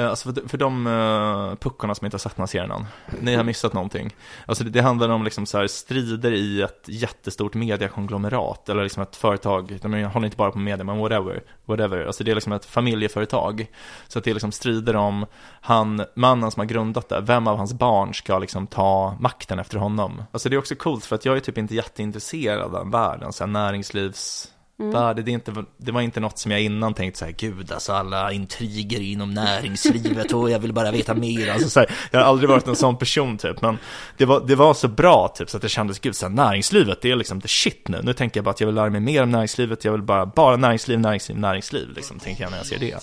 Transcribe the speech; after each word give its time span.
Eh, 0.00 0.10
alltså 0.10 0.32
för, 0.32 0.48
för 0.48 0.58
de 0.58 0.86
eh, 0.86 0.92
uh, 0.92 1.54
puckorna 1.54 1.94
som 1.94 2.04
inte 2.04 2.14
har 2.14 2.18
sett 2.18 2.36
den 2.36 2.42
här 2.42 2.46
serien 2.46 2.70
än, 2.70 2.86
ni 3.20 3.34
har 3.34 3.44
missat 3.44 3.72
någonting. 3.72 4.14
Alltså 4.46 4.64
det, 4.64 4.70
det 4.70 4.82
handlar 4.82 5.08
om 5.08 5.24
liksom 5.24 5.46
så 5.46 5.58
här 5.58 5.66
strider 5.66 6.32
i 6.32 6.62
ett 6.62 6.84
jättestort 6.86 7.54
mediakonglomerat, 7.54 8.68
eller 8.68 8.82
liksom 8.82 9.02
ett 9.02 9.16
företag, 9.16 9.78
de 9.82 10.04
håller 10.04 10.26
inte 10.26 10.36
bara 10.36 10.50
på 10.50 10.58
media, 10.58 10.84
men 10.84 10.98
whatever, 10.98 11.42
whatever. 11.64 12.06
Alltså 12.06 12.24
det 12.24 12.30
är 12.30 12.34
liksom 12.34 12.52
ett 12.52 12.64
familjeföretag. 12.64 13.66
Så 14.08 14.18
att 14.18 14.24
det 14.24 14.30
är 14.30 14.34
liksom 14.34 14.52
strider 14.52 14.96
om 14.96 15.26
han, 15.60 16.04
mannen 16.14 16.50
som 16.50 16.60
har 16.60 16.66
grundat 16.66 17.08
det, 17.08 17.20
vem 17.20 17.46
av 17.46 17.56
hans 17.56 17.72
barn 17.72 18.14
ska 18.14 18.38
liksom 18.38 18.66
ta 18.66 19.16
makten 19.20 19.58
efter 19.58 19.78
honom. 19.78 20.22
Alltså 20.32 20.48
det 20.48 20.56
är 20.56 20.58
också 20.58 20.74
coolt 20.74 21.04
för 21.04 21.16
att 21.16 21.24
jag 21.24 21.36
är 21.36 21.40
typ 21.40 21.58
inte 21.58 21.74
jätteintresserad 21.74 22.60
av 22.60 22.72
den 22.72 22.90
världen, 22.90 23.32
så 23.32 23.44
här 23.44 23.50
näringslivs 23.50 24.48
värde. 24.80 25.22
Det, 25.22 25.30
inte, 25.30 25.64
det 25.76 25.92
var 25.92 26.00
inte 26.00 26.20
något 26.20 26.38
som 26.38 26.50
jag 26.50 26.60
innan 26.60 26.94
tänkte 26.94 27.18
så 27.18 27.24
här, 27.24 27.32
gud 27.32 27.72
alltså 27.72 27.92
alla 27.92 28.32
intriger 28.32 29.00
inom 29.00 29.34
näringslivet 29.34 30.32
och 30.32 30.50
jag 30.50 30.58
vill 30.58 30.72
bara 30.72 30.90
veta 30.90 31.14
mer. 31.14 31.50
Alltså, 31.50 31.70
så 31.70 31.80
här, 31.80 31.90
jag 32.10 32.20
har 32.20 32.26
aldrig 32.26 32.50
varit 32.50 32.66
en 32.66 32.76
sån 32.76 32.96
person 32.96 33.38
typ, 33.38 33.62
men 33.62 33.78
det 34.16 34.24
var, 34.24 34.40
det 34.46 34.54
var 34.54 34.74
så 34.74 34.88
bra 34.88 35.28
typ 35.28 35.50
så 35.50 35.56
att 35.56 35.62
det 35.62 35.68
kändes, 35.68 35.98
gud 35.98 36.16
så 36.16 36.26
här, 36.26 36.34
näringslivet 36.34 37.02
det 37.02 37.10
är 37.10 37.16
liksom 37.16 37.40
the 37.40 37.48
shit 37.48 37.88
nu. 37.88 38.00
Nu 38.02 38.12
tänker 38.12 38.38
jag 38.38 38.44
bara 38.44 38.50
att 38.50 38.60
jag 38.60 38.66
vill 38.66 38.74
lära 38.74 38.90
mig 38.90 39.00
mer 39.00 39.22
om 39.22 39.30
näringslivet, 39.30 39.84
jag 39.84 39.92
vill 39.92 40.02
bara, 40.02 40.26
bara 40.26 40.56
näringsliv, 40.56 41.00
näringsliv, 41.00 41.38
näringsliv 41.38 41.88
liksom, 41.96 42.18
tänker 42.18 42.42
jag 42.42 42.50
när 42.50 42.58
jag 42.58 42.66
ser 42.66 42.78
det. 42.78 42.98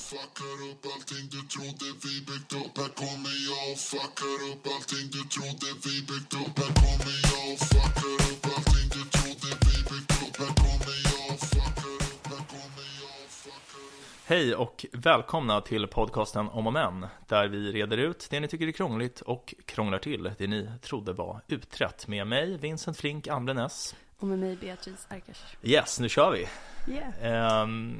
Hej 14.30 14.55
och 14.55 14.86
välkomna 14.94 15.62
till 15.62 15.88
podcasten 15.88 16.49
Om 16.49 16.67
och 16.67 16.73
Men, 16.73 17.08
där 17.27 17.48
vi 17.48 17.72
reder 17.72 17.98
ut 17.98 18.27
det 18.30 18.40
ni 18.40 18.48
tycker 18.48 18.67
är 18.67 18.72
krångligt 18.72 19.22
och 19.22 19.53
krånglar 19.66 20.00
till 20.00 20.31
det 20.38 20.48
ni 20.48 20.70
trodde 20.81 21.14
var 21.14 21.42
utrett. 21.47 22.08
Med 22.08 22.28
mig, 22.28 22.58
Vincent 22.58 22.98
Flink 22.98 23.28
Amblenäs. 23.28 23.95
Och 24.17 24.28
med 24.28 24.39
mig 24.39 24.55
Beatrice 24.55 25.08
Arkers. 25.09 25.58
Yes, 25.64 26.00
nu 26.00 26.09
kör 26.09 26.31
vi. 26.31 26.48
Yeah. 26.94 27.61
Ehm, 27.61 28.00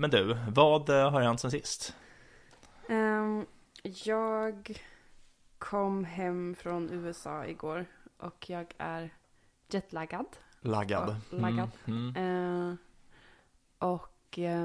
men 0.00 0.10
du, 0.10 0.36
vad 0.48 0.88
eh, 0.88 1.10
har 1.10 1.20
hänt 1.20 1.40
sen 1.40 1.50
sist? 1.50 1.96
Ehm, 2.88 3.46
jag 3.82 4.80
kom 5.58 6.04
hem 6.04 6.54
från 6.54 6.90
USA 6.90 7.46
igår 7.46 7.86
och 8.16 8.50
jag 8.50 8.74
är 8.78 9.10
jetlaggad. 9.68 10.26
Laggad. 10.60 11.16
Laggad. 11.30 11.70
Mm, 11.86 12.16
mm. 12.16 12.70
Eh, 12.70 12.76
och, 13.88 14.11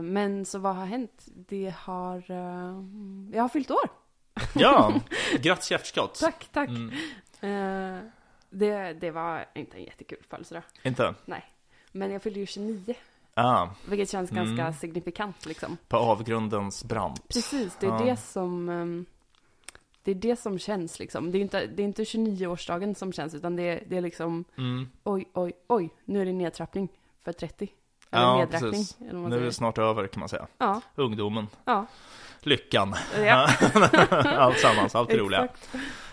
men 0.02 0.46
så 0.46 0.60
vad 0.60 0.76
har 0.76 0.86
hänt? 0.86 1.26
Det 1.36 1.74
har, 1.78 2.18
eh, 2.32 2.84
jag 3.36 3.42
har 3.44 3.50
fyllt 3.50 3.72
år. 3.72 3.90
Ja, 4.56 4.94
grattis 5.42 5.72
i 5.72 5.74
efterskott. 5.74 6.20
Tack, 6.20 6.48
tack. 6.54 6.70
Mm, 6.70 6.92
Eh, 7.42 8.00
det, 8.50 8.94
det 8.94 9.12
var 9.12 9.46
inte 9.56 9.78
en 9.78 9.84
jättekul 9.84 10.18
födelsedag. 10.30 10.64
inte? 10.84 11.16
Nej. 11.26 11.46
Men 11.92 12.12
jag 12.12 12.22
fyllde 12.24 12.40
ju 12.40 12.46
29, 12.46 12.96
Ah, 13.34 13.68
vilket 13.90 14.10
känns 14.10 14.32
Mm. 14.32 14.56
ganska 14.56 14.80
signifikant 14.80 15.46
liksom. 15.46 15.78
på 15.88 15.98
avgrundens 15.98 16.84
brant. 16.84 17.28
Precis, 17.28 17.78
det 17.80 17.86
är 17.88 17.92
Ja. 17.92 17.98
det 18.06 18.16
som 18.18 18.70
ehm, 18.70 19.06
Det 20.04 20.12
är 20.12 20.16
det 20.16 20.36
som 20.40 20.60
känns 20.60 21.00
liksom. 21.00 21.32
Det 21.32 21.38
är 21.38 21.42
inte, 21.42 21.66
det 21.66 21.84
är 21.84 21.86
inte 21.86 22.04
29-årsdagen 22.04 22.96
som 22.96 23.14
känns, 23.14 23.34
utan 23.34 23.56
det 23.56 23.64
är, 23.64 23.84
det 23.88 23.98
är 23.98 24.02
liksom 24.02 24.44
Mm. 24.58 24.90
oj, 25.04 25.30
oj, 25.34 25.54
oj, 25.68 25.90
nu 26.06 26.22
är 26.22 26.26
det 26.26 26.34
nedtrappning 26.34 26.90
för 27.24 27.34
30. 27.34 27.70
Eller 28.12 28.24
Ja, 28.40 28.48
precis. 28.52 28.98
eller 29.10 29.20
Nu 29.20 29.38
är 29.38 29.42
det 29.42 29.54
snart 29.54 29.78
över 29.78 30.08
kan 30.08 30.20
man 30.20 30.30
säga. 30.30 30.48
Ja, 30.58 30.82
Ungdomen, 30.96 31.48
ja, 31.66 31.86
lyckan, 32.42 32.96
ja. 33.26 33.50
allt 34.38 34.60
sammans, 34.60 34.96
allt 34.96 35.10
det 35.10 35.18
roliga. 35.18 35.48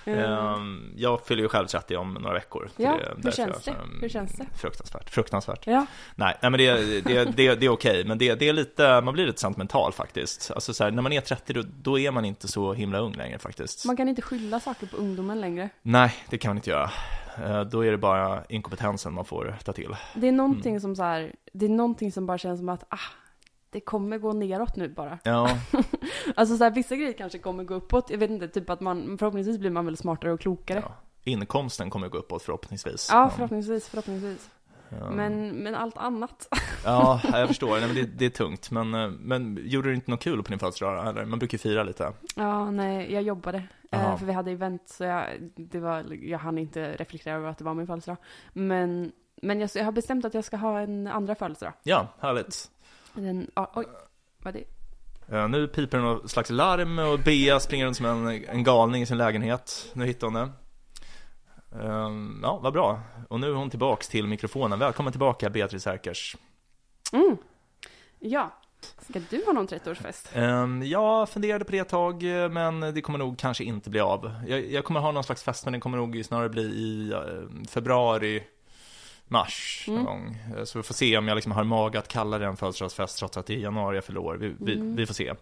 Ehm, 0.06 0.92
jag 0.96 1.26
fyller 1.26 1.42
ju 1.42 1.48
själv 1.48 1.66
30 1.66 1.96
om 1.96 2.14
några 2.14 2.34
veckor. 2.34 2.70
Ja, 2.76 2.98
Det 3.16 3.24
hur 3.24 3.30
känns 3.30 3.66
jag- 3.66 3.76
det? 3.76 4.00
Hur 4.00 4.08
känns 4.08 4.32
det? 4.32 4.46
Fruktansvärt, 4.60 5.10
fruktansvärt. 5.10 5.66
Ja, 5.66 5.86
Nej, 6.14 6.36
nej 6.42 6.50
men 6.50 6.58
det, 6.58 7.00
det, 7.00 7.24
det, 7.24 7.54
det 7.54 7.66
är 7.66 7.70
okej, 7.70 8.04
men 8.04 8.18
det, 8.18 8.34
det 8.34 8.48
är 8.48 8.52
lite, 8.52 9.00
man 9.00 9.14
blir 9.14 9.26
lite 9.26 9.40
sentimental 9.40 9.92
faktiskt. 9.92 10.50
Alltså 10.50 10.74
så 10.74 10.84
här, 10.84 10.90
när 10.90 11.02
man 11.02 11.12
är 11.12 11.20
30 11.20 11.52
då, 11.52 11.62
då 11.82 11.98
är 11.98 12.10
man 12.10 12.24
inte 12.24 12.48
så 12.48 12.72
himla 12.72 12.98
ung 12.98 13.12
längre 13.12 13.38
faktiskt. 13.38 13.84
man 13.84 13.96
kan 13.96 14.08
inte 14.08 14.22
skylla 14.22 14.60
saker 14.60 14.86
på 14.86 14.96
ungdomen 14.96 15.40
längre. 15.40 15.68
Nej, 15.82 16.14
det 16.30 16.38
kan 16.38 16.48
man 16.50 16.56
inte 16.56 16.70
göra. 16.70 16.90
Eh, 17.42 17.60
Då 17.64 17.84
är 17.84 17.90
det 17.90 17.98
bara 17.98 18.44
inkompetensen 18.48 19.14
man 19.14 19.24
får 19.24 19.56
ta 19.64 19.72
till. 19.72 19.96
Det 20.14 20.28
är 20.28 20.32
någonting 20.32 20.70
Mm. 20.72 20.80
som 20.80 20.96
så 20.96 21.02
här, 21.02 21.32
det 21.52 21.64
är 21.64 21.70
någonting 21.70 22.12
som 22.12 22.26
bara 22.26 22.38
känns 22.38 22.58
som 22.60 22.68
att, 22.68 22.84
ah, 22.88 22.98
det 23.70 23.80
kommer 23.80 24.18
gå 24.18 24.32
neråt 24.32 24.76
nu 24.76 24.88
bara. 24.88 25.18
Ja, 25.24 25.58
Alltså 26.36 26.56
så 26.56 26.64
här, 26.64 26.70
vissa 26.70 26.96
grejer 26.96 27.12
kanske 27.12 27.38
kommer 27.38 27.64
gå 27.64 27.74
uppåt, 27.74 28.10
jag 28.10 28.18
vet 28.18 28.30
inte, 28.30 28.48
typ 28.48 28.70
att 28.70 28.80
man, 28.80 29.18
förhoppningsvis 29.18 29.58
blir 29.58 29.70
man 29.70 29.84
väl 29.86 29.96
smartare 29.96 30.32
och 30.32 30.40
klokare. 30.40 30.82
ja. 30.86 30.94
inkomsten 31.24 31.90
kommer 31.90 32.08
gå 32.08 32.18
uppåt 32.18 32.42
förhoppningsvis. 32.42 33.08
Ja, 33.12 33.30
förhoppningsvis, 33.34 33.88
förhoppningsvis. 33.88 34.50
Ja. 35.00 35.10
Men, 35.10 35.48
men 35.48 35.74
allt 35.74 35.98
annat. 35.98 36.48
Ja, 36.84 37.20
jag 37.32 37.48
förstår. 37.48 37.70
Nej, 37.70 37.86
men 37.86 37.94
det, 37.94 38.02
det 38.02 38.24
är 38.24 38.30
tungt. 38.30 38.70
Men, 38.70 38.94
eh, 38.94 39.08
men 39.08 39.58
gjorde 39.64 39.88
du 39.88 39.94
inte 39.94 40.10
något 40.10 40.20
kul 40.22 40.42
på 40.42 40.50
din 40.50 40.58
födelsedag? 40.58 41.08
Eller? 41.08 41.24
Man 41.24 41.38
brukar 41.38 41.54
ju 41.54 41.58
fira 41.58 41.82
lite. 41.82 42.12
Ja, 42.36 42.70
nej, 42.70 43.12
jag 43.12 43.22
jobbade. 43.22 43.62
Eh, 43.94 44.16
för 44.16 44.26
vi 44.26 44.32
hade 44.32 44.50
event, 44.50 44.82
så 44.88 45.04
jag, 45.04 45.26
det 45.56 45.80
var, 45.80 46.04
jag 46.22 46.38
hann 46.38 46.58
inte 46.58 46.92
reflektera 46.96 47.34
över 47.34 47.48
att 47.48 47.58
det 47.58 47.64
var 47.64 47.74
min 47.74 47.86
födelsedag. 47.86 48.16
Men, 48.52 49.12
men 49.42 49.60
jag, 49.60 49.70
jag 49.74 49.84
har 49.84 49.92
bestämt 49.92 50.24
att 50.24 50.34
jag 50.34 50.44
ska 50.44 50.56
ha 50.56 50.80
en 50.80 51.06
andra 51.06 51.34
födelsedag. 51.34 51.72
Ja, 51.82 52.08
härligt. 52.20 52.70
Den, 53.14 53.50
ah, 53.54 53.66
oj, 53.74 53.86
vad 54.38 54.54
det? 54.54 54.64
Eh, 55.36 55.48
Nu 55.48 55.68
piper 55.68 55.98
det 55.98 56.04
något 56.04 56.30
slags 56.30 56.50
larm 56.50 56.98
och 56.98 57.18
Bea 57.18 57.60
springer 57.60 57.86
runt 57.86 57.96
som 57.96 58.06
en, 58.06 58.44
en 58.44 58.64
galning 58.64 59.02
i 59.02 59.06
sin 59.06 59.18
lägenhet. 59.18 59.90
Nu 59.92 60.04
hittar 60.06 60.26
hon 60.26 60.34
det. 60.34 60.48
Ehm, 61.82 62.40
Ja, 62.42 62.58
vad 62.62 62.72
bra. 62.72 63.00
Och 63.28 63.40
nu 63.40 63.50
är 63.50 63.54
hon 63.54 63.70
tillbaks 63.70 64.08
till 64.08 64.26
mikrofonen. 64.26 64.78
Välkommen 64.78 65.12
tillbaka 65.12 65.50
Beatrice 65.50 65.86
Härkers. 65.86 66.36
Mm. 67.12 67.36
Ja. 68.18 68.50
Ska 69.10 69.20
du 69.30 69.44
ha 69.46 69.52
någon 69.52 69.68
30-årsfest? 69.68 70.28
Ehm, 70.34 70.82
Jag 70.82 71.28
funderade 71.28 71.64
på 71.64 71.72
det 71.72 71.78
ett 71.78 71.88
tag, 71.88 72.22
men 72.50 72.80
det 72.80 73.00
kommer 73.00 73.18
nog 73.18 73.38
kanske 73.38 73.64
inte 73.64 73.90
bli 73.90 74.00
av. 74.00 74.34
Jag, 74.48 74.70
jag 74.70 74.84
kommer 74.84 75.00
ha 75.00 75.12
någon 75.12 75.24
slags 75.24 75.42
fest, 75.42 75.64
men 75.64 75.72
den 75.72 75.80
kommer 75.80 75.98
nog 75.98 76.22
snarare 76.24 76.48
bli 76.48 76.62
i 76.62 77.12
eh, 77.12 77.66
februari, 77.68 78.42
mars 79.28 79.84
någon 79.88 79.96
Mm. 79.98 80.06
gång. 80.06 80.38
Eh, 80.58 80.64
Så 80.64 80.78
vi 80.78 80.82
får 80.82 80.94
se 80.94 81.18
om 81.18 81.28
jag 81.28 81.34
liksom 81.34 81.52
har 81.52 81.64
mag 81.64 81.96
att 81.96 82.08
kalla 82.08 82.38
det 82.38 82.46
en 82.46 82.56
födelsedagsfest 82.56 83.18
trots 83.18 83.36
att 83.36 83.46
det 83.46 83.54
är 83.54 83.58
januari 83.58 83.96
jag 83.96 84.04
fyller. 84.04 84.36
Vi, 84.36 84.54
vi, 84.60 84.74
Mm. 84.74 84.96
vi 84.96 85.06
får 85.06 85.14
se. 85.14 85.34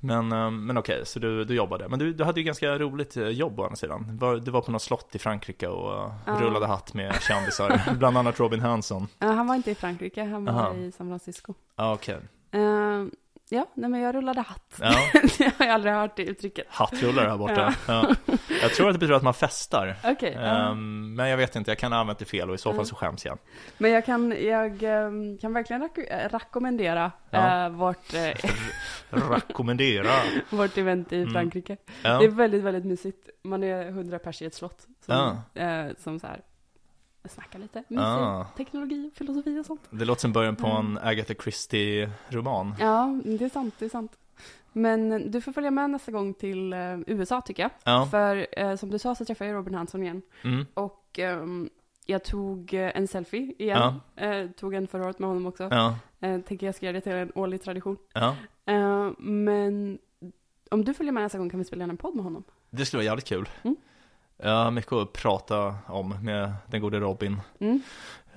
Men, 0.00 0.32
eh, 0.32 0.50
men 0.50 0.78
okej, 0.78 1.00
så 1.06 1.18
du, 1.18 1.44
du 1.44 1.54
jobbade. 1.54 1.88
Men 1.88 1.98
du, 1.98 2.12
du 2.12 2.24
hade 2.24 2.40
ju 2.40 2.44
ganska 2.46 2.78
roligt 2.78 3.16
jobb 3.16 3.60
å 3.60 3.62
andra 3.64 3.76
sidan. 3.76 4.18
Du 4.44 4.50
var 4.50 4.60
på 4.60 4.70
något 4.72 4.82
slott 4.82 5.14
i 5.14 5.18
Frankrike 5.18 5.68
och 5.68 6.10
Ja. 6.26 6.32
rullade 6.40 6.66
hatt 6.66 6.94
med 6.94 7.14
kändisar, 7.22 7.94
bland 7.98 8.18
annat 8.18 8.40
Robin 8.40 8.60
Hansson. 8.60 9.08
Ja, 9.18 9.26
han 9.26 9.46
var 9.46 9.54
inte 9.54 9.70
i 9.70 9.74
Frankrike, 9.74 10.24
han 10.24 10.44
var 10.44 10.52
Aha. 10.52 10.74
i 10.74 10.92
San 10.92 11.08
Francisco. 11.08 11.54
Ja, 11.76 11.92
okej. 11.94 12.18
Eh, 12.52 13.04
ja, 13.48 13.66
nej 13.74 13.90
men 13.90 14.00
jag 14.00 14.14
rullade 14.14 14.40
hatt. 14.40 14.78
Ja, 14.80 14.94
det 15.38 15.52
har 15.58 15.66
jag 15.66 15.74
aldrig 15.74 15.94
hört 15.94 16.16
det 16.16 16.22
uttrycket. 16.22 16.66
hattrullar 16.68 17.28
här 17.28 17.36
borta. 17.36 17.74
Ja. 17.88 18.14
Jag 18.62 18.70
tror 18.74 18.88
att 18.88 18.94
det 18.94 18.98
betyder 18.98 19.14
att 19.16 19.22
man 19.22 19.34
festar. 19.34 19.96
Okej. 20.04 20.32
ja. 20.34 20.40
Ehm, 20.70 21.14
men 21.14 21.28
jag 21.28 21.36
vet 21.36 21.56
inte, 21.56 21.70
jag 21.70 21.78
kan 21.78 21.92
ha 21.92 21.98
använt 21.98 22.18
det 22.18 22.24
fel 22.24 22.48
och 22.48 22.54
i 22.54 22.58
så 22.58 22.68
fall 22.70 22.74
Mm. 22.74 22.86
så 22.86 22.94
skäms 22.94 23.24
jag. 23.24 23.38
Men 23.78 23.90
jag 23.90 24.04
kan, 24.06 24.34
jag 24.44 24.82
ehm, 24.82 25.38
kan 25.38 25.52
verkligen 25.52 25.82
rak- 25.82 26.10
äh, 26.10 26.28
rekommendera 26.28 27.12
Ja. 27.30 27.64
eh, 27.66 27.68
vårt, 27.70 28.14
eh, 28.14 28.50
Rekommendera. 29.30 30.10
vårt 30.50 30.78
event 30.78 31.12
i 31.12 31.16
Mm. 31.20 31.32
Frankrike. 31.32 31.76
Ja. 32.02 32.18
Det 32.18 32.24
är 32.24 32.28
väldigt, 32.28 32.62
väldigt 32.62 32.84
mysigt. 32.84 33.28
Man 33.44 33.64
är 33.64 33.90
hundra 33.90 34.18
pers 34.18 34.42
i 34.42 34.44
ett 34.46 34.54
slott. 34.54 34.86
Som, 35.06 35.14
Ja. 35.54 35.62
eh, 35.62 35.86
som 35.98 36.20
så 36.20 36.26
här 36.26 36.40
snackar 37.28 37.58
lite. 37.58 37.84
Ah. 37.96 38.44
teknologi, 38.56 39.10
filosofi 39.14 39.58
och 39.60 39.66
sånt. 39.66 39.80
Det 39.90 40.04
låter 40.04 40.20
som 40.20 40.32
början 40.32 40.56
på 40.56 40.66
Mm. 40.66 40.96
en 40.96 40.98
Agatha 41.08 41.34
Christie-roman. 41.34 42.74
Ja, 42.80 43.20
det 43.24 43.44
är 43.44 43.48
sant, 43.48 43.74
det 43.78 43.84
är 43.84 43.88
sant. 43.88 44.12
Men 44.72 45.30
du 45.30 45.40
får 45.40 45.52
följa 45.52 45.70
med 45.70 45.90
nästa 45.90 46.12
gång 46.12 46.34
till 46.34 46.72
eh, 46.72 46.98
USA 47.06 47.40
tycker 47.40 47.62
jag. 47.62 47.70
Ja. 47.84 48.08
För 48.10 48.46
eh, 48.52 48.76
som 48.76 48.90
du 48.90 48.98
sa 48.98 49.14
så 49.14 49.24
träffade 49.24 49.50
jag 49.50 49.56
Robin 49.58 49.74
Hansson 49.74 50.02
igen. 50.02 50.22
Mm. 50.44 50.66
Och 50.74 51.18
ehm, 51.18 51.68
jag 52.06 52.24
tog 52.24 52.74
eh, 52.74 52.96
en 52.96 53.08
selfie 53.08 53.54
igen. 53.58 53.94
Eh, 54.16 54.46
tog 54.50 54.74
en 54.74 54.86
förra 54.86 55.04
året 55.04 55.18
med 55.18 55.28
honom 55.28 55.46
också. 55.46 55.68
Ja. 55.70 55.98
Eh, 56.20 56.40
tänker 56.40 56.66
jag 56.66 56.74
ska 56.74 56.86
göra 56.86 56.92
det 56.94 57.00
till 57.00 57.12
en 57.12 57.32
årlig 57.34 57.62
tradition. 57.62 57.96
Ja. 58.12 58.36
Eh, 58.66 59.10
men 59.18 59.98
om 60.70 60.84
du 60.84 60.94
följer 60.94 61.12
med 61.12 61.22
nästa 61.22 61.38
gång 61.38 61.50
kan 61.50 61.58
vi 61.58 61.64
spela 61.64 61.84
in 61.84 61.90
en 61.90 61.96
podd 61.96 62.14
med 62.14 62.24
honom. 62.24 62.44
Det 62.70 62.84
skulle 62.86 62.98
vara 62.98 63.04
jävligt 63.04 63.26
kul. 63.28 63.48
Mm. 63.62 63.76
Har 64.42 64.70
mycket 64.70 64.92
att 64.92 65.12
prata 65.12 65.74
om 65.86 66.14
med 66.22 66.52
den 66.66 66.80
gode 66.80 67.00
Robin. 67.00 67.40
Mm. 67.60 67.82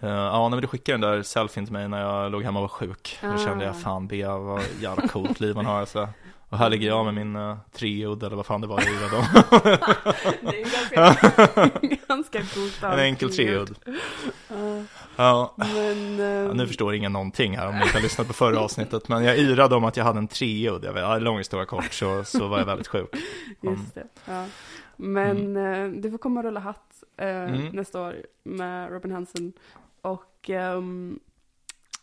Eh, 0.01 0.09
ja, 0.09 0.49
när 0.49 0.61
du 0.61 0.67
skickade 0.67 0.97
den 0.97 1.11
där 1.11 1.23
selfien 1.23 1.65
till 1.65 1.73
mig 1.73 1.87
när 1.87 2.01
jag 2.01 2.31
låg 2.31 2.43
hemma 2.43 2.59
och 2.59 2.63
var 2.63 2.67
sjuk. 2.69 3.17
Då 3.21 3.27
Ah. 3.27 3.37
kände 3.37 3.65
jag 3.65 3.81
fan 3.81 4.07
Bea, 4.07 4.37
vad 4.37 4.61
jävla 4.81 5.07
coolt 5.07 5.39
liv 5.39 5.55
man 5.55 5.65
har 5.65 5.79
alltså. 5.79 6.09
Och 6.49 6.57
här 6.57 6.69
ligger 6.69 6.87
jag 6.87 7.05
med 7.05 7.13
min 7.13 7.35
uh, 7.35 7.57
treudd 7.73 8.23
eller 8.23 8.35
vad 8.35 8.45
fan 8.45 8.61
det 8.61 8.67
var 8.67 8.81
jag 8.81 9.13
om. 9.19 9.25
Det 10.41 10.61
är 10.61 10.93
ganska, 10.95 11.79
ganska 12.07 12.41
coolt. 12.53 12.83
En 12.83 12.99
enkel 12.99 13.35
treudd. 13.35 13.75
Ja, 13.85 14.83
Ja, 15.15 15.53
men... 15.57 16.17
Ja, 16.19 16.25
ehm, 16.25 16.57
nu 16.57 16.67
förstår 16.67 16.93
ingen 16.95 17.13
någonting 17.13 17.57
här 17.57 17.67
om 17.67 17.75
ni 17.77 17.81
inte 17.83 17.97
har 17.97 18.01
lyssnat 18.01 18.27
på 18.27 18.33
förra 18.33 18.59
avsnittet, 18.65 19.07
men 19.07 19.23
jag 19.23 19.37
yrade 19.37 19.75
om 19.75 19.83
att 19.83 19.97
jag 19.97 20.03
hade 20.03 20.19
en 20.19 20.27
treudd. 20.27 20.83
Jag 20.85 20.93
vet, 20.93 21.03
ja, 21.03 21.17
lång 21.19 21.37
historia 21.37 21.65
kort 21.65 21.93
så, 21.93 22.23
så 22.23 22.47
var 22.47 22.59
jag 22.59 22.65
väldigt 22.65 22.87
sjuk. 22.87 23.09
Just 23.61 23.95
det. 23.95 24.03
Ja. 24.25 24.45
Men 25.01 25.57
eh, 25.57 25.87
du 26.01 26.11
får 26.11 26.17
komma 26.17 26.39
och 26.39 26.43
rulla 26.43 26.59
hatt 26.59 27.03
eh, 27.17 27.27
Mm. 27.27 27.67
nästa 27.67 28.01
år 28.01 28.15
med 28.43 28.91
Robin 28.91 29.11
Hansen. 29.11 29.53
Och 30.01 30.49
ehm, 30.49 31.19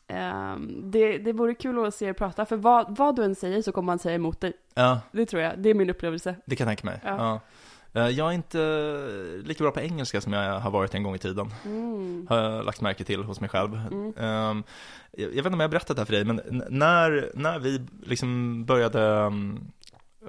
ehm, 0.06 0.90
det, 0.90 1.19
det 1.19 1.32
vore 1.32 1.54
kul 1.54 1.84
att 1.87 1.94
se 1.94 2.06
er 2.06 2.12
prata, 2.12 2.46
för 2.46 2.56
vad, 2.56 2.96
vad 2.96 3.16
du 3.16 3.25
än 3.25 3.34
säger 3.34 3.62
så 3.62 3.72
kommer 3.72 3.87
man 3.87 3.98
säga 3.98 4.14
emot 4.14 4.40
dig. 4.40 4.52
Ja, 4.75 5.00
Det 5.12 5.26
tror 5.26 5.43
jag, 5.43 5.58
det 5.58 5.70
är 5.70 5.75
min 5.75 5.90
upplevelse. 5.90 6.34
det 6.46 6.56
kan 6.56 6.69
jag 6.69 6.78
tänka 6.78 6.90
mig. 6.93 7.00
Ja. 7.04 7.40
Ja. 7.93 8.00
Eh, 8.00 8.08
Jag 8.08 8.28
är 8.28 8.32
inte 8.32 8.58
lika 9.44 9.64
bra 9.64 9.70
på 9.72 9.81
engelska 9.81 10.20
som 10.20 10.32
jag 10.32 10.60
har 10.60 10.70
varit 10.70 10.94
en 10.94 11.02
gång 11.02 11.14
i 11.14 11.19
tiden, 11.19 11.50
Mm. 11.64 12.26
har 12.31 12.37
jag 12.38 12.64
lagt 12.64 12.81
märke 12.81 13.04
till 13.04 13.22
hos 13.25 13.40
mig 13.40 13.49
själv. 13.50 13.75
Mm. 13.90 14.12
Ehm, 14.16 14.62
Jag 15.12 15.26
vet 15.28 15.37
inte 15.37 15.49
om 15.49 15.60
jag 15.60 15.69
har 15.69 15.70
berättat 15.70 15.96
det 15.96 16.00
här 16.00 16.06
för 16.06 16.12
dig, 16.12 16.25
men 16.25 16.40
när, 16.70 17.31
när 17.34 17.58
vi 17.58 17.81
liksom 18.02 18.64
började 18.64 19.00
um, 19.08 19.60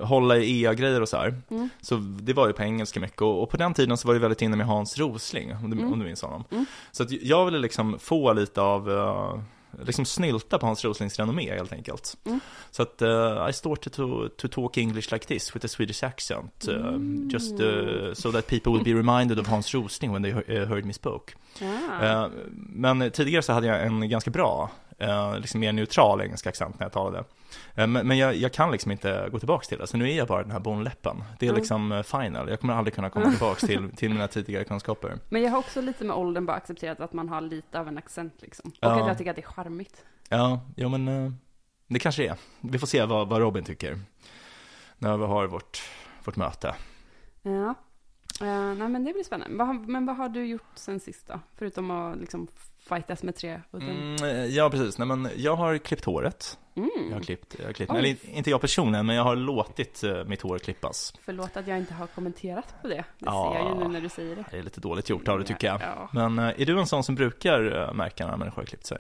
hålla 0.01 0.37
i 0.37 0.61
EA-grejer 0.63 1.01
och 1.01 1.09
så 1.09 1.17
här, 1.17 1.41
Mm. 1.49 1.69
så 1.81 1.95
det 2.21 2.33
var 2.33 2.47
ju 2.47 2.53
på 2.53 2.63
engelska 2.63 2.99
mycket 2.99 3.21
och, 3.21 3.43
och 3.43 3.49
på 3.49 3.57
den 3.57 3.73
tiden 3.73 3.97
så 3.97 4.07
var 4.07 4.13
det 4.15 4.19
väldigt 4.19 4.41
inne 4.41 4.55
med 4.57 4.65
Hans 4.67 4.97
Rosling, 4.97 5.55
om 5.55 5.69
du, 5.69 5.77
Mm. 5.77 5.93
om 5.93 5.99
du 5.99 6.05
minns 6.05 6.21
honom. 6.21 6.43
Mm. 6.51 6.65
Så 6.91 7.03
att 7.03 7.11
jag 7.11 7.45
ville 7.45 7.57
liksom 7.59 7.99
få 7.99 8.33
lite 8.33 8.61
av, 8.61 8.91
eh, 8.91 9.39
liksom 9.85 10.05
snylta 10.05 10.57
på 10.59 10.65
Hans 10.65 10.85
Roslings 10.85 11.19
renommé 11.19 11.53
helt 11.55 11.73
enkelt. 11.73 12.17
Mm. 12.25 12.39
Så 12.71 12.81
att 12.81 13.01
uh, 13.01 13.47
I 13.49 13.53
started 13.53 13.93
to, 13.93 14.29
to 14.37 14.47
talk 14.47 14.77
English 14.77 15.13
like 15.13 15.25
this 15.27 15.55
with 15.55 15.65
a 15.65 15.69
Swedish 15.69 16.03
accent, 16.03 16.65
uh, 16.69 16.75
Mm. 16.87 17.29
just 17.33 17.59
uh, 17.61 18.13
so 18.13 18.31
that 18.31 18.47
people 18.47 18.71
would 18.71 18.83
be 18.85 18.93
reminded 18.93 19.39
of 19.39 19.47
Hans 19.47 19.73
Rosling 19.73 20.11
when 20.13 20.23
they 20.23 20.31
he- 20.33 20.61
uh, 20.61 20.67
heard 20.69 20.85
me 20.85 20.93
spoke. 20.93 21.33
Ah. 21.61 22.05
Eh, 22.05 22.27
men 22.55 23.11
tidigare 23.11 23.41
så 23.41 23.53
hade 23.53 23.67
jag 23.67 23.85
en 23.85 24.09
ganska 24.09 24.31
bra, 24.31 24.71
eh, 24.97 25.39
liksom 25.39 25.59
mer 25.59 25.73
neutral 25.73 26.21
engelsk 26.21 26.47
accent 26.47 26.79
när 26.79 26.85
jag 26.85 26.93
talade. 26.93 27.17
Eh, 27.75 27.87
men 27.87 28.07
men 28.07 28.17
jag, 28.17 28.35
jag 28.35 28.53
kan 28.53 28.71
liksom 28.71 28.91
inte 28.91 29.29
gå 29.31 29.39
tillbaka 29.39 29.65
till 29.65 29.77
det, 29.77 29.87
så 29.87 29.97
nu 29.97 30.09
är 30.11 30.17
jag 30.17 30.27
bara 30.27 30.41
den 30.43 30.51
här 30.51 30.59
bonläppen. 30.59 31.23
Det 31.39 31.45
är 31.45 31.49
Mm. 31.49 31.59
liksom 31.59 31.91
eh, 31.91 32.03
final, 32.03 32.49
jag 32.49 32.59
kommer 32.59 32.73
aldrig 32.73 32.93
kunna 32.95 33.09
komma 33.09 33.29
tillbaka 33.29 33.67
till, 33.67 33.89
till 33.95 34.09
mina 34.13 34.27
tidigare 34.27 34.63
kunskaper. 34.63 35.19
Men 35.29 35.41
jag 35.41 35.51
har 35.51 35.57
också 35.59 35.81
lite 35.81 36.03
med 36.05 36.15
åldern 36.15 36.45
bara 36.45 36.57
accepterat 36.57 36.99
att 36.99 37.13
man 37.13 37.29
har 37.29 37.41
lite 37.41 37.79
av 37.79 37.87
en 37.87 37.97
accent 37.97 38.33
liksom. 38.41 38.69
Och 38.69 38.75
Ja. 38.79 39.01
att 39.01 39.07
jag 39.07 39.17
tycker 39.17 39.31
att 39.31 39.35
det 39.35 39.41
är 39.41 39.47
charmigt. 39.51 40.05
Ja, 40.29 40.61
jo 40.75 40.89
men 40.89 41.07
eh, 41.07 41.31
det 41.87 41.99
kanske 41.99 42.21
det 42.21 42.27
är. 42.27 42.37
Vi 42.61 42.79
får 42.79 42.87
se 42.87 43.05
vad, 43.05 43.27
vad 43.29 43.39
Robin 43.41 43.63
tycker. 43.63 43.99
När 44.97 45.17
vi 45.17 45.25
har 45.25 45.47
vårt, 45.47 45.81
vårt 46.23 46.35
möte. 46.35 46.75
Ja. 47.41 47.75
Eh, 48.41 48.73
nej 48.75 48.89
men 48.89 49.03
det 49.05 49.13
blir 49.13 49.23
spännande. 49.23 49.75
Men 49.87 50.05
vad 50.05 50.15
har 50.17 50.29
du 50.29 50.45
gjort 50.45 50.61
sen 50.75 50.99
sist 50.99 51.27
då? 51.27 51.39
Förutom 51.55 51.91
att 51.91 52.17
liksom 52.17 52.47
fightas 52.89 53.23
med 53.23 53.35
tre 53.35 53.61
udden. 53.71 53.89
Mm, 53.89 54.23
eh, 54.23 54.45
ja, 54.45 54.69
precis. 54.69 54.97
Nej, 54.97 55.07
men 55.07 55.29
jag 55.35 55.55
har 55.55 55.77
klippt 55.77 56.05
håret. 56.05 56.57
Mm. 56.75 56.89
Jag 57.09 57.15
har 57.15 57.23
klippt, 57.23 57.55
jag 57.59 57.65
har 57.65 57.73
klippt 57.73 57.91
Oj. 57.91 57.97
eller 57.97 58.29
inte 58.37 58.49
jag 58.49 58.61
personligen, 58.61 59.05
men 59.05 59.15
jag 59.15 59.23
har 59.23 59.35
låtit 59.35 60.03
eh, 60.03 60.23
mitt 60.25 60.41
hår 60.41 60.59
klippas. 60.59 61.13
Förlåt 61.25 61.57
att 61.57 61.67
jag 61.67 61.77
inte 61.77 61.93
har 61.93 62.07
kommenterat 62.07 62.75
på 62.81 62.87
det. 62.87 62.95
Det 62.95 63.03
Ja. 63.19 63.53
ser 63.53 63.59
jag 63.63 63.73
ju 63.77 63.83
nu 63.83 63.87
när 63.93 64.01
du 64.01 64.09
säger 64.09 64.35
det. 64.35 64.43
Det 64.51 64.57
är 64.57 64.63
lite 64.63 64.81
dåligt 64.81 65.09
gjort 65.09 65.27
av 65.27 65.39
det 65.39 65.45
tycker 65.45 65.67
jag. 65.67 65.81
Ja, 65.81 66.09
Men 66.13 66.39
eh, 66.39 66.61
är 66.61 66.65
du 66.65 66.79
en 66.79 66.87
sån 66.87 67.03
som 67.03 67.15
brukar 67.15 67.93
märka 67.93 68.27
när 68.27 68.37
människor 68.37 68.61
har 68.61 68.65
klippt 68.65 68.85
sig? 68.85 68.99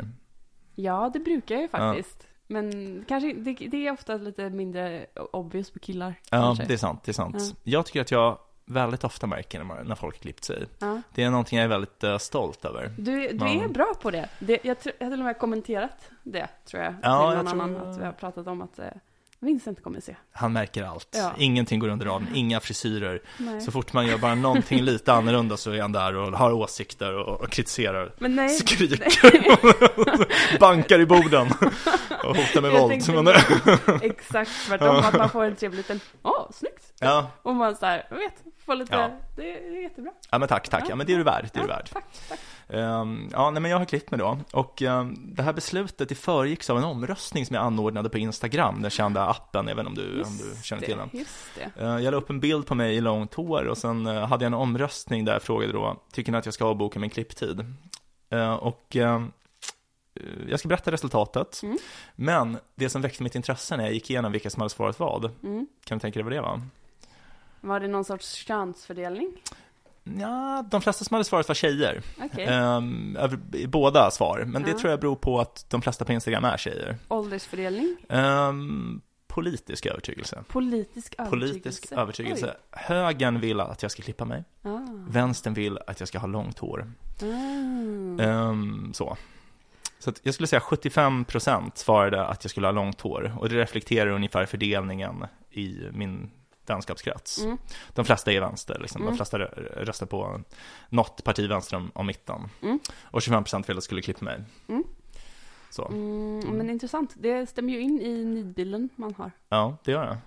ja 0.75 1.09
det 1.13 1.19
brukar 1.19 1.55
jag 1.55 1.61
ju 1.61 1.67
faktiskt. 1.67 2.27
Men 2.47 3.05
kanske, 3.07 3.33
det, 3.33 3.53
det 3.53 3.87
är 3.87 3.91
ofta 3.91 4.15
lite 4.17 4.49
mindre 4.49 5.05
obvious 5.31 5.71
på 5.71 5.79
killar. 5.79 6.13
Ja, 6.31 6.37
kanske. 6.37 6.65
det 6.65 6.73
är 6.73 6.77
sant, 6.77 7.03
det 7.03 7.11
är 7.11 7.13
sant. 7.13 7.35
Ja. 7.39 7.55
Jag 7.63 7.85
tycker 7.85 8.01
att 8.01 8.11
jag 8.11 8.37
väldigt 8.67 9.03
ofta 9.03 9.27
märker 9.27 9.57
när, 9.59 9.65
man, 9.65 9.85
när 9.87 9.95
folk 9.95 10.21
klippt 10.21 10.43
sig. 10.43 10.65
Ja. 10.79 11.01
Det 11.15 11.23
är 11.23 11.29
någonting 11.29 11.57
jag 11.57 11.65
är 11.65 11.69
väldigt 11.69 12.03
eh, 12.03 12.17
stolt 12.17 12.65
över. 12.65 12.91
Du, 12.97 13.27
du 13.27 13.45
Ja. 13.45 13.63
är 13.63 13.67
bra 13.67 13.93
på 14.01 14.11
det. 14.11 14.29
det 14.39 14.59
jag, 14.63 14.79
tror- 14.79 14.95
jag 14.99 15.05
har 15.05 15.11
till 15.11 15.19
och 15.19 15.25
med 15.25 15.37
kommenterat 15.39 16.09
det, 16.23 16.47
tror 16.65 16.83
jag. 16.83 16.93
Ja, 17.01 17.29
till 17.29 17.37
jag 17.37 17.45
någon 17.45 17.53
tror- 17.53 17.61
annan. 17.63 17.91
Att 17.91 17.97
vi 17.99 18.05
har 18.05 18.11
pratat 18.11 18.47
om 18.47 18.61
att 18.61 18.79
eh, 18.79 18.85
Vincent 19.39 19.83
kommer 19.83 19.99
se. 20.01 20.15
Han 20.31 20.53
märker 20.53 20.83
allt. 20.83 21.07
Ja. 21.11 21.31
Ingenting 21.37 21.79
går 21.79 21.87
under 21.89 22.05
raden, 22.05 22.27
inga 22.33 22.59
frisyrer. 22.59 23.21
Nej. 23.37 23.61
Så 23.61 23.71
fort 23.71 23.93
man 23.93 24.07
gör 24.07 24.17
bara 24.17 24.35
någonting 24.35 24.81
lite 24.81 25.13
annorlunda 25.13 25.57
så 25.57 25.71
är 25.71 25.81
han 25.81 25.91
där 25.91 26.15
och 26.15 26.37
har 26.37 26.51
åsikter 26.51 27.13
och, 27.13 27.41
och 27.41 27.49
kritiserar. 27.49 28.13
Men 28.19 28.35
nej. 28.35 28.49
Skriker, 28.49 28.99
bankar 30.59 30.99
i 30.99 31.05
borden 31.05 31.47
och 32.23 32.35
hotar 32.35 32.61
med 32.61 32.71
Jag 32.71 32.79
våld. 32.79 33.25
Men, 33.25 34.01
Exakt 34.01 34.51
tvärtom, 34.67 34.95
att 34.95 35.17
man 35.17 35.29
får 35.29 35.43
en 35.43 35.55
trevlig 35.55 35.77
liten, 35.77 35.99
åh, 36.23 36.47
snyggt. 36.51 36.93
ja. 36.99 37.31
Och 37.41 37.55
man 37.55 37.75
så 37.75 37.85
här, 37.85 38.07
vet, 38.09 38.43
får 38.65 38.75
lite, 38.75 38.95
Ja. 38.95 39.11
det, 39.35 39.57
är 39.57 39.81
jättebra. 39.83 40.11
ja, 40.31 40.37
men 40.37 40.47
tack, 40.47 40.69
tack. 40.69 40.83
Ja, 40.89 40.95
men 40.95 41.07
det 41.07 41.13
är 41.13 41.17
du 41.17 41.23
värd. 41.23 41.49
Det 41.53 41.59
är 41.59 41.61
du 41.61 41.67
värd. 41.67 41.89
Tack, 41.93 42.05
tack. 42.29 42.39
Ehm, 42.69 43.29
ja, 43.31 43.51
nej, 43.51 43.61
men 43.61 43.71
jag 43.71 43.77
har 43.77 43.85
klippt 43.85 44.11
mig 44.11 44.17
då. 44.17 44.39
Och 44.53 44.81
ehm, 44.81 45.15
det 45.35 45.43
här 45.43 45.53
beslutet 45.53 46.09
det 46.09 46.15
föregicks 46.15 46.69
av 46.69 46.77
en 46.77 46.83
omröstning 46.83 47.45
som 47.45 47.55
jag 47.55 47.65
anordnade 47.65 48.09
på 48.09 48.17
Instagram, 48.17 48.81
den 48.81 48.91
kända 48.91 49.27
appen, 49.27 49.67
även 49.69 49.87
om 49.87 49.95
du, 49.95 50.21
om 50.23 50.37
du 50.37 50.63
känner 50.63 50.81
till 50.81 50.97
den. 50.97 51.09
det, 51.11 51.17
just 51.17 51.35
det. 51.55 51.81
Eh, 51.83 51.87
Jag 51.99 52.11
la 52.11 52.17
upp 52.17 52.29
en 52.29 52.39
bild 52.39 52.65
på 52.67 52.75
mig 52.75 52.95
i 52.95 53.01
långt 53.01 53.33
hår 53.33 53.63
och 53.67 53.77
sen 53.77 54.07
eh, 54.07 54.27
hade 54.27 54.45
jag 54.45 54.49
en 54.49 54.53
omröstning 54.53 55.25
där 55.25 55.33
jag 55.33 55.41
frågade 55.41 55.73
då, 55.73 55.97
tycker 56.11 56.31
ni 56.31 56.37
att 56.37 56.45
jag 56.45 56.53
ska 56.53 56.65
avboka 56.65 56.99
min 56.99 57.09
klipptid? 57.09 57.65
Och 58.59 58.95
eh, 58.95 59.23
jag 60.49 60.59
ska 60.59 60.67
berätta 60.69 60.91
resultatet, 60.91 61.59
Mm. 61.63 61.77
men 62.15 62.57
det 62.75 62.89
som 62.89 63.01
väckte 63.01 63.23
mitt 63.23 63.35
intresse 63.35 63.77
när 63.77 63.83
jag 63.83 63.93
gick 63.93 64.09
igenom 64.09 64.31
vilka 64.31 64.49
som 64.49 64.61
hade 64.61 64.69
svarat 64.73 64.99
vad, 64.99 65.25
Mm. 65.43 65.67
kan 65.85 65.97
du 65.97 66.01
tänka 66.01 66.19
dig 66.19 66.23
vad 66.23 66.33
det 66.33 66.41
var? 66.41 66.61
Var 67.61 67.79
det 67.79 67.87
någon 67.87 68.03
sorts 68.05 68.33
könsfördelning? 68.33 69.31
Ja, 70.19 70.65
de 70.71 70.81
flesta 70.81 71.05
som 71.05 71.13
hade 71.15 71.23
svarat 71.23 71.47
var 71.47 71.55
tjejer, 71.55 72.01
Okej. 72.23 72.45
Ehm, 72.45 73.15
över, 73.19 73.39
i 73.53 73.67
båda 73.67 74.11
svar, 74.11 74.43
men 74.47 74.63
det 74.63 74.69
Ja. 74.71 74.77
tror 74.77 74.91
jag 74.91 74.99
beror 74.99 75.15
på 75.15 75.39
att 75.39 75.65
de 75.69 75.81
flesta 75.81 76.05
på 76.05 76.13
Instagram 76.13 76.45
är 76.45 76.57
tjejer. 76.57 76.97
Åldersfördelning? 77.07 77.95
Ehm, 78.09 79.01
politisk 79.27 79.85
övertygelse. 79.85 80.43
Politisk 80.47 81.15
övertygelse? 81.17 81.53
Politisk 81.59 81.91
övertygelse. 81.91 82.55
Högern 82.71 83.39
vill 83.39 83.59
att 83.59 83.81
jag 83.81 83.91
ska 83.91 84.01
klippa 84.03 84.25
mig. 84.25 84.43
Ah. 84.63 84.79
vänstern 85.09 85.53
vill 85.53 85.79
att 85.87 85.99
jag 85.99 86.07
ska 86.09 86.19
ha 86.19 86.27
långt 86.27 86.59
hår. 86.59 86.91
Ah. 87.21 88.23
Ehm, 88.23 88.91
så. 88.93 89.17
Så 89.99 90.13
jag 90.23 90.33
skulle 90.33 90.47
säga 90.47 90.59
75% 90.59 91.77
svarade 91.77 92.25
att 92.25 92.43
jag 92.43 92.51
skulle 92.51 92.67
ha 92.67 92.71
långt 92.71 93.01
hår. 93.01 93.35
Och 93.39 93.49
det 93.49 93.55
reflekterar 93.55 94.11
ungefär 94.11 94.45
fördelningen 94.45 95.25
i 95.51 95.79
min 95.93 96.31
vänskapskrets. 96.69 97.37
Mm. 97.43 97.57
De 97.93 98.05
flesta 98.05 98.31
är 98.31 98.39
vänster, 98.39 98.79
liksom. 98.81 99.01
Mm. 99.01 99.11
de 99.13 99.17
flesta 99.17 99.37
rö- 99.39 99.83
röstar 99.85 100.05
på 100.05 100.41
något 100.89 101.23
parti 101.23 101.49
vänster 101.49 101.77
om, 101.77 101.91
om 101.95 102.05
mitten. 102.07 102.49
Mm. 102.61 102.79
Och 103.03 103.19
25% 103.19 103.67
ville 103.67 103.77
att 103.77 103.83
skulle 103.83 104.01
klippa 104.01 104.25
mig. 104.25 104.43
Mm. 104.67 104.83
Så, 105.69 105.85
Mm, 105.87 106.39
men 106.39 106.69
intressant, 106.69 107.13
det 107.17 107.49
stämmer 107.49 107.73
ju 107.73 107.79
in 107.79 108.01
i 108.01 108.25
nidbilden 108.25 108.89
man 108.95 109.13
har. 109.17 109.31
ja, 109.49 109.77
det 109.83 109.91
gör 109.91 110.05
jag. 110.05 110.17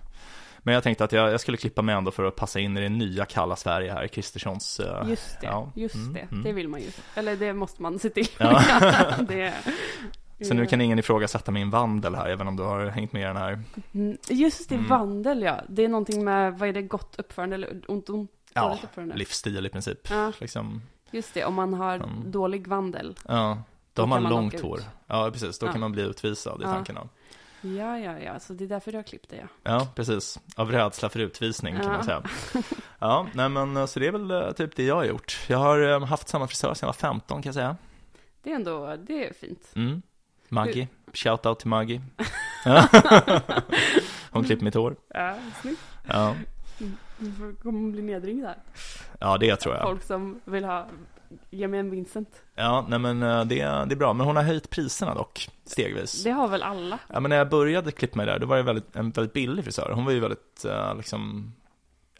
Men 0.63 0.73
jag 0.73 0.83
tänkte 0.83 1.03
att 1.03 1.11
jag, 1.11 1.31
jag 1.31 1.41
skulle 1.41 1.57
klippa 1.57 1.81
mig 1.81 1.95
ändå 1.95 2.11
för 2.11 2.23
att 2.23 2.35
passa 2.35 2.59
in 2.59 2.77
i 2.77 2.81
det 2.81 2.89
nya 2.89 3.25
kalla 3.25 3.55
Sverige 3.55 3.93
här, 3.93 4.07
Kristerssons... 4.07 4.79
eh, 4.79 5.09
Just 5.09 5.41
det, 5.41 5.47
ja. 5.47 5.71
just 5.75 5.95
Mm, 5.95 6.13
det. 6.13 6.19
mm. 6.31 6.43
Det 6.43 6.51
vill 6.53 6.67
man 6.67 6.81
ju. 6.81 6.87
Eller 7.15 7.35
det 7.35 7.53
måste 7.53 7.81
man 7.81 7.99
se 7.99 8.09
till. 8.09 8.27
Ja. 8.39 8.61
det, 9.27 9.53
Så 10.47 10.53
nu 10.53 10.65
kan 10.65 10.81
ingen 10.81 10.99
ifrågasätta 10.99 11.51
min 11.51 11.69
vandel 11.69 12.15
här, 12.15 12.29
även 12.29 12.47
om 12.47 12.55
du 12.55 12.63
har 12.63 12.85
hängt 12.85 13.13
med 13.13 13.21
i 13.21 13.25
den 13.25 13.37
här. 13.37 13.59
Mm, 13.93 14.17
Just 14.29 14.69
det, 14.69 14.75
Mm. 14.75 14.87
vandel 14.87 15.41
ja. 15.41 15.61
Det 15.69 15.83
är 15.83 15.87
någonting 15.89 16.23
med, 16.23 16.59
vad 16.59 16.69
är 16.69 16.73
det, 16.73 16.81
gott 16.81 17.15
uppförande 17.19 17.55
eller 17.55 17.81
ont, 17.91 18.09
ont, 18.09 18.31
Ja, 18.53 18.79
uppförande? 18.83 19.15
livsstil 19.15 19.65
i 19.65 19.69
princip. 19.69 20.09
Ja, 20.09 20.31
Liksom, 20.39 20.81
just 21.11 21.33
det. 21.33 21.45
Om 21.45 21.53
man 21.53 21.73
har 21.73 21.95
Mm. 21.95 22.31
dålig 22.31 22.67
vandel. 22.67 23.15
ja, 23.27 23.63
då 23.93 24.01
har 24.01 24.07
man 24.07 24.23
man 24.23 24.31
långt 24.31 24.59
hår. 24.61 24.79
Ja, 25.07 25.29
precis. 25.33 25.59
Då 25.59 25.65
Ja. 25.65 25.71
kan 25.71 25.81
man 25.81 25.91
bli 25.91 26.01
utvisad 26.03 26.61
i 26.61 26.63
Ja. 26.63 26.73
tanken. 26.73 26.95
Ja. 26.95 27.07
Ja, 27.63 27.99
ja, 27.99 28.19
ja. 28.19 28.39
Så 28.39 28.53
det 28.53 28.63
är 28.63 28.67
därför 28.67 28.91
du 28.91 28.97
har 28.97 29.03
klippt 29.03 29.29
det 29.29 29.35
ja. 29.35 29.47
ja, 29.63 29.87
precis. 29.95 30.39
Av 30.55 30.71
rädsla 30.71 31.09
för 31.09 31.19
utvisning 31.19 31.75
kan 31.75 31.83
Ja. 31.85 31.91
man 31.91 32.03
säga. 32.03 32.23
Ja, 32.99 33.27
nej 33.33 33.49
men 33.49 33.77
eh, 33.77 33.85
så 33.85 33.99
det 33.99 34.07
är 34.07 34.11
väl 34.11 34.31
eh, 34.31 34.51
typ 34.51 34.75
det 34.75 34.83
jag 34.83 34.95
har 34.95 35.03
gjort. 35.05 35.39
Jag 35.47 35.57
har 35.57 35.89
eh, 35.91 36.05
haft 36.05 36.27
samma 36.27 36.47
frisör 36.47 36.73
sedan 36.73 36.87
jag 36.87 36.87
var 36.87 36.93
15 36.93 37.41
kan 37.41 37.49
jag 37.49 37.53
säga. 37.55 37.75
Det 38.43 38.51
är 38.51 38.55
ändå, 38.55 38.95
det 39.07 39.27
är 39.29 39.33
fint. 39.33 39.71
Mm. 39.75 40.01
Maggie, 40.51 40.87
shout 41.13 41.45
out 41.45 41.59
till 41.59 41.67
Maggie. 41.69 42.01
Hon 44.31 44.43
klipper 44.43 44.63
mitt 44.63 44.73
hår. 44.75 44.95
Ja, 45.13 45.35
snyggt. 45.61 45.81
Ja, 46.07 46.35
Du 47.17 47.31
får- 47.31 47.61
kommer 47.63 47.91
bli 47.91 48.01
nedringd 48.01 48.43
där. 48.43 48.55
ja 49.19 49.37
det 49.37 49.55
tror 49.55 49.75
jag. 49.75 49.83
Folk 49.83 50.03
som 50.03 50.41
vill 50.45 50.65
ha, 50.65 50.85
ge 51.49 51.67
mig 51.67 51.79
en 51.79 51.89
Vincent. 51.89 52.29
Ja, 52.55 52.85
nej 52.89 52.99
men 52.99 53.23
eh, 53.23 53.45
det, 53.45 53.55
det 53.55 53.63
är 53.65 53.95
bra. 53.95 54.13
Men 54.13 54.25
hon 54.27 54.35
har 54.35 54.43
höjt 54.43 54.69
priserna 54.69 55.13
dock, 55.13 55.49
stegvis. 55.65 56.23
Det 56.23 56.31
har 56.31 56.47
väl 56.47 56.63
alla? 56.63 56.99
Ja, 57.07 57.19
men 57.19 57.29
när 57.29 57.35
jag 57.35 57.49
började 57.49 57.91
klippa 57.91 58.17
mig 58.17 58.25
där, 58.25 58.39
då 58.39 58.47
var 58.47 58.57
det 58.57 58.63
väldigt, 58.63 58.95
en 58.95 59.11
väldigt 59.11 59.33
billig 59.33 59.63
frisör. 59.63 59.91
Hon 59.95 60.05
var 60.05 60.11
ju 60.11 60.19
väldigt, 60.19 60.65
eh, 60.65 60.95
liksom, 60.95 61.53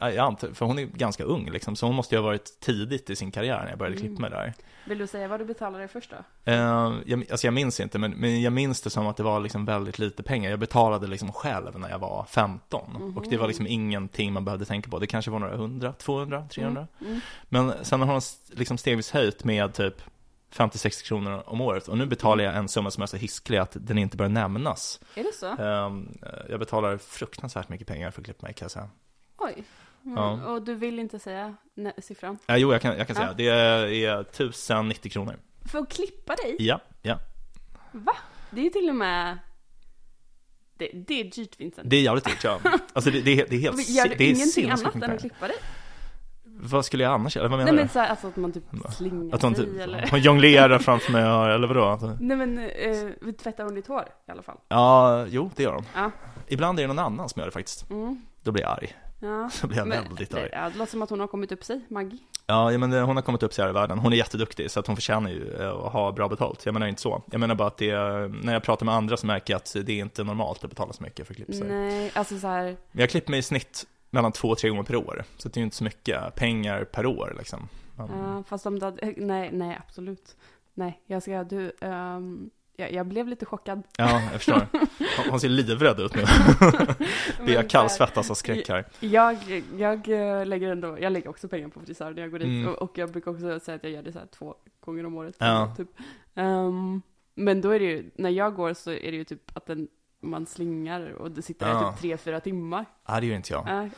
Jag 0.10 0.18
antar, 0.18 0.48
för 0.54 0.66
hon 0.66 0.80
är 0.80 0.86
ganska 0.86 1.24
ung 1.24 1.50
liksom, 1.52 1.76
så 1.76 1.86
hon 1.86 1.96
måste 1.96 2.16
ju 2.16 2.20
ha 2.22 2.26
varit 2.28 2.60
tidigt 2.60 3.10
i 3.10 3.16
sin 3.16 3.32
karriär 3.32 3.60
när 3.64 3.70
jag 3.70 3.80
började 3.80 3.96
Mm. 3.98 4.08
klippa 4.08 4.22
mig 4.22 4.30
där. 4.30 4.54
Vill 4.86 4.98
du 4.98 5.08
säga 5.08 5.28
vad 5.28 5.40
du 5.40 5.46
betalade 5.46 5.88
först 5.88 6.12
då? 6.12 6.52
Eh, 6.52 6.94
jag, 7.06 7.26
alltså 7.32 7.48
jag 7.48 7.54
minns 7.54 7.80
inte, 7.80 8.00
men, 8.00 8.12
men 8.12 8.42
jag 8.42 8.54
minns 8.54 8.82
det 8.82 8.90
som 8.90 9.08
att 9.08 9.18
det 9.18 9.24
var 9.24 9.40
liksom 9.40 9.66
väldigt 9.66 10.00
lite 10.00 10.24
pengar. 10.24 10.50
Jag 10.50 10.60
betalade 10.60 11.08
liksom 11.08 11.32
själv 11.32 11.80
när 11.80 11.90
jag 11.90 12.00
var 12.00 12.26
15. 12.30 13.14
Och 13.18 13.26
det 13.30 13.38
var 13.38 13.48
liksom 13.48 13.68
ingenting 13.68 14.34
man 14.34 14.46
behövde 14.46 14.66
tänka 14.66 14.90
på. 14.90 15.00
Det 15.00 15.08
kanske 15.08 15.32
var 15.32 15.40
några 15.40 15.56
hundra, 15.58 15.94
200, 15.94 16.48
300. 16.52 16.88
Mm. 17.02 17.20
Men 17.50 17.74
sen 17.82 18.02
har 18.02 18.08
hon 18.14 18.22
liksom 18.52 18.78
stegvis 18.78 19.12
höjt 19.12 19.44
med 19.44 19.74
typ 19.74 20.02
50-60 20.54 21.04
kronor 21.08 21.44
om 21.46 21.62
året. 21.62 21.88
Och 21.88 21.98
nu 21.98 22.06
betalar 22.06 22.44
jag 22.44 22.56
en 22.56 22.68
summa 22.70 22.92
som 22.92 23.04
är 23.04 23.08
så 23.08 23.18
hisklig 23.18 23.58
att 23.58 23.78
den 23.80 23.98
inte 23.98 24.18
bör 24.18 24.28
nämnas. 24.30 25.00
Är 25.16 25.24
det 25.24 25.34
så? 25.34 25.64
Ehm, 25.64 26.18
jag 26.50 26.60
betalar 26.60 26.98
fruktansvärt 26.98 27.70
mycket 27.70 27.88
pengar 27.88 28.12
för 28.12 28.22
att 28.22 28.26
klippa 28.26 28.46
mig 28.46 28.54
kan 28.54 28.66
jag 28.66 28.72
säga. 28.72 28.90
Oj. 29.38 29.64
Mm. 30.06 30.18
Ja. 30.18 30.46
Och 30.48 30.62
du 30.62 30.76
vill 30.76 31.00
inte 31.00 31.20
säga 31.20 31.56
siffran? 31.98 32.38
Eh, 32.48 32.56
jo, 32.56 32.72
jag 32.72 32.82
kan, 32.82 32.98
jag 32.98 33.08
kan 33.08 33.16
Ja. 33.16 33.22
säga. 33.22 33.34
Det 33.34 34.06
är 34.06 34.22
1090 34.22 35.12
kronor. 35.12 35.40
För 35.72 35.80
att 35.80 35.90
klippa 35.92 36.36
dig? 36.36 36.56
Ja, 36.60 36.80
ja. 37.02 37.20
Va? 37.92 38.16
Det 38.52 38.66
är 38.66 38.70
till 38.70 38.90
och 38.90 38.96
med... 38.96 39.38
Det, 40.78 40.90
det 40.94 41.20
är 41.20 41.24
dyrt 41.24 41.60
Vincent. 41.60 41.90
Det 41.90 41.96
är 41.96 42.02
jävligt 42.02 42.26
dyrt, 42.26 42.44
ja. 42.44 42.60
Alltså 42.94 43.12
det, 43.12 43.22
det, 43.22 43.50
det 43.50 43.56
är 43.56 43.60
helt 43.60 43.90
Gör 43.90 44.08
du 44.08 44.16
det 44.16 44.24
är 44.24 44.30
ingenting 44.36 44.70
annat 44.70 44.96
än 44.96 45.04
att 45.04 45.20
klippa 45.20 45.48
dig? 45.48 45.58
Vad 46.44 46.86
skulle 46.86 47.04
jag 47.04 47.14
annars 47.14 47.36
göra? 47.36 47.48
Vad 47.48 47.60
menar 47.60 47.64
Nej 47.72 47.74
du? 47.74 47.80
men 47.80 47.90
så 47.90 48.00
här, 48.00 48.10
alltså 48.10 48.28
att 48.28 48.36
man 48.36 48.52
typ 48.52 48.64
slingar 48.98 49.36
Att 49.36 49.42
hon 49.42 49.56
sig 49.56 49.66
typ 49.66 49.80
eller... 49.82 50.08
hon 50.12 50.20
jonglerar 50.20 50.80
framför 50.80 51.12
mig, 51.12 51.22
eller 51.56 51.68
vadå? 51.68 51.84
Alltså- 51.86 52.18
Nej 52.20 52.38
men, 52.38 52.60
eh, 52.60 53.32
tvättar 53.44 53.64
hon 53.64 53.76
ditt 53.76 53.88
hår 53.88 54.06
i 54.28 54.32
alla 54.32 54.42
fall? 54.42 54.58
Ja, 54.68 55.26
jo, 55.30 55.52
det 55.56 55.64
gör 55.64 55.74
hon. 55.74 55.86
Ja. 55.96 56.12
Ibland 56.48 56.80
är 56.80 56.84
det 56.84 56.88
någon 56.88 57.00
annan 57.00 57.30
som 57.30 57.40
gör 57.40 57.46
det 57.48 57.52
faktiskt. 57.52 57.90
Mm. 57.90 58.22
Då 58.44 58.52
blir 58.52 58.64
jag 58.64 58.72
arg. 58.72 58.96
Ja. 59.22 59.50
Då 59.62 59.68
blir 59.68 59.78
jag 59.78 59.88
Men, 59.88 60.04
väldigt 60.04 60.32
det, 60.32 60.42
arg. 60.42 60.50
ja, 60.52 60.70
det 60.70 60.78
låter 60.78 60.92
som 60.92 61.02
att 61.02 61.10
hon 61.10 61.20
har 61.20 61.28
kommit 61.28 61.52
upp 61.52 61.64
sig, 61.64 61.82
Maggie. 61.90 62.20
Ja, 62.46 62.78
men 62.78 62.90
det, 62.90 63.02
hon 63.02 63.16
har 63.16 63.24
kommit 63.24 63.44
upp 63.44 63.54
sig 63.54 63.64
här 63.64 63.70
i 63.70 63.74
världen. 63.74 64.00
Hon 64.00 64.14
är 64.14 64.18
jätteduktig, 64.18 64.72
så 64.72 64.80
att 64.80 64.88
hon 64.88 64.96
förtjänar 64.96 65.30
ju 65.30 65.54
eh, 65.60 65.70
att 65.70 65.94
ha 65.94 66.12
bra 66.12 66.28
betalt. 66.30 66.66
Jag 66.66 66.74
menar 66.74 66.88
inte 66.88 67.02
så. 67.02 67.22
Jag 67.32 67.40
menar 67.40 67.56
bara 67.56 67.68
att 67.68 67.78
det 67.78 67.90
är, 67.90 68.28
när 68.28 68.54
jag 68.54 68.64
pratar 68.64 68.86
med 68.86 68.96
andra 68.96 69.18
så 69.18 69.26
märker 69.28 69.54
jag 69.54 69.58
att 69.58 69.76
det 69.86 69.92
är 69.94 70.00
inte 70.02 70.24
normalt 70.24 70.64
att 70.64 70.70
betala 70.70 70.94
så 70.94 71.04
mycket 71.04 71.28
för 71.28 71.34
att 71.34 71.38
klippa 71.38 71.54
sig. 71.54 71.68
Nej, 71.68 72.12
alltså 72.16 72.40
så 72.40 72.48
här. 72.48 72.78
Jag 72.92 73.10
klipper 73.10 73.32
mig 73.32 73.40
i 73.40 73.44
snitt 73.44 73.86
mellan 74.10 74.32
två 74.32 74.48
och 74.48 74.58
tre 74.58 74.70
gånger 74.70 74.84
per 74.84 74.96
år. 74.96 75.24
Så 75.38 75.50
det 75.50 75.58
är 75.58 75.60
ju 75.62 75.66
inte 75.66 75.76
så 75.76 75.84
mycket 75.84 76.36
pengar 76.36 76.84
per 76.84 77.06
år 77.06 77.36
liksom. 77.38 77.68
Ja, 77.98 78.44
fast 78.48 78.66
om 78.66 78.80
du 78.80 78.86
hade, 78.86 79.14
nej, 79.18 79.50
nej 79.54 79.80
absolut. 79.88 80.36
Nej, 80.74 81.02
jag 81.06 81.22
ska, 81.22 81.44
du, 81.44 81.72
ehm, 81.82 82.50
jag, 82.82 82.94
jag 82.94 83.08
blev 83.08 83.28
lite 83.28 83.46
chockad. 83.46 83.84
Ja, 83.98 84.22
jag 84.22 84.32
förstår. 84.32 84.68
Hon- 85.30 85.40
ser 85.40 85.50
livrädd 85.50 86.00
ut 86.00 86.16
nu. 86.16 86.22
Det 87.46 87.54
är 87.54 87.58
här, 87.62 87.70
kallsvettas 87.70 88.32
av 88.32 88.36
skräck 88.36 88.70
här. 88.70 88.86
Jag, 89.00 89.38
jag 89.78 90.10
eh, 90.10 90.46
lägger 90.46 90.72
ändå, 90.72 91.00
jag 91.00 91.14
lägger 91.14 91.30
också 91.30 91.48
pengar 91.48 91.68
på 91.68 91.80
frisör 91.80 92.12
när 92.14 92.22
jag 92.22 92.32
går 92.32 92.40
dit. 92.40 92.48
Mm. 92.48 92.68
Och, 92.68 92.82
och 92.82 92.98
jag 92.98 93.12
brukar 93.12 93.32
också 93.32 93.60
säga 93.60 93.76
att 93.76 93.84
jag 93.84 93.92
gör 93.92 94.02
det 94.04 94.12
så 94.12 94.20
här 94.20 94.28
två 94.28 94.56
gånger 94.86 95.06
om 95.06 95.16
året. 95.16 95.36
Ja. 95.40 95.74
Typ. 95.78 95.88
Ehm, 96.36 97.02
men 97.36 97.62
då 97.62 97.70
är 97.70 97.80
det 97.80 97.86
ju, 97.86 98.12
när 98.16 98.30
jag 98.30 98.56
går 98.56 98.74
så 98.74 98.92
är 98.92 99.12
det 99.12 99.18
ju 99.18 99.24
typ 99.24 99.58
att 99.58 99.66
den, 99.66 99.88
man 100.22 100.46
slingar 100.46 101.10
och 101.12 101.32
det 101.32 101.42
sitter 101.42 101.66
där 101.66 101.74
Ja. 101.74 101.92
typ 101.92 102.02
tre, 102.02 102.18
fyra 102.18 102.40
timmar. 102.40 102.86
Ja, 103.08 103.20
det 103.20 103.26
gör 103.26 103.36
inte 103.36 103.54
jag. 103.54 103.64
Ja. 103.68 103.90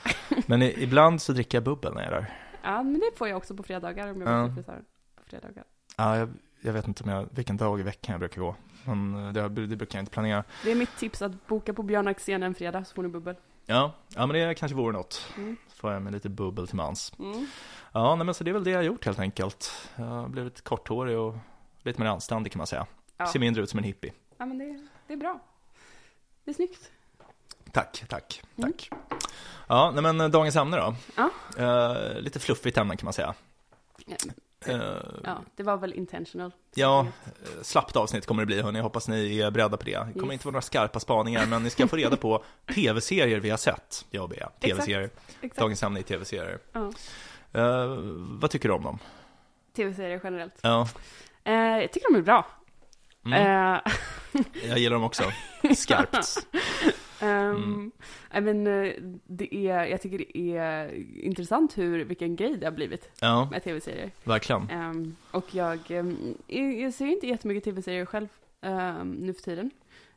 Men 0.46 0.62
ibland 0.62 1.22
så 1.22 1.34
dricker 1.34 1.58
jag 1.58 1.64
bubbel 1.64 1.94
när 1.94 2.02
jag 2.04 2.14
är 2.14 2.16
där. 2.16 2.34
ja, 2.64 2.84
men 2.84 2.94
det 2.94 3.18
får 3.18 3.28
jag 3.28 3.38
också 3.38 3.56
på 3.56 3.64
fredagar 3.64 4.12
om 4.12 4.22
jag 4.22 4.30
Ja. 4.32 4.38
går 4.42 4.46
till 4.48 4.56
frisören. 4.56 4.86
På 5.16 5.24
fredagar. 5.30 5.64
Ja, 5.98 6.18
jag, 6.18 6.30
jag 6.62 6.74
vet 6.74 6.88
inte 6.88 7.04
om 7.04 7.10
jag, 7.10 7.28
vilken 7.32 7.58
dag 7.58 7.80
i 7.80 7.84
veckan 7.84 8.12
jag 8.14 8.20
brukar 8.20 8.42
gå. 8.42 8.56
Men 8.86 9.26
eh, 9.28 9.34
det, 9.34 9.50
det 9.68 9.76
brukar 9.76 9.98
jag 10.00 10.02
inte 10.02 10.12
planera. 10.12 10.44
Det 10.64 10.72
är 10.72 10.76
mitt 10.76 10.98
tips 10.98 11.22
att 11.22 11.48
boka 11.48 11.74
på 11.74 11.84
Björn 11.84 12.08
Axén 12.08 12.44
en 12.44 12.56
fredag 12.56 12.86
så 12.86 12.96
får 12.96 13.04
ni 13.04 13.10
bubbel. 13.10 13.36
Ja, 13.66 13.92
ja 14.16 14.26
men 14.26 14.30
det 14.48 14.56
kanske 14.56 14.76
vore 14.76 14.94
något. 14.94 15.28
Mm. 15.38 15.58
Får 15.76 15.94
jag 15.94 16.02
med 16.02 16.14
lite 16.14 16.30
bubbel 16.30 16.68
till 16.68 16.76
mans. 16.76 17.14
Mm. 17.20 17.48
Ja, 17.92 18.16
nej, 18.16 18.26
men 18.26 18.34
så 18.36 18.44
det 18.44 18.52
är 18.52 18.54
väl 18.54 18.64
det 18.64 18.72
jag 18.72 18.78
har 18.78 18.84
gjort 18.84 19.06
helt 19.06 19.20
enkelt. 19.20 19.72
Jag 19.96 20.06
har 20.06 20.28
blivit 20.28 20.62
korthårig 20.64 21.18
och 21.18 21.36
lite 21.84 22.02
mer 22.02 22.08
anständig 22.10 22.52
kan 22.54 22.58
man 22.58 22.68
säga. 22.68 22.86
Ja. 23.18 23.26
Ser 23.28 23.40
mindre 23.40 23.64
ut 23.64 23.70
som 23.70 23.78
en 23.78 23.84
hippie. 23.84 24.14
ja, 24.38 24.46
men 24.46 24.58
det, 24.58 24.88
det 25.08 25.14
är 25.14 25.18
bra. 25.18 25.40
Det 26.44 26.52
är 26.52 26.56
snyggt. 26.56 26.92
Tack, 27.72 28.04
tack, 28.10 28.42
Mm. 28.58 28.72
tack. 28.72 28.90
Ja, 29.68 29.92
nej 29.94 30.04
men 30.04 30.22
eh, 30.22 30.28
dagens 30.28 30.56
ämne 30.56 30.78
då. 30.78 30.96
Ja. 31.16 31.30
Eh, 31.58 32.20
lite 32.22 32.40
fluffigt 32.40 32.78
ämne 32.78 32.98
kan 32.98 33.06
man 33.06 33.14
säga. 33.14 33.34
Ja, 34.68 34.74
Eh, 34.74 34.98
Ja, 35.24 35.38
det 35.56 35.64
var 35.64 35.78
väl 35.78 35.94
intentional. 35.94 36.52
Ja, 36.76 37.00
eh, 37.26 37.62
slappt 37.62 37.96
avsnitt 37.96 38.26
kommer 38.26 38.42
det 38.42 38.46
bli 38.46 38.62
hörni, 38.62 38.80
jag 38.80 38.84
hoppas 38.84 39.08
ni 39.08 39.40
är 39.40 39.52
beredda 39.52 39.78
på 39.78 39.86
det. 39.86 39.92
Det 39.92 40.14
kommer 40.14 40.26
Yes. 40.26 40.34
inte 40.34 40.46
vara 40.46 40.52
några 40.52 40.62
skarpa 40.62 41.00
spaningar, 41.00 41.46
men 41.46 41.64
ni 41.64 41.70
ska 41.70 41.88
få 41.88 41.96
reda 41.96 42.18
på 42.18 42.44
tv-serier 42.76 43.40
vi 43.40 43.50
har 43.50 43.58
sett, 43.58 44.06
jag 44.10 44.24
och 44.24 44.30
Bea. 44.30 44.50
Tv-serier, 44.60 45.10
dagens 45.56 45.84
ämne 45.84 46.00
är 46.00 46.04
tv-serier. 46.04 46.60
Ja. 46.72 46.92
Eh, 47.54 47.88
vad 48.18 48.52
tycker 48.52 48.70
du 48.70 48.76
om 48.76 48.84
dem? 48.84 49.00
Tv-serier 49.76 50.22
generellt. 50.24 50.54
Ja, 50.62 50.88
Eh, 51.46 51.54
jag 51.54 51.92
tycker 51.92 52.14
de 52.14 52.20
är 52.20 52.22
bra. 52.24 52.48
mm, 53.26 53.80
jag 54.70 54.78
gillar 54.78 54.94
dem 54.96 55.04
också. 55.04 55.24
Skarpt. 55.76 56.48
ehm, 57.24 57.92
Mm. 58.32 58.46
men, 58.46 58.68
eh, 58.68 58.94
det 59.28 59.56
är, 59.56 59.86
jag 59.86 60.02
tycker 60.02 60.18
det 60.18 60.38
är 60.58 60.94
intressant 61.24 61.78
hur, 61.78 62.04
vilken 62.06 62.36
grej 62.36 62.58
det 62.58 62.66
har 62.66 62.72
blivit 62.72 63.10
Ja, 63.22 63.48
med 63.52 63.64
tv-serier. 63.64 64.12
verkligen. 64.24 64.70
Ehm, 64.70 65.16
och 65.32 65.56
jag, 65.56 65.92
ehm, 65.92 66.18
jag, 66.48 66.74
jag 66.80 66.94
ser 66.94 67.06
inte 67.06 67.28
jättemycket 67.28 67.64
tv-serier 67.64 68.06
själv 68.06 68.28
um, 68.62 69.12
nu 69.12 69.34
för 69.34 69.42
tiden. 69.42 69.72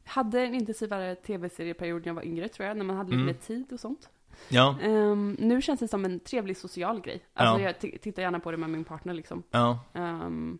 Jag 0.05 0.11
hade 0.13 0.41
en 0.41 0.55
intensivare 0.55 1.15
tv-serieperiod 1.15 2.01
när 2.03 2.07
jag 2.09 2.15
var 2.15 2.23
yngre 2.27 2.49
tror 2.49 2.69
jag, 2.69 2.77
när 2.77 2.85
man 2.85 2.97
hade 2.97 3.11
lite 3.11 3.15
Mm. 3.23 3.27
mer 3.27 3.35
tid 3.35 3.73
och 3.73 3.81
sånt. 3.81 4.09
Ja, 4.49 4.77
Ehm, 4.83 5.37
nu 5.41 5.63
känns 5.63 5.81
det 5.81 5.89
som 5.89 6.05
en 6.05 6.21
trevlig 6.21 6.57
social 6.57 7.01
grej. 7.01 7.21
Alltså 7.35 7.63
Ja. 7.63 7.73
jag 7.83 8.01
tittar 8.03 8.23
gärna 8.23 8.41
på 8.41 8.51
det 8.51 8.57
med 8.57 8.71
min 8.71 8.85
partner 8.85 9.15
liksom. 9.15 9.43
ja, 9.51 9.79
Ehm, 9.95 10.59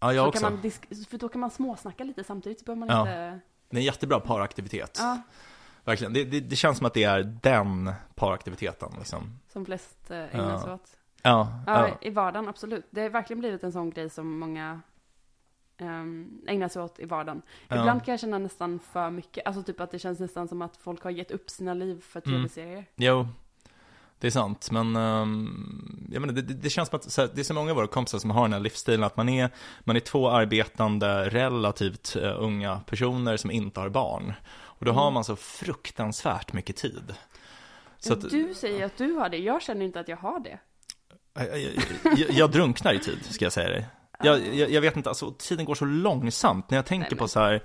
ja 0.00 0.12
jag 0.14 0.24
så 0.38 0.46
också. 0.48 0.70
För 1.10 1.18
då 1.18 1.28
kan 1.28 1.40
man 1.40 1.50
småsnacka 1.50 2.04
lite 2.04 2.24
samtidigt, 2.24 2.58
så 2.58 2.64
behöver 2.64 2.78
man 2.86 2.88
Ja. 2.88 3.00
inte... 3.00 3.40
Det 3.70 3.76
är 3.76 3.80
en 3.80 3.84
jättebra 3.84 4.20
paraktivitet. 4.20 4.96
Ja, 5.00 5.22
Verkligen. 5.84 6.12
Det, 6.12 6.24
det, 6.24 6.40
det 6.40 6.56
känns 6.56 6.78
som 6.78 6.86
att 6.86 6.94
det 6.94 7.04
är 7.04 7.22
den 7.42 7.92
paraktiviteten 8.14 8.88
liksom. 8.98 9.38
som 9.52 9.64
flest 9.64 10.10
eh, 10.10 10.34
ägnar 10.34 10.50
Ja. 10.50 10.60
sig 10.62 10.72
åt. 10.72 10.96
Ja, 11.22 11.62
Ja, 11.66 11.88
ja. 11.88 11.98
i 12.00 12.10
vardagen, 12.10 12.48
absolut. 12.48 12.86
Det 12.90 13.00
har 13.02 13.08
verkligen 13.08 13.40
blivit 13.40 13.64
en 13.64 13.72
sån 13.72 13.90
grej 13.90 14.10
som 14.10 14.38
många 14.38 14.80
um, 15.80 16.40
ägnar 16.46 16.68
sig 16.68 16.82
åt 16.82 16.98
i 17.00 17.04
vardagen. 17.04 17.42
Ja. 17.68 17.76
Ibland 17.80 18.04
kan 18.04 18.12
jag 18.12 18.20
känna 18.20 18.38
nästan 18.38 18.78
för 18.92 19.10
mycket, 19.10 19.46
alltså 19.46 19.62
typ 19.62 19.80
att 19.80 19.90
det 19.90 19.98
känns 19.98 20.20
nästan 20.20 20.48
som 20.48 20.62
att 20.62 20.76
folk 20.76 21.02
har 21.04 21.10
gett 21.10 21.30
upp 21.30 21.50
sina 21.50 21.74
liv 21.74 22.00
för 22.00 22.22
Mm. 22.26 22.38
tv-serier. 22.40 22.84
Jo, 22.96 23.28
det 24.18 24.26
är 24.26 24.30
sant, 24.30 24.70
men 24.70 24.96
um, 24.96 26.08
jag 26.12 26.20
menar, 26.20 26.34
det, 26.34 26.42
det, 26.42 26.54
det 26.54 26.70
känns 26.70 26.88
som 26.88 26.96
att 26.96 27.16
här, 27.16 27.30
det 27.34 27.40
är 27.40 27.44
så 27.44 27.54
många 27.54 27.70
av 27.70 27.76
våra 27.76 27.86
kompisar 27.86 28.18
som 28.18 28.30
har 28.30 28.42
den 28.42 28.52
här 28.52 28.60
livsstilen 28.60 29.04
att 29.04 29.16
man 29.16 29.28
är, 29.28 29.50
man 29.80 29.96
är 29.96 30.00
två 30.00 30.30
arbetande, 30.30 31.28
relativt 31.28 32.16
eh, 32.16 32.34
unga 32.42 32.80
personer 32.86 33.36
som 33.36 33.50
inte 33.50 33.80
har 33.80 33.88
barn. 33.88 34.32
Och 34.80 34.86
då 34.86 34.92
har 34.92 35.02
Mm. 35.02 35.14
man 35.14 35.24
så 35.24 35.36
fruktansvärt 35.36 36.52
mycket 36.52 36.76
tid. 36.76 37.14
Så 37.98 38.12
att, 38.12 38.20
Du 38.30 38.54
säger 38.54 38.84
att 38.86 38.96
du 38.96 39.12
har 39.12 39.28
det, 39.28 39.36
jag 39.38 39.62
känner 39.62 39.84
inte 39.84 40.00
att 40.00 40.08
jag 40.08 40.16
har 40.16 40.40
det. 40.40 40.58
jag, 41.34 41.60
jag, 41.60 41.72
jag, 42.18 42.30
jag 42.30 42.50
drunknar 42.50 42.92
i 42.94 42.98
tid, 42.98 43.18
ska 43.30 43.44
jag 43.44 43.52
säga 43.52 43.68
dig. 43.68 43.86
Jag, 44.70 44.80
vet 44.80 44.96
inte, 44.96 45.08
alltså 45.08 45.34
tiden 45.38 45.64
går 45.64 45.74
så 45.74 45.84
långsamt 45.84 46.70
när 46.70 46.78
jag 46.78 46.86
tänker 46.86 47.10
Nej, 47.10 47.18
på 47.18 47.28
så 47.28 47.40
här, 47.40 47.62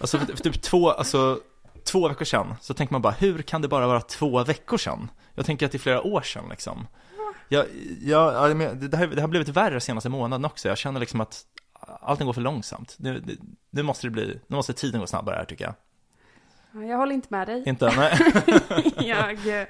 alltså 0.00 0.18
för, 0.18 0.26
för 0.26 0.42
typ 0.44 0.62
två, 0.62 0.90
alltså 0.90 1.40
två 1.84 2.08
veckor 2.08 2.24
sedan, 2.24 2.54
så 2.60 2.74
tänker 2.74 2.94
man 2.94 3.02
bara, 3.02 3.12
hur 3.12 3.42
kan 3.42 3.62
det 3.62 3.68
bara 3.68 3.86
vara 3.86 4.00
två 4.00 4.44
veckor 4.44 4.76
sedan? 4.78 5.10
Jag 5.34 5.46
tänker 5.46 5.66
att 5.66 5.72
det 5.72 5.76
är 5.76 5.80
flera 5.80 6.02
år 6.02 6.22
sedan 6.22 6.44
liksom. 6.50 6.86
Jag, 7.48 7.66
jag, 8.00 8.56
det, 8.80 8.96
här, 8.96 9.06
det 9.06 9.20
har 9.20 9.28
blivit 9.28 9.48
värre 9.48 9.80
senaste 9.80 10.08
månaden 10.08 10.44
också, 10.44 10.68
jag 10.68 10.78
känner 10.78 11.00
liksom 11.00 11.20
att 11.20 11.44
allting 12.00 12.26
går 12.26 12.32
för 12.32 12.40
långsamt. 12.40 12.96
Nu, 12.98 13.38
nu 13.70 13.82
måste 13.82 14.06
det 14.06 14.10
bli, 14.10 14.40
nu 14.46 14.56
måste 14.56 14.72
tiden 14.72 15.00
gå 15.00 15.06
snabbare 15.06 15.36
här 15.36 15.44
tycker 15.44 15.64
jag. 15.64 15.74
Ja, 16.72 16.82
Jag 16.84 16.96
håller 16.96 17.14
inte 17.14 17.28
med 17.30 17.48
dig. 17.48 17.62
Inte, 17.66 17.92
nej. 17.96 18.18
jag, 19.08 19.60
eh, 19.60 19.66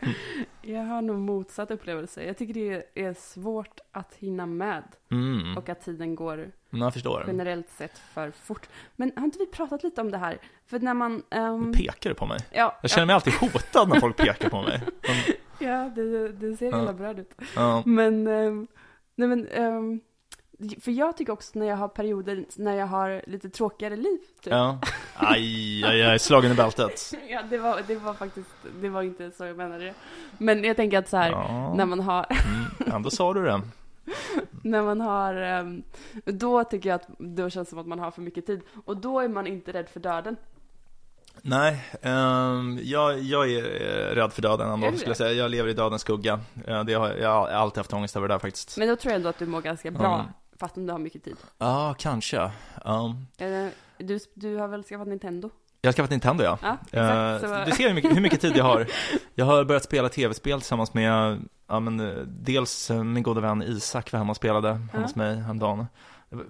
jag 0.62 0.82
har 0.84 1.02
nog 1.02 1.18
motsatt 1.18 1.70
upplevelse. 1.70 2.24
Jag 2.24 2.36
tycker 2.38 2.54
det 2.54 2.84
är 2.94 3.14
svårt 3.14 3.80
att 3.92 4.14
hinna 4.14 4.46
med 4.46 4.82
Mm, 5.10 5.56
och 5.56 5.68
att 5.68 5.80
tiden 5.84 6.14
går 6.14 6.50
jag 6.70 6.92
förstår. 6.92 7.24
generellt 7.26 7.70
sett 7.70 7.98
för 7.98 8.30
fort. 8.30 8.68
Men 8.96 9.12
har 9.16 9.24
inte 9.24 9.38
vi 9.38 9.46
pratat 9.46 9.82
lite 9.82 10.00
om 10.00 10.10
det 10.10 10.18
här? 10.18 10.38
För 10.66 10.78
när 10.78 10.94
man... 10.94 11.22
ehm, 11.30 11.72
Pekar 11.72 12.10
du 12.10 12.14
på 12.14 12.26
mig? 12.26 12.38
ja, 12.52 12.78
Jag 12.82 12.90
känner 12.90 13.06
mig 13.06 13.14
alltid 13.14 13.32
hotad 13.34 13.88
när 13.88 14.00
folk 14.00 14.16
pekar 14.16 14.48
på 14.48 14.62
mig. 14.62 14.80
Men, 15.02 15.16
ja, 15.68 15.90
det, 15.94 16.28
det 16.32 16.56
ser 16.56 16.70
Ja. 16.70 16.78
hela 16.78 16.92
bra 16.92 17.10
ut. 17.12 17.34
ja. 17.56 17.82
Men, 17.86 18.26
ehm, 18.26 18.66
nej 19.14 19.28
men, 19.28 19.46
ehm, 19.48 20.00
för 20.80 20.90
jag 20.90 21.16
tycker 21.16 21.32
också 21.32 21.58
när 21.58 21.66
jag 21.66 21.76
har 21.76 21.88
perioder 21.88 22.44
när 22.56 22.76
jag 22.76 22.86
har 22.86 23.22
lite 23.26 23.50
tråkigare 23.50 23.96
liv. 23.96 24.18
Typ. 24.42 24.52
Ja. 24.52 24.78
Aj, 25.14 25.84
aj, 25.84 26.02
aj, 26.02 26.18
slagen 26.18 26.52
i 26.52 26.54
bältet. 26.54 27.14
Ja, 27.28 27.42
det 27.50 27.58
var, 27.58 27.80
det 27.86 27.96
var 27.96 28.14
faktiskt, 28.14 28.48
det 28.80 28.88
var 28.88 29.02
inte 29.02 29.30
så 29.30 29.44
jag 29.44 29.56
menade 29.56 29.84
det. 29.84 29.94
Men 30.38 30.64
jag 30.64 30.76
tänker 30.76 30.98
att 30.98 31.08
så 31.08 31.16
här, 31.16 31.30
Ja. 31.30 31.74
när 31.76 31.86
man 31.86 32.00
har, 32.00 32.26
Mm, 32.30 32.94
ändå 32.94 33.10
sa 33.10 33.34
du 33.34 33.44
det. 33.44 33.60
när 34.62 34.82
man 34.82 35.00
har, 35.00 35.34
ehm, 35.34 35.82
då 36.24 36.64
tycker 36.64 36.88
jag 36.88 36.96
att 36.96 37.08
då 37.18 37.50
känns 37.50 37.68
det 37.68 37.70
som 37.70 37.78
att 37.78 37.86
man 37.86 37.98
har 37.98 38.10
för 38.10 38.22
mycket 38.22 38.46
tid. 38.46 38.60
Och 38.84 38.96
då 38.96 39.20
är 39.20 39.28
man 39.28 39.46
inte 39.46 39.72
rädd 39.72 39.88
för 39.88 40.00
döden. 40.00 40.36
Nej, 41.42 41.84
ehm, 42.02 42.78
jag, 42.82 43.18
jag 43.20 43.50
är 43.50 43.64
eh, 43.64 44.14
rädd 44.14 44.32
för 44.32 44.42
döden 44.42 44.70
ändå, 44.70 44.92
skulle 44.92 45.10
jag 45.10 45.16
säga. 45.16 45.32
Jag 45.32 45.50
lever 45.50 45.68
i 45.70 45.72
dödens 45.72 46.02
skugga. 46.02 46.40
Det 46.86 46.94
har, 46.94 47.10
jag 47.14 47.28
har 47.28 47.48
alltid 47.48 47.78
haft 47.78 47.92
ångest 47.92 48.16
över 48.16 48.28
det 48.28 48.34
där 48.34 48.38
faktiskt. 48.38 48.78
Men 48.78 48.88
då 48.88 48.96
tror 48.96 49.10
jag 49.12 49.16
ändå 49.16 49.28
att 49.28 49.38
du 49.38 49.46
mår 49.46 49.60
ganska 49.60 49.90
bra, 49.90 50.14
Mm. 50.14 50.26
Fast 50.60 50.76
om 50.76 50.86
du 50.86 50.92
har 50.92 50.98
mycket 50.98 51.24
tid. 51.24 51.36
Ja, 51.58 51.94
kanske. 51.98 52.50
Ja. 52.84 53.14
Eh, 53.38 53.66
Du, 53.98 54.18
du 54.34 54.56
har 54.56 54.68
väl 54.68 54.82
skaffat 54.84 55.08
Nintendo? 55.08 55.50
Jag 55.80 55.88
har 55.88 55.92
skaffat 55.92 56.10
Nintendo, 56.10 56.44
ja. 56.44 56.58
Ja, 56.62 56.76
Eh, 56.92 57.34
exakt. 57.34 57.52
Så, 57.54 57.64
Du 57.70 57.76
ser 57.76 57.88
hur 57.88 57.94
mycket, 57.94 58.16
hur 58.16 58.20
mycket 58.20 58.40
tid 58.40 58.56
jag 58.56 58.64
har. 58.64 58.86
Jag 59.34 59.44
har 59.46 59.64
börjat 59.64 59.84
spela 59.84 60.08
tv-spel 60.08 60.60
tillsammans 60.60 60.94
med, 60.94 61.38
ja 61.68 61.80
men 61.80 62.00
eh, 62.00 62.16
dels 62.26 62.90
eh, 62.90 63.02
min 63.04 63.22
goda 63.22 63.40
vän 63.40 63.62
Isak 63.62 64.12
var 64.12 64.18
hemma 64.18 64.30
och 64.30 64.36
spelade 64.36 64.80
Ja. 64.92 65.00
hos 65.00 65.14
mig 65.16 65.36
häromdagen. 65.36 65.86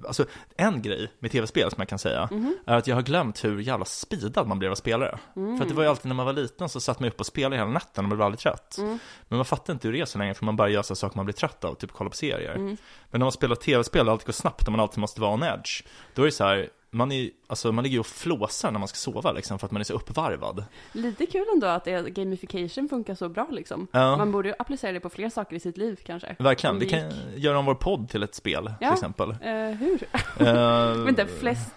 Alltså, 0.06 0.24
en 0.56 0.82
grej 0.82 1.12
med 1.18 1.30
tv-spel 1.30 1.70
som 1.70 1.80
jag 1.80 1.88
kan 1.88 1.98
säga, 1.98 2.28
Mhm. 2.30 2.56
är 2.66 2.76
att 2.76 2.86
jag 2.86 2.94
har 2.94 3.02
glömt 3.02 3.44
hur 3.44 3.60
jävla 3.60 3.84
speedad 3.84 4.46
man 4.46 4.58
blev 4.58 4.70
av 4.70 4.74
spelare. 4.74 5.18
Mm. 5.36 5.56
För 5.56 5.64
att 5.64 5.68
det 5.68 5.74
var 5.74 5.82
ju 5.82 5.88
alltid 5.88 6.06
när 6.06 6.14
man 6.14 6.26
var 6.26 6.32
liten 6.32 6.68
så 6.68 6.80
satt 6.80 7.00
man 7.00 7.08
upp 7.08 7.20
och 7.20 7.26
spelade 7.26 7.56
hela 7.56 7.70
natten 7.70 8.04
och 8.04 8.08
blev 8.08 8.22
aldrig 8.22 8.38
trött. 8.40 8.78
Mm. 8.78 8.98
Men 9.28 9.36
man 9.36 9.44
fattar 9.44 9.72
inte 9.72 9.88
hur 9.88 9.92
det 9.92 10.00
är 10.00 10.04
så 10.04 10.18
länge 10.18 10.34
för 10.34 10.44
man 10.44 10.56
bara 10.56 10.68
gör 10.68 10.82
saker 10.82 11.16
man 11.16 11.24
blir 11.26 11.34
trött 11.34 11.64
av, 11.64 11.74
typ 11.74 11.92
kolla 11.92 12.10
på 12.10 12.16
serier. 12.16 12.54
Mm. 12.54 12.76
Men 13.10 13.18
när 13.18 13.24
man 13.24 13.32
spelar 13.32 13.56
tv-spel 13.56 14.06
och 14.06 14.12
allt 14.12 14.24
går 14.24 14.32
snabbt 14.32 14.66
och 14.66 14.72
man 14.72 14.80
alltid 14.80 14.98
måste 14.98 15.20
vara 15.20 15.32
on 15.34 15.42
edge, 15.42 15.82
då 16.14 16.22
är 16.22 16.26
det 16.26 16.32
så 16.32 16.44
här, 16.44 16.68
man, 16.90 17.12
är, 17.12 17.30
alltså, 17.46 17.72
man 17.72 17.84
ligger 17.84 17.94
ju 17.94 18.00
och 18.00 18.06
flåsar 18.06 18.70
när 18.70 18.78
man 18.78 18.88
ska 18.88 18.96
sova 18.96 19.32
liksom 19.32 19.58
för 19.58 19.66
att 19.66 19.70
man 19.72 19.80
är 19.80 19.84
så 19.84 19.94
uppvarvad. 19.94 20.64
Lite 20.92 21.26
kul 21.26 21.44
ändå 21.54 21.66
att 21.66 21.84
gamification 21.86 22.88
funkar 22.88 23.14
så 23.14 23.28
bra 23.28 23.46
liksom. 23.50 23.86
Ja. 23.92 24.16
Man 24.16 24.32
borde 24.32 24.48
ju 24.48 24.54
applicera 24.58 24.92
det 24.92 25.00
på 25.00 25.10
fler 25.10 25.30
saker 25.30 25.56
i 25.56 25.60
sitt 25.60 25.76
liv 25.76 26.00
kanske. 26.06 26.36
Verkligen, 26.38 26.78
vi 26.78 26.86
kan 26.88 27.12
göra 27.36 27.58
om 27.58 27.64
vår 27.64 27.74
podd 27.74 28.08
till 28.08 28.22
ett 28.22 28.34
spel 28.34 28.72
Ja. 28.80 28.88
till 28.88 28.94
exempel. 28.94 29.30
Eh, 29.30 29.54
hur? 29.78 30.02
Eh, 30.40 30.92
Vänta, 31.04 31.26
flest, 31.26 31.74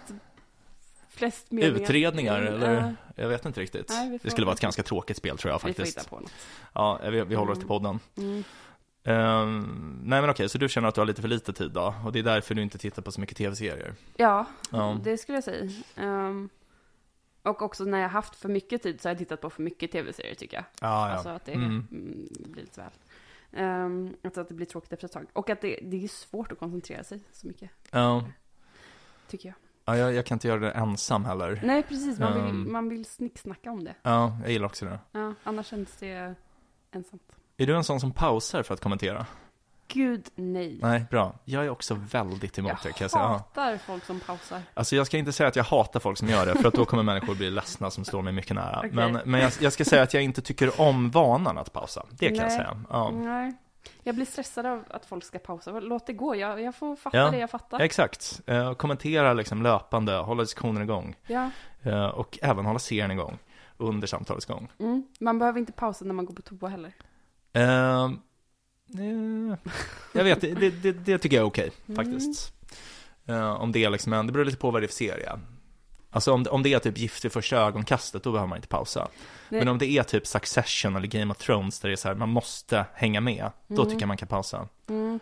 flest 1.10 1.50
meningar. 1.50 1.80
Utredningar 1.82 2.40
Mm, 2.40 2.54
eller? 2.54 2.76
eh, 2.76 2.90
Jag 3.16 3.28
vet 3.28 3.44
inte 3.46 3.60
riktigt. 3.60 3.88
Nej, 3.88 4.18
det 4.22 4.30
skulle 4.30 4.44
vara 4.46 4.54
ett 4.54 4.60
ganska 4.60 4.82
tråkigt 4.82 5.16
spel 5.16 5.38
tror 5.38 5.50
jag 5.50 5.56
vi 5.58 5.60
får 5.60 5.68
faktiskt. 5.68 5.98
hitta 5.98 6.08
på 6.08 6.20
något. 6.20 6.32
Ja, 6.72 7.00
vi, 7.10 7.24
vi 7.24 7.34
håller 7.34 7.52
oss 7.52 7.58
till 7.58 7.68
podden. 7.68 7.98
Mm. 8.16 8.44
Eh, 9.04 9.46
nej 10.02 10.20
men 10.20 10.30
okej, 10.30 10.48
så 10.48 10.58
du 10.58 10.68
känner 10.68 10.88
att 10.88 10.94
du 10.94 11.00
har 11.00 11.06
lite 11.06 11.20
för 11.22 11.28
lite 11.28 11.52
tid 11.52 11.70
då? 11.70 11.94
Och 12.04 12.12
det 12.12 12.18
är 12.18 12.22
därför 12.22 12.54
du 12.54 12.62
inte 12.62 12.78
tittar 12.78 13.02
på 13.02 13.12
så 13.12 13.20
mycket 13.20 13.36
tv-serier? 13.36 13.94
Ja, 14.16 14.46
Ja. 14.70 14.98
det 15.04 15.18
skulle 15.18 15.36
jag 15.36 15.44
säga. 15.44 15.70
Ehm, 15.96 16.48
och 17.42 17.62
också 17.62 17.84
när 17.84 17.98
jag 17.98 18.08
haft 18.08 18.36
för 18.36 18.48
mycket 18.48 18.82
tid 18.82 19.00
så 19.00 19.08
har 19.08 19.10
jag 19.10 19.18
tittat 19.18 19.40
på 19.40 19.50
för 19.50 19.62
mycket 19.62 19.92
tv-serier 19.92 20.34
tycker 20.34 20.56
jag. 20.56 20.64
Ja, 20.80 21.08
ja. 21.08 21.14
Alltså 21.14 21.28
att 21.28 21.44
det 21.44 21.52
Mm. 21.52 21.66
mm, 21.70 22.28
blir 22.30 22.62
lite 22.62 22.80
väl. 22.80 22.90
Um, 23.64 24.16
alltså 24.24 24.40
att 24.40 24.48
det 24.48 24.54
blir 24.54 24.66
tråkigt 24.66 24.92
efter 24.92 25.06
ett 25.06 25.12
tag. 25.12 25.26
Och 25.32 25.50
att 25.50 25.60
det, 25.60 25.78
det 25.82 26.04
är 26.04 26.08
svårt 26.08 26.52
att 26.52 26.58
koncentrera 26.58 27.04
sig 27.04 27.20
så 27.32 27.46
mycket, 27.46 27.70
Ja. 27.90 28.24
tycker 29.28 29.48
jag. 29.48 29.54
Ja, 29.84 29.96
jag, 29.96 30.14
jag 30.14 30.26
kan 30.26 30.36
inte 30.36 30.48
göra 30.48 30.60
det 30.60 30.70
ensam 30.70 31.24
heller. 31.24 31.60
Nej, 31.64 31.82
precis. 31.82 32.18
Man 32.18 32.34
vill, 32.34 32.42
Um. 32.42 32.72
man 32.72 32.88
vill 32.88 33.04
snicksnacka 33.04 33.70
om 33.70 33.84
det. 33.84 33.94
Ja, 34.02 34.38
jag 34.42 34.52
gillar 34.52 34.66
också 34.66 34.84
det. 34.84 34.98
Ja, 35.12 35.34
annars 35.44 35.66
känns 35.66 35.96
det 35.96 36.34
ensamt. 36.90 37.36
Är 37.62 37.66
du 37.66 37.76
en 37.76 37.84
sån 37.84 38.00
som 38.00 38.12
pausar 38.12 38.62
för 38.62 38.74
att 38.74 38.80
kommentera? 38.80 39.26
Gud, 39.88 40.28
nej. 40.34 40.78
Nej, 40.82 41.04
bra. 41.10 41.34
Jag 41.44 41.64
är 41.64 41.70
också 41.70 41.94
väldigt 42.10 42.58
emot 42.58 42.72
det 42.82 42.92
kan 42.92 42.92
jag 42.98 43.04
jag 43.04 43.10
säga. 43.10 43.24
Hatar 43.24 43.76
folk 43.78 44.04
som 44.04 44.20
pausar. 44.20 44.62
Alltså 44.74 44.96
jag 44.96 45.06
ska 45.06 45.18
inte 45.18 45.32
säga 45.32 45.48
att 45.48 45.56
jag 45.56 45.64
hatar 45.64 46.00
folk 46.00 46.18
som 46.18 46.28
gör 46.28 46.46
det, 46.46 46.54
för 46.54 46.68
att 46.68 46.74
då 46.74 46.84
kommer 46.84 47.02
människor 47.02 47.34
bli 47.34 47.50
ledsna 47.50 47.90
som 47.90 48.04
står 48.04 48.22
mig 48.22 48.32
mycket 48.32 48.56
nära. 48.56 48.78
Okej. 48.78 48.90
Men, 48.92 49.20
men 49.24 49.40
jag, 49.40 49.52
jag 49.60 49.72
ska 49.72 49.84
säga 49.84 50.02
att 50.02 50.14
jag 50.14 50.22
inte 50.22 50.42
tycker 50.42 50.80
om 50.80 51.10
vanan 51.10 51.58
att 51.58 51.72
pausa. 51.72 52.06
Det 52.10 52.26
kan 52.28 52.36
jag 52.36 52.46
Nej. 52.46 52.56
säga. 52.56 52.80
Ja. 52.90 53.10
Nej. 53.10 53.52
Jag 54.02 54.14
blir 54.14 54.26
stressad 54.26 54.66
av 54.66 54.84
att 54.90 55.06
folk 55.06 55.24
ska 55.24 55.38
pausa. 55.38 55.80
Låt 55.80 56.06
det 56.06 56.12
gå. 56.12 56.36
Jag, 56.36 56.60
jag 56.60 56.74
får 56.74 56.96
fatta 56.96 57.16
Ja. 57.18 57.30
det 57.30 57.38
jag 57.38 57.50
fattar. 57.50 57.80
Exakt. 57.80 58.40
Eh, 58.46 58.74
kommentera 58.74 59.32
liksom 59.32 59.62
löpande, 59.62 60.16
hålla 60.16 60.42
diskussionen 60.42 60.82
igång. 60.82 61.16
Ja. 61.26 61.50
Eh, 61.82 62.06
och 62.06 62.38
även 62.42 62.66
hålla 62.66 62.78
serien 62.78 63.10
igång 63.10 63.38
under 63.76 64.06
samtalets 64.06 64.46
gång. 64.46 64.68
Mm. 64.78 65.06
Man 65.20 65.38
behöver 65.38 65.58
inte 65.58 65.72
pausa 65.72 66.04
när 66.04 66.14
man 66.14 66.24
går 66.24 66.34
på 66.34 66.42
toa 66.42 66.68
heller. 66.68 66.92
Eh, 67.52 68.10
jag 70.12 70.24
vet, 70.24 70.40
det, 70.40 70.54
det, 70.70 70.92
det 70.92 71.18
tycker 71.18 71.36
jag 71.36 71.42
är 71.44 71.48
okej 71.48 71.70
Mm. 71.88 71.96
faktiskt. 71.96 72.52
Eh, 73.26 73.52
om 73.52 73.72
det 73.72 73.84
är 73.84 73.90
liksom 73.90 74.12
en, 74.12 74.26
det 74.26 74.32
beror 74.32 74.44
lite 74.44 74.56
på 74.58 74.70
vad 74.70 74.82
det 74.82 74.86
är 74.86 74.88
för 74.88 74.94
serie. 74.94 75.32
Alltså 76.10 76.32
om, 76.32 76.46
om 76.50 76.62
det 76.62 76.72
är 76.74 76.78
typ 76.78 76.98
Gift 76.98 77.24
vid 77.24 77.32
första 77.32 77.56
ögonkastet, 77.56 78.22
då 78.22 78.32
behöver 78.32 78.48
man 78.48 78.56
inte 78.58 78.68
pausa. 78.68 79.08
Nej. 79.48 79.60
Men 79.60 79.68
om 79.68 79.78
det 79.78 79.86
är 79.90 80.02
typ 80.02 80.26
Succession 80.26 80.96
eller 80.96 81.06
Game 81.06 81.30
of 81.32 81.38
Thrones, 81.38 81.80
där 81.80 81.88
det 81.88 81.94
är 81.94 81.96
så 81.96 82.08
här, 82.08 82.14
man 82.14 82.28
måste 82.28 82.84
hänga 82.94 83.20
med, 83.20 83.50
då 83.68 83.74
Mm. 83.74 83.86
tycker 83.88 84.02
jag 84.02 84.08
man 84.08 84.16
kan 84.16 84.28
pausa. 84.28 84.68
Mm. 84.88 85.20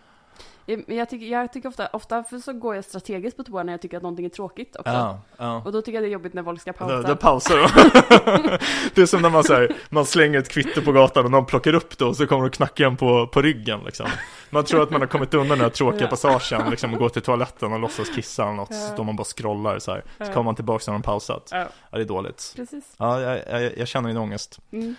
Jag, 0.87 1.09
tycker, 1.11 1.27
jag 1.27 1.53
tycker 1.53 1.69
ofta, 1.69 1.87
ofta 1.87 2.25
så 2.25 2.53
går 2.53 2.75
jag 2.75 2.85
strategiskt 2.85 3.37
på 3.37 3.43
toa 3.45 3.63
när 3.63 3.73
jag 3.73 3.83
tycker 3.83 3.97
att 3.97 4.03
någonting 4.03 4.27
är 4.27 4.31
tråkigt 4.31 4.77
också. 4.77 4.93
Ja, 4.93 5.21
ja. 5.37 5.63
Och 5.65 5.73
då 5.73 5.83
tycker 5.83 5.95
jag 5.95 6.03
det 6.03 6.09
är 6.09 6.13
jobbigt 6.13 6.35
när 6.35 6.43
folk 6.43 6.61
ska 6.61 6.73
pausa. 6.73 6.97
Då, 6.97 7.03
då 7.03 7.17
pausar 7.17 7.57
de. 7.57 7.69
det 8.95 9.03
är 9.03 9.07
som 9.07 9.23
när 9.23 9.31
man, 9.31 9.45
så 9.45 9.55
här, 9.55 9.77
man 9.89 10.07
slänger 10.07 10.39
ett 10.39 10.49
kvitto 10.49 10.83
på 10.83 10.93
gatan 10.93 11.25
och 11.25 11.31
någon 11.31 11.47
plockar 11.47 11.75
upp 11.75 11.99
det 11.99 12.05
och 12.05 12.17
så 12.17 12.27
kommer 12.27 12.43
de 12.43 12.51
knacka 12.51 12.87
en 12.87 12.97
på, 12.97 13.27
på 13.27 13.43
ryggen 13.43 13.81
liksom. 13.85 14.07
Man 14.51 14.65
tror 14.65 14.83
att 14.83 14.91
man 14.91 15.01
har 15.01 15.09
kommit 15.09 15.35
undan 15.35 15.49
den 15.49 15.61
här 15.61 15.69
tråkiga 15.69 16.09
passagen, 16.09 16.71
liksom 16.71 16.93
och 16.93 16.99
går 16.99 17.09
till 17.09 17.23
toaletten 17.23 17.73
och 17.73 17.81
låtsas 17.81 18.09
kissa 18.15 18.43
eller 18.43 18.53
något, 18.53 18.75
så 18.75 18.89
står 18.89 19.05
man 19.05 19.17
bara 19.17 19.25
scrollar 19.25 19.79
så 19.79 19.91
här. 19.93 20.05
Så 20.19 20.25
kommer 20.33 20.43
man 20.43 20.55
tillbaka 20.55 20.85
när 20.87 20.93
de 20.99 21.03
pausat. 21.03 21.49
Ja, 21.51 21.67
Ja, 21.91 21.99
det 21.99 22.05
är 22.05 22.09
dåligt. 22.09 22.53
precis. 22.57 22.95
Ja, 22.97 23.21
jag, 23.21 23.63
jag, 23.63 23.79
jag 23.79 23.89
känner 23.89 24.09
din 24.09 24.19
ångest. 24.19 24.59
Mm. 24.73 24.95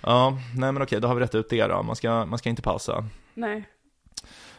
Ja, 0.00 0.38
nej 0.56 0.72
men 0.72 0.82
okej, 0.82 1.00
då 1.00 1.08
har 1.08 1.14
vi 1.14 1.20
rätt 1.20 1.34
ut 1.34 1.48
det 1.48 1.66
då. 1.66 1.82
Man 1.82 1.96
ska, 1.96 2.26
man 2.26 2.38
ska 2.38 2.48
inte 2.48 2.62
pausa. 2.62 3.04
Nej. 3.34 3.64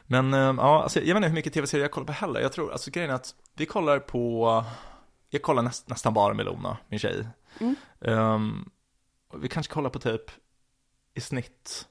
Men 0.08 0.34
eh, 0.34 0.40
ja, 0.40 0.84
alltså, 0.84 1.00
jag 1.00 1.06
vet 1.06 1.16
inte 1.16 1.28
hur 1.28 1.36
mycket 1.36 1.54
tv-serier 1.54 1.84
jag 1.84 1.92
kollar 1.92 2.08
på 2.08 2.14
heller. 2.14 2.40
Jag 2.40 2.52
tror, 2.52 2.72
alltså 2.72 2.92
grejen 2.92 3.12
är 3.12 3.16
att 3.16 3.36
vi 3.54 3.66
kollar 3.66 4.00
på, 4.00 4.64
jag 5.30 5.42
kollar 5.42 5.64
näst, 5.64 5.90
nästan 5.90 6.14
bara 6.14 6.34
med 6.34 6.46
Lona, 6.46 6.78
min 6.88 7.00
tjej. 7.00 7.28
Mm. 7.60 8.70
Och 9.28 9.44
vi 9.44 9.48
kanske 9.48 9.74
kollar 9.74 9.90
på 9.90 10.00
typ 10.00 10.32
i 11.14 11.22
snitt 11.22 11.88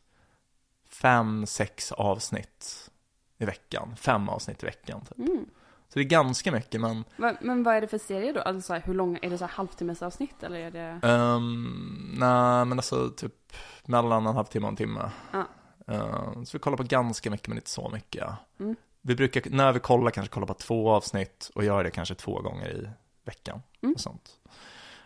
fem, 0.88 1.46
sex 1.46 1.92
avsnitt 1.92 2.90
i 3.38 3.44
veckan. 3.44 3.96
Fem 3.96 4.28
avsnitt 4.28 4.62
i 4.62 4.66
veckan. 4.66 5.00
Typ. 5.00 5.18
Mm. 5.18 5.46
Så 5.88 5.98
det 5.98 6.00
är 6.00 6.08
ganska 6.08 6.52
mycket, 6.52 6.80
men 6.80 7.04
Va, 7.16 7.36
men 7.40 7.62
vad 7.62 7.74
är 7.74 7.80
det 7.80 7.88
för 7.88 7.98
serie 7.98 8.32
då? 8.32 8.40
Alltså 8.40 8.74
hur 8.74 8.94
långa, 8.94 9.18
är 9.22 9.30
det 9.30 9.38
så 9.38 9.44
här 9.44 9.52
halvtimmesavsnitt 9.52 10.42
eller 10.42 10.58
är 10.58 10.70
det? 10.70 11.08
um, 11.08 12.14
nej, 12.18 12.64
men 12.64 12.78
alltså 12.78 13.10
typ 13.10 13.52
mellan 13.84 14.26
en 14.26 14.34
halvtimme 14.34 14.66
och 14.66 14.70
en 14.70 14.76
timme. 14.76 15.10
Ja. 15.32 15.46
Ehm, 15.86 16.46
så 16.46 16.56
vi 16.56 16.58
kollar 16.58 16.76
på 16.76 16.82
ganska 16.82 17.30
mycket, 17.30 17.48
men 17.48 17.58
inte 17.58 17.70
så 17.70 17.88
mycket. 17.88 18.28
Mm. 18.60 18.76
Vi 19.02 19.14
brukar, 19.14 19.42
när 19.50 19.72
vi 19.72 19.80
kollar, 19.80 20.10
kanske 20.10 20.34
kolla 20.34 20.46
på 20.46 20.54
två 20.54 20.90
avsnitt 20.90 21.50
och 21.54 21.64
gör 21.64 21.84
det 21.84 21.90
kanske 21.90 22.14
två 22.14 22.40
gånger 22.40 22.68
i 22.70 22.88
veckan. 23.24 23.62
Mm. 23.82 23.94
Och 23.94 24.00
sånt. 24.00 24.30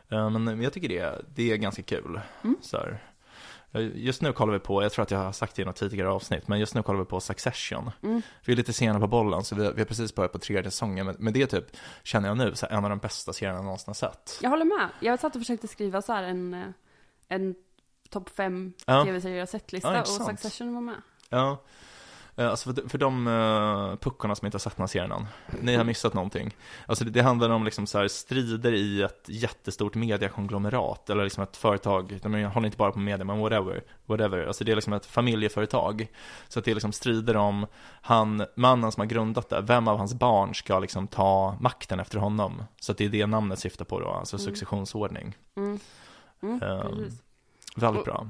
Eh, 0.09 0.31
Men 0.31 0.63
jag 0.63 0.73
tycker 0.73 0.89
det, 0.89 1.25
det 1.35 1.53
är 1.53 1.57
ganska 1.57 1.83
kul. 1.83 2.21
Mm. 2.45 2.57
Så 2.61 2.77
här. 2.77 3.03
Eh, 3.73 3.81
Just 3.95 4.23
nu 4.23 4.33
kollar 4.33 4.53
vi 4.53 4.59
på, 4.59 4.83
jag 4.83 4.93
tror 4.93 5.03
att 5.03 5.11
jag 5.11 5.19
har 5.19 5.33
sagt 5.33 5.57
det 5.57 5.63
i 5.63 5.65
något 5.65 5.77
tidigare 5.77 6.09
avsnitt, 6.09 6.49
men 6.49 6.61
just 6.61 6.75
nu 6.75 6.83
kollar 6.83 6.99
vi 7.01 7.05
på 7.05 7.21
Succession. 7.21 7.91
Mm. 8.03 8.23
Vi 8.45 8.53
är 8.53 8.57
lite 8.57 8.73
sena 8.73 9.01
på 9.01 9.07
bollen, 9.07 9.45
så 9.45 9.55
vi 9.55 9.63
vi 9.73 9.81
har 9.81 9.85
precis 9.85 10.15
börjat 10.15 10.33
på 10.33 10.39
tredje 10.39 10.71
säsongen. 10.71 11.07
Men, 11.07 11.17
men 11.19 11.33
det 11.33 11.43
är 11.43 11.47
typ, 11.47 11.77
känner 12.03 12.29
jag 12.29 12.37
nu, 12.39 12.55
så 12.55 12.67
här, 12.67 12.77
en 12.77 12.85
av 12.85 12.91
de 12.91 12.99
bästa 12.99 13.33
serierna 13.33 13.59
jag 13.59 13.65
någonsin 13.65 13.85
har 13.89 13.95
sett. 13.95 14.39
Jag 14.43 14.51
håller 14.51 14.65
med. 14.65 14.89
Jag 15.01 15.21
satt 15.21 15.35
och 15.37 15.41
försökte 15.41 15.69
skriva 15.69 16.03
så 16.03 16.13
här 16.13 16.23
en, 16.23 16.73
en 17.29 17.55
topp 18.11 18.29
fem 18.31 18.73
Ja. 18.87 19.05
tv-serier 19.05 19.39
jag 19.39 19.49
sett-lista 19.49 19.95
Ja, 19.95 20.01
och. 20.01 20.07
Succession 20.07 20.75
var 20.75 20.81
med. 20.81 21.03
Ja. 21.29 21.59
Eh, 22.37 22.51
Alltså 22.51 22.75
för, 22.75 22.89
för 22.89 22.99
de 22.99 23.27
uh, 23.27 23.97
puckorna 23.97 24.35
som 24.35 24.47
inte 24.47 24.55
har 24.55 24.61
sett 24.61 24.77
den 24.77 24.83
här 24.83 24.87
serien 24.89 25.13
än, 25.13 25.27
ni 25.63 25.77
har 25.77 25.85
missat 25.85 26.15
någonting. 26.15 26.57
Alltså 26.87 27.05
det, 27.05 27.11
det 27.11 27.23
handlar 27.23 27.51
om 27.51 27.65
liksom 27.65 27.87
så 27.87 28.09
strider 28.09 28.73
i 28.75 29.03
ett 29.03 29.25
jättestort 29.29 29.95
mediakonglomerat, 29.95 31.11
eller 31.11 31.25
liksom 31.25 31.43
ett 31.43 31.57
företag, 31.57 32.19
de 32.23 32.45
håller 32.45 32.67
inte 32.67 32.79
bara 32.79 32.93
på 32.93 32.99
media, 32.99 33.25
men 33.25 33.39
whatever, 33.41 33.85
whatever. 34.07 34.47
Alltså 34.47 34.65
det 34.65 34.73
är 34.73 34.77
liksom 34.77 34.93
ett 34.93 35.07
familjeföretag. 35.07 36.07
Så 36.49 36.59
att 36.59 36.65
det 36.65 36.71
är 36.71 36.75
liksom 36.75 36.93
strider 36.93 37.37
om 37.37 37.67
han, 38.03 38.47
mannen 38.57 38.93
som 38.93 39.01
har 39.01 39.07
grundat 39.07 39.49
det, 39.49 39.61
vem 39.61 39.89
av 39.89 39.99
hans 39.99 40.15
barn 40.15 40.55
ska 40.55 40.79
liksom 40.79 41.07
ta 41.07 41.57
makten 41.61 42.01
efter 42.01 42.19
honom. 42.19 42.63
Så 42.81 42.93
att 42.93 42.99
det 42.99 43.05
är 43.05 43.09
det 43.09 43.27
namnet 43.27 43.59
syftar 43.59 43.85
på 43.85 44.01
då, 44.01 44.09
alltså 44.09 44.37
Mm. 44.37 44.45
successionsordning. 44.45 45.37
Mm. 45.57 45.79
Mm, 46.43 46.61
precis. 46.61 47.23
Väldigt 47.77 48.05
bra. 48.05 48.29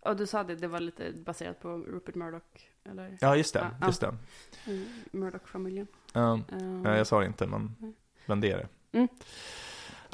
Och 0.00 0.16
du 0.16 0.26
sa 0.26 0.44
det, 0.44 0.54
det 0.54 0.68
var 0.68 0.80
lite 0.80 1.12
baserat 1.12 1.60
på 1.60 1.68
Rupert 1.68 2.14
Murdoch, 2.14 2.42
eller? 2.84 3.18
Ja, 3.20 3.36
just 3.36 3.54
det, 3.54 3.70
ja. 3.80 3.86
just 3.86 4.00
det. 4.00 4.16
Mm, 4.66 4.86
Murdoch-familjen. 5.12 5.86
Um, 6.14 6.44
Um, 6.52 6.84
Ja, 6.84 6.96
jag 6.96 7.06
sa 7.06 7.20
det 7.20 7.26
inte, 7.26 7.46
men, 7.46 7.76
Nej. 7.78 7.92
men 8.26 8.40
det 8.40 8.50
är 8.52 8.56
det. 8.58 8.68
Vilket 8.90 9.16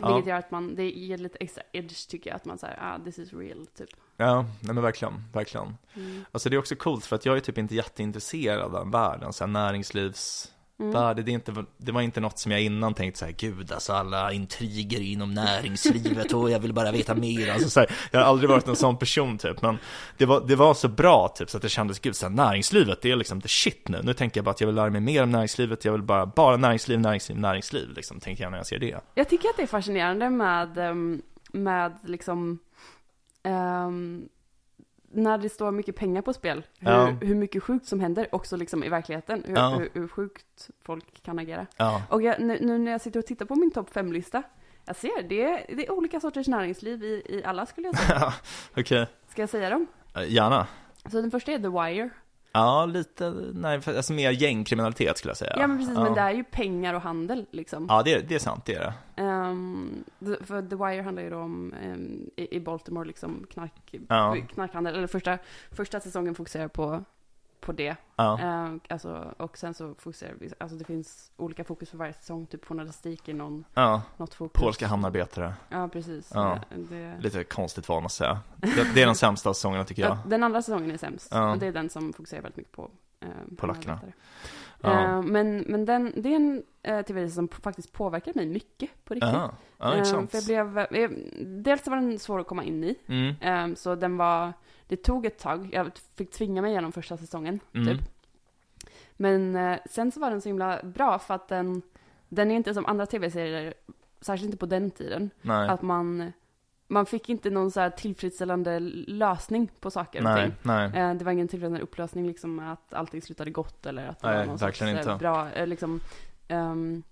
Ja. 0.01 0.23
gör 0.27 0.37
att 0.39 0.51
man, 0.51 0.75
det 0.75 0.91
ger 0.91 1.19
lite 1.19 1.39
extra 1.39 1.63
edge 1.73 2.09
tycker 2.09 2.31
jag, 2.31 2.37
att 2.37 2.45
man 2.45 2.59
säger 2.59 2.79
ah 2.81 2.99
this 3.05 3.19
is 3.19 3.33
real, 3.33 3.67
typ. 3.67 3.89
Ja, 4.17 4.43
nej 4.63 4.75
men 4.75 4.83
verkligen, 4.83 5.25
verkligen. 5.33 5.77
Mm. 5.95 6.25
Alltså 6.33 6.49
det 6.51 6.57
är 6.57 6.59
också 6.59 6.77
coolt 6.77 7.05
för 7.05 7.17
att 7.17 7.27
jag 7.27 7.37
är 7.37 7.41
typ 7.41 7.59
inte 7.59 7.75
jätteintresserad 7.75 8.61
av 8.63 8.73
den 8.73 8.91
världen, 8.91 9.33
så 9.33 9.45
här 9.45 9.53
näringslivs 9.53 10.53
Mm. 10.81 11.25
Det, 11.25 11.33
inte, 11.33 11.65
det 11.77 11.93
var 11.93 12.03
inte 12.03 12.21
något 12.21 12.39
som 12.39 12.53
jag 12.53 12.63
innan 12.63 12.95
tänkte 12.95 13.19
så 13.19 13.25
här, 13.25 13.33
gud 13.33 13.73
alltså 13.73 13.93
alla 13.93 14.33
intriger 14.33 15.01
inom 15.01 15.35
näringslivet 15.35 16.33
och 16.33 16.51
jag 16.51 16.59
vill 16.59 16.73
bara 16.73 16.93
veta 16.93 17.15
mer. 17.15 17.53
Alltså, 17.53 17.71
så 17.71 17.81
här, 17.81 17.91
jag 18.11 18.21
har 18.21 18.27
aldrig 18.27 18.51
varit 18.51 18.69
en 18.69 18.77
sån 18.77 18.97
person 18.99 19.39
typ, 19.39 19.63
men 19.63 19.79
det 20.17 20.27
var, 20.27 20.41
det 20.41 20.57
var 20.57 20.75
så 20.75 20.89
bra 20.89 21.29
typ 21.29 21.51
så 21.51 21.57
att 21.57 21.63
det 21.63 21.69
kändes, 21.69 21.99
gud 21.99 22.17
så 22.17 22.27
här, 22.27 22.31
näringslivet 22.31 23.03
det 23.03 23.11
är 23.11 23.17
liksom 23.17 23.41
the 23.41 23.49
shit 23.49 23.89
nu. 23.89 24.01
Nu 24.03 24.15
tänker 24.15 24.39
jag 24.39 24.45
bara 24.45 24.51
att 24.51 24.61
jag 24.61 24.67
vill 24.67 24.77
lära 24.77 24.91
mig 24.91 25.01
mer 25.01 25.23
om 25.23 25.31
näringslivet, 25.31 25.85
jag 25.85 25.93
vill 25.93 26.03
bara, 26.03 26.27
bara 26.27 26.57
näringsliv, 26.57 27.01
näringsliv, 27.01 27.39
näringsliv 27.39 27.89
liksom, 27.97 28.21
tänker 28.21 28.45
jag 28.45 28.51
när 28.51 28.59
jag 28.59 28.67
ser 28.67 28.79
det. 28.79 29.01
Jag 29.15 29.29
tycker 29.29 29.49
att 29.49 29.57
det 29.57 29.63
är 29.63 29.67
fascinerande 29.67 30.31
med, 30.31 30.79
ehm, 30.79 31.23
med 31.53 31.99
liksom, 32.05 32.59
ehm, 33.43 34.29
när 35.17 35.39
det 35.39 35.49
står 35.49 35.71
mycket 35.71 35.97
pengar 35.97 36.23
på 36.23 36.33
spel, 36.33 36.67
hur, 36.79 36.91
Ja. 36.91 37.07
hur 37.21 37.35
mycket 37.35 37.63
sjukt 37.63 37.87
som 37.87 38.01
händer 38.01 38.29
också 38.33 38.57
liksom 38.57 38.85
i 38.85 38.89
verkligheten, 38.89 39.43
hur, 39.47 39.55
Ja. 39.57 39.69
hur, 39.79 39.91
hur 39.93 40.09
sjukt 40.09 40.71
folk 40.83 41.23
kan 41.23 41.39
agera. 41.39 41.67
Ja, 41.77 42.03
Och 42.11 42.23
jag, 42.23 42.41
nu, 42.41 42.59
nu 42.61 42.79
när 42.79 42.93
jag 42.93 43.01
sitter 43.01 43.21
och 43.21 43.27
tittar 43.27 43.47
på 43.47 43.55
min 43.55 43.71
topp 43.71 43.91
5-lista, 43.95 44.43
jag 44.85 44.97
ser 44.97 45.23
det, 45.29 45.43
är- 45.45 45.77
det 45.77 45.87
är 45.87 45.93
olika 45.93 46.21
sorters 46.21 46.49
näringsliv 46.49 47.03
i, 47.05 47.23
i 47.29 47.43
alla 47.45 47.67
skulle 47.67 47.89
jag 47.89 47.99
säga. 47.99 48.35
okej. 48.77 49.07
Ska 49.29 49.43
jag 49.43 49.49
säga 49.49 49.71
dem? 49.71 49.87
Eh, 50.17 50.33
Gärna. 50.33 50.67
Så 51.11 51.21
den 51.21 51.31
första 51.31 51.53
är 51.53 51.59
The 51.59 51.69
Wire. 51.69 52.11
Ja, 52.57 52.87
lite, 52.87 53.31
nej, 53.55 53.81
alltså 53.87 54.13
mer 54.13 54.31
gängkriminalitet 54.31 55.19
skulle 55.19 55.31
jag 55.31 55.37
säga. 55.37 55.57
Ja, 55.59 55.67
men 55.67 55.79
precis, 55.79 55.95
ja. 55.97 56.03
men 56.05 56.15
det 56.15 56.21
är 56.21 56.31
ju 56.33 56.45
pengar 56.45 56.95
och 56.95 57.01
handel 57.03 57.47
liksom. 57.51 57.87
Ja, 57.89 58.03
det 58.03 58.13
är, 58.15 58.23
det 58.29 58.35
är 58.35 58.39
sant, 58.39 58.65
det 58.65 58.75
är 58.75 58.81
det. 58.81 58.93
The- 60.27 60.45
för 60.45 60.63
The 60.63 60.77
Wire 60.77 61.03
handlar 61.03 61.23
ju 61.23 61.31
då 61.31 61.39
om 61.39 61.75
i, 62.37 62.57
i 62.57 62.61
Baltimore 62.61 63.07
liksom 63.07 63.47
knark, 63.51 63.95
Ja. 64.09 64.37
knarkhandel. 64.55 64.95
Eller 64.95 65.07
första, 65.07 65.39
första 65.71 66.01
säsongen 66.01 66.35
fokuserar 66.35 66.69
på, 66.69 67.05
på 67.67 67.73
det. 67.73 67.97
Ja, 68.17 68.39
Ehm, 68.41 68.81
alltså, 68.89 69.35
och 69.37 69.59
sen 69.59 69.75
så 69.75 69.95
fokuserar 69.95 70.35
vi, 70.41 70.51
alltså 70.59 70.77
det 70.77 70.85
finns 70.85 71.33
olika 71.37 71.65
fokus 71.65 71.91
för 71.91 71.99
varje 71.99 72.13
säsong. 72.13 72.47
Typ 72.47 72.65
journalistik 72.65 73.29
i 73.29 73.33
någon, 73.33 73.65
ja. 73.75 74.03
något 74.17 74.35
fokus. 74.35 74.63
Polska 74.63 74.87
hamnarbetare. 74.87 75.55
Ja, 75.69 75.89
precis. 75.89 76.31
Ja. 76.35 76.55
Eh, 76.55 76.79
Det, 76.79 77.17
Lite 77.21 77.45
konstigt 77.45 77.89
val 77.89 78.03
jag 78.03 78.11
säga. 78.11 78.41
Det, 78.57 78.95
det 78.95 79.03
är 79.03 79.07
de 79.07 79.15
sämsta 79.15 79.55
säsongerna 79.55 79.85
tycker 79.85 80.03
jag. 80.03 80.11
ja, 80.13 80.19
den 80.27 80.43
andra 80.43 80.63
säsongen 80.63 80.91
är 80.91 80.97
sämst. 80.97 81.33
Och 81.35 81.59
det 81.59 81.67
är 81.67 81.73
den 81.73 81.89
som 81.91 82.13
fokuserar 82.13 82.43
väldigt 82.43 82.57
mycket 82.57 82.73
på 82.73 82.91
eh, 83.21 83.29
Polackerna. 83.57 84.01
Eh, 84.83 85.23
men 85.23 85.59
men 85.59 85.85
den, 85.85 86.13
det 86.17 86.29
är 86.33 86.37
en 86.37 86.63
uh, 86.89 87.03
tv 87.03 87.31
som 87.31 87.49
faktiskt 87.49 87.93
påverkar 87.93 88.33
mig 88.35 88.47
mycket 88.47 88.91
på 89.05 89.15
riktigt. 89.15 89.33
Ja, 89.33 89.51
Eh, 89.81 89.93
intressant. 89.93 90.31
för 90.31 90.53
jag 90.53 90.69
blev, 90.73 90.79
eh, 90.79 91.11
dels 91.47 91.87
var 91.87 91.97
den 91.97 92.19
svår 92.19 92.41
att 92.41 92.47
komma 92.47 92.65
in 92.65 92.85
i. 92.85 92.97
Mm, 93.07 93.35
Eh, 93.71 93.75
så 93.75 93.95
den 93.95 94.17
var, 94.17 94.53
det 94.89 94.97
tog 94.97 95.27
ett 95.27 95.39
tag. 95.39 95.69
Jag 95.73 95.91
fick 96.17 96.31
tvinga 96.31 96.63
mig 96.63 96.71
igenom 96.71 96.93
första 96.93 97.17
säsongen. 97.17 97.61
mm, 97.75 97.87
Typ. 97.87 98.07
Men 99.17 99.57
eh, 99.57 99.79
sen 99.91 100.13
så 100.13 100.21
var 100.21 100.31
den 100.31 100.41
så 100.41 100.49
himla 100.49 100.81
bra 100.83 101.19
för 101.19 101.35
att 101.35 101.49
den, 101.49 101.83
den 102.29 102.51
är 102.51 102.55
inte 102.55 102.75
som 102.75 102.87
andra 102.87 103.07
tv-serier, 103.07 103.75
särskilt 104.21 104.47
inte 104.47 104.57
på 104.59 104.67
den 104.67 104.91
tiden, 104.91 105.31
nej, 105.43 105.69
att 105.69 105.83
man, 105.83 106.33
man 106.87 107.07
fick 107.07 107.29
inte 107.29 107.51
någon 107.51 107.71
så 107.71 107.81
här 107.81 107.91
tillfredsställande 107.91 108.79
lösning 108.81 109.71
på 109.81 109.91
saker 109.91 110.19
och 110.19 110.25
nej, 110.25 110.43
ting. 110.45 110.55
nej. 110.63 110.91
Eh, 110.95 111.15
det 111.15 111.25
var 111.25 111.33
ingen 111.33 111.49
tillfredsställande 111.49 111.83
upplösning 111.85 112.27
liksom 112.27 112.59
att 112.59 112.95
allting 112.95 113.23
slutade 113.23 113.51
gott 113.51 113.87
eller 113.87 114.09
att 114.09 114.21
det 114.21 114.29
Nej, 114.29 114.39
var 114.39 114.45
någon 114.47 114.59
sorts, 114.59 114.83
eh, 114.83 114.91
inte. 114.91 115.17
bra, 115.21 115.51
eh, 115.53 115.67
liksom, 115.67 116.01
ehm, 116.49 117.03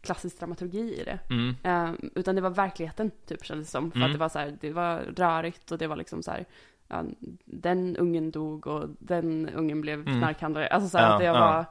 klassisk 0.00 0.38
dramaturgi 0.38 1.00
i 1.00 1.04
det. 1.04 1.18
Mm, 1.30 1.54
Eh, 1.62 1.94
utan 2.14 2.34
det 2.34 2.40
var 2.40 2.50
verkligheten, 2.50 3.10
typ, 3.26 3.44
kändes 3.44 3.66
det 3.66 3.70
som. 3.70 3.90
För 3.90 3.98
Mm. 3.98 4.06
att 4.06 4.14
det 4.14 4.18
var 4.18 4.28
så 4.28 4.38
här, 4.38 4.58
det 4.60 4.72
var 4.72 4.98
rörigt 4.98 5.72
och 5.72 5.78
det 5.78 5.86
var 5.86 5.96
liksom 5.96 6.22
så 6.22 6.30
här, 6.30 6.44
ja, 6.88 7.04
den 7.44 7.96
ungen 7.96 8.30
dog 8.30 8.66
och 8.66 8.88
den 8.98 9.48
ungen 9.48 9.80
blev 9.80 10.00
Mm. 10.00 10.18
knarkhandlare. 10.18 10.66
Alltså 10.66 10.88
så 10.88 10.98
att 10.98 11.20
det 11.20 11.32
var, 11.32 11.64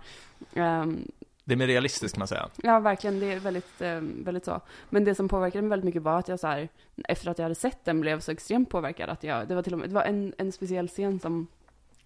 ehm, 0.53 1.11
Det 1.45 1.53
är 1.53 1.57
mer 1.57 1.67
realistiskt 1.67 2.15
kan 2.15 2.19
man 2.19 2.27
säga. 2.27 2.49
ja 2.63 2.79
verkligen, 2.79 3.19
det 3.19 3.33
är 3.33 3.39
väldigt, 3.39 3.81
eh, 3.81 3.99
väldigt 4.01 4.45
så. 4.45 4.61
Men 4.89 5.03
det 5.03 5.15
som 5.15 5.27
påverkade 5.27 5.61
mig 5.61 5.69
väldigt 5.69 5.85
mycket 5.85 6.01
var 6.01 6.19
att 6.19 6.27
jag 6.27 6.39
så 6.39 6.47
här, 6.47 6.69
efter 7.07 7.29
att 7.31 7.37
jag 7.37 7.45
hade 7.45 7.55
sett 7.55 7.85
den 7.85 8.01
blev 8.01 8.19
så 8.19 8.31
extremt 8.31 8.69
påverkad 8.69 9.09
att 9.09 9.23
jag, 9.23 9.47
det 9.47 9.55
var 9.55 9.61
till 9.63 9.73
och 9.73 9.79
med, 9.79 9.89
det 9.89 9.95
var 9.95 10.03
en, 10.03 10.33
en 10.37 10.51
speciell 10.51 10.87
scen 10.87 11.19
som 11.19 11.47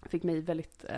fick 0.02 0.22
mig 0.22 0.40
väldigt, 0.40 0.84
eh, 0.88 0.96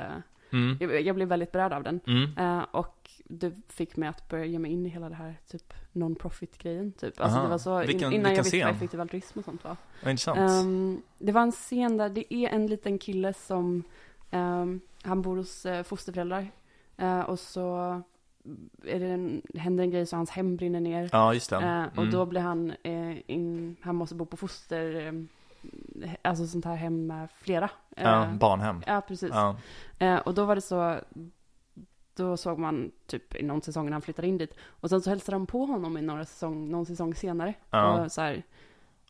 Mm, 0.52 0.76
jag, 0.80 1.00
jag 1.02 1.16
blev 1.16 1.28
väldigt 1.28 1.52
berörd 1.52 1.72
av 1.72 1.82
den. 1.82 2.00
mm, 2.06 2.30
Eh, 2.38 2.64
och 2.70 3.10
det 3.24 3.52
fick 3.68 3.96
mig 3.96 4.08
att 4.08 4.28
börja 4.28 4.44
ge 4.44 4.58
mig 4.58 4.70
in 4.72 4.86
i 4.86 4.88
hela 4.88 5.08
det 5.08 5.14
här 5.14 5.34
typ 5.50 5.74
non-profit-grejen 5.92 6.92
typ. 6.92 7.20
Alltså 7.20 7.36
Aha. 7.38 7.44
det 7.44 7.50
var 7.50 7.58
så, 7.58 7.80
in, 7.80 7.86
Vilken- 7.86 8.12
innan 8.12 8.24
vilken 8.32 8.36
jag 8.36 8.42
visste 8.42 8.64
vad 8.66 8.74
effektiv 8.76 9.00
altruism 9.00 9.38
och 9.38 9.44
sånt 9.44 9.64
var. 9.64 9.76
vad 10.02 10.10
intressant. 10.10 10.38
Ehm, 10.38 11.02
det 11.18 11.32
var 11.32 11.42
en 11.42 11.52
scen 11.52 11.96
där 11.96 12.08
det 12.08 12.34
är 12.34 12.48
en 12.48 12.66
liten 12.66 12.98
kille 12.98 13.32
som, 13.34 13.82
ehm, 14.30 14.80
han 15.02 15.22
bor 15.22 15.36
hos 15.36 15.66
uh, 15.66 15.82
fosterföräldrar. 15.82 16.46
Eh, 16.96 17.20
och 17.20 17.38
så 17.38 18.02
är 18.84 19.00
det 19.00 19.06
en, 19.06 19.42
händer 19.54 19.84
en 19.84 19.90
grej 19.90 20.06
så 20.06 20.16
hans 20.16 20.30
hem 20.30 20.56
brinner 20.56 20.80
ner. 20.80 21.08
ja, 21.12 21.34
just 21.34 21.50
det. 21.50 21.56
Eh, 21.56 21.84
och 21.86 21.98
Mm. 22.02 22.10
då 22.10 22.26
blir 22.26 22.40
han, 22.40 22.72
in, 23.26 23.76
han 23.80 23.96
måste 23.96 24.14
bo 24.14 24.26
på 24.26 24.36
foster, 24.36 25.06
eh, 25.06 25.12
alltså 26.22 26.46
sånt 26.46 26.64
här 26.64 26.74
hem 26.74 27.06
med 27.06 27.28
flera. 27.30 27.70
Ja, 27.96 28.24
Eh, 28.24 28.34
barnhem. 28.34 28.82
ja 28.86 29.00
precis. 29.08 29.30
Ja, 29.32 29.56
Eh, 29.98 30.16
och 30.18 30.34
då 30.34 30.44
var 30.44 30.54
det 30.54 30.60
så, 30.60 31.00
då 32.16 32.36
såg 32.36 32.58
man 32.58 32.90
typ 33.06 33.34
i 33.36 33.42
någon 33.42 33.62
säsong 33.62 33.84
när 33.84 33.92
han 33.92 34.02
flyttade 34.02 34.28
in 34.28 34.38
dit. 34.38 34.54
Och 34.68 34.90
sen 34.90 35.00
så 35.00 35.10
hälsade 35.10 35.34
de 35.34 35.46
på 35.46 35.64
honom 35.64 35.96
i 35.96 36.02
några 36.02 36.24
säsong, 36.24 36.70
någon 36.70 36.86
säsong 36.86 37.14
senare. 37.14 37.54
Ja. 37.70 38.04
Och, 38.04 38.12
så 38.12 38.20
här, 38.20 38.42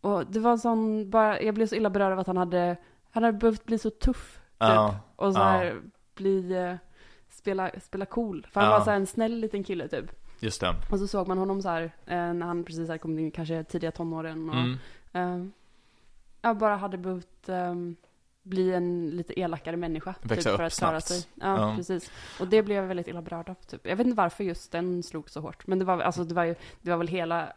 och 0.01 0.27
det 0.27 0.41
var 0.41 0.57
sån, 0.57 1.11
bara, 1.11 1.41
jag 1.43 1.55
blev 1.55 1.67
så 1.67 1.75
illa 1.75 1.91
berörd 1.91 2.13
av 2.13 2.19
att 2.19 2.27
han 2.27 2.37
hade, 2.37 2.77
han 3.11 3.23
hade 3.23 3.39
behövt 3.39 3.65
bli 3.67 3.79
så 3.79 3.91
tuff. 3.91 4.37
Typ. 4.37 4.55
ja, 4.59 4.97
Och 5.17 5.33
så 5.33 5.39
här, 5.39 5.81
bli, 6.15 6.53
eh, 6.57 6.75
spela, 7.29 7.71
spela 7.81 8.05
cool. 8.07 8.47
För 8.51 8.61
han 8.61 8.71
var 8.71 8.81
så 8.81 8.91
här 8.91 8.97
en 8.97 9.07
snäll 9.07 9.33
liten 9.41 9.65
kille 9.65 9.89
typ. 9.89 10.05
just 10.41 10.61
det. 10.61 10.75
Och 10.91 10.99
så 10.99 11.07
såg 11.07 11.29
man 11.29 11.39
honom 11.39 11.63
så 11.63 11.69
här, 11.69 11.91
när 12.07 12.47
han 12.47 12.65
precis 12.65 12.89
hade 12.89 12.99
kommit 12.99 13.21
in 13.23 13.31
kanske 13.31 13.65
tidiga 13.65 13.91
tonåren. 13.91 14.49
Och, 14.51 14.55
Mm. 15.13 15.53
Jag 16.43 16.59
bara 16.59 16.77
hade 16.77 16.99
behövt 16.99 17.49
ehm, 17.49 17.97
bli 18.43 18.73
en 18.75 19.11
lite 19.11 19.41
elakare 19.41 19.77
människa. 19.77 20.15
Växa 20.23 20.35
typ, 20.51 20.57
för 20.57 20.65
upp 20.65 20.67
att 20.73 20.79
klara 20.79 21.01
snabbt. 21.01 21.07
sig. 21.07 21.31
Ja, 21.35 21.69
Ja. 21.71 21.77
precis. 21.77 22.11
Och 22.41 22.47
det 22.49 22.63
blev 22.63 22.77
jag 22.77 22.85
väldigt 22.87 23.09
illa 23.09 23.23
berörd 23.23 23.49
av. 23.49 23.55
Typ. 23.55 23.87
Jag 23.87 23.97
vet 23.97 24.07
inte 24.07 24.17
varför 24.17 24.45
just 24.45 24.73
den 24.73 25.03
slog 25.03 25.31
så 25.31 25.41
hårt. 25.41 25.67
Men 25.67 25.79
det 25.79 25.85
var, 25.85 26.01
alltså, 26.01 26.25
det 26.25 26.35
var, 26.35 26.45
ju, 26.45 26.55
det 26.83 26.91
var 26.91 26.99
väl 26.99 27.09
hela, 27.09 27.53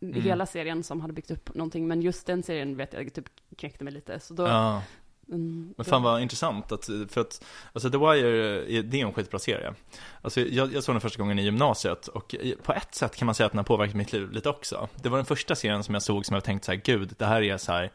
Mm. 0.00 0.22
hela 0.22 0.46
serien 0.46 0.82
som 0.82 1.00
hade 1.00 1.12
byggt 1.12 1.30
upp 1.30 1.54
någonting. 1.54 1.88
Men 1.88 2.02
just 2.02 2.26
den 2.26 2.42
serien 2.42 2.76
vet 2.76 2.92
jag 2.92 3.12
typ 3.14 3.24
knäckte 3.56 3.84
mig 3.84 3.92
lite. 3.92 4.20
Så 4.20 4.34
då, 4.34 4.42
Ja. 4.42 4.82
mm, 5.28 5.62
Men 5.66 5.74
då- 5.76 5.84
fan 5.84 6.02
vad 6.02 6.22
intressant 6.22 6.72
att, 6.72 6.84
för 7.08 7.20
att, 7.20 7.44
alltså 7.72 7.90
The 7.90 7.98
Wire, 7.98 8.82
det 8.82 9.00
är 9.00 9.06
en 9.06 9.12
skitbra 9.12 9.38
serie. 9.38 9.74
Alltså 10.22 10.40
jag, 10.40 10.72
jag 10.74 10.82
såg 10.84 10.94
den 10.94 11.00
första 11.00 11.18
gången 11.22 11.38
i 11.38 11.42
gymnasiet 11.42 12.06
och 12.08 12.34
på 12.62 12.72
ett 12.72 12.94
sätt 12.94 13.16
kan 13.16 13.26
man 13.26 13.34
säga 13.34 13.46
att 13.46 13.52
den 13.52 13.58
har 13.58 13.64
påverkat 13.64 13.94
mitt 13.96 14.12
liv 14.12 14.30
lite 14.30 14.48
också. 14.48 14.88
Det 14.94 15.08
var 15.08 15.18
den 15.18 15.26
första 15.26 15.54
serien 15.54 15.84
som 15.84 15.94
jag 15.94 16.02
såg 16.02 16.26
som 16.26 16.34
jag 16.34 16.44
tänkte 16.44 16.66
så 16.66 16.72
här, 16.72 16.80
gud, 16.84 17.14
det 17.18 17.26
här 17.26 17.42
är 17.42 17.56
så 17.56 17.72
här, 17.72 17.90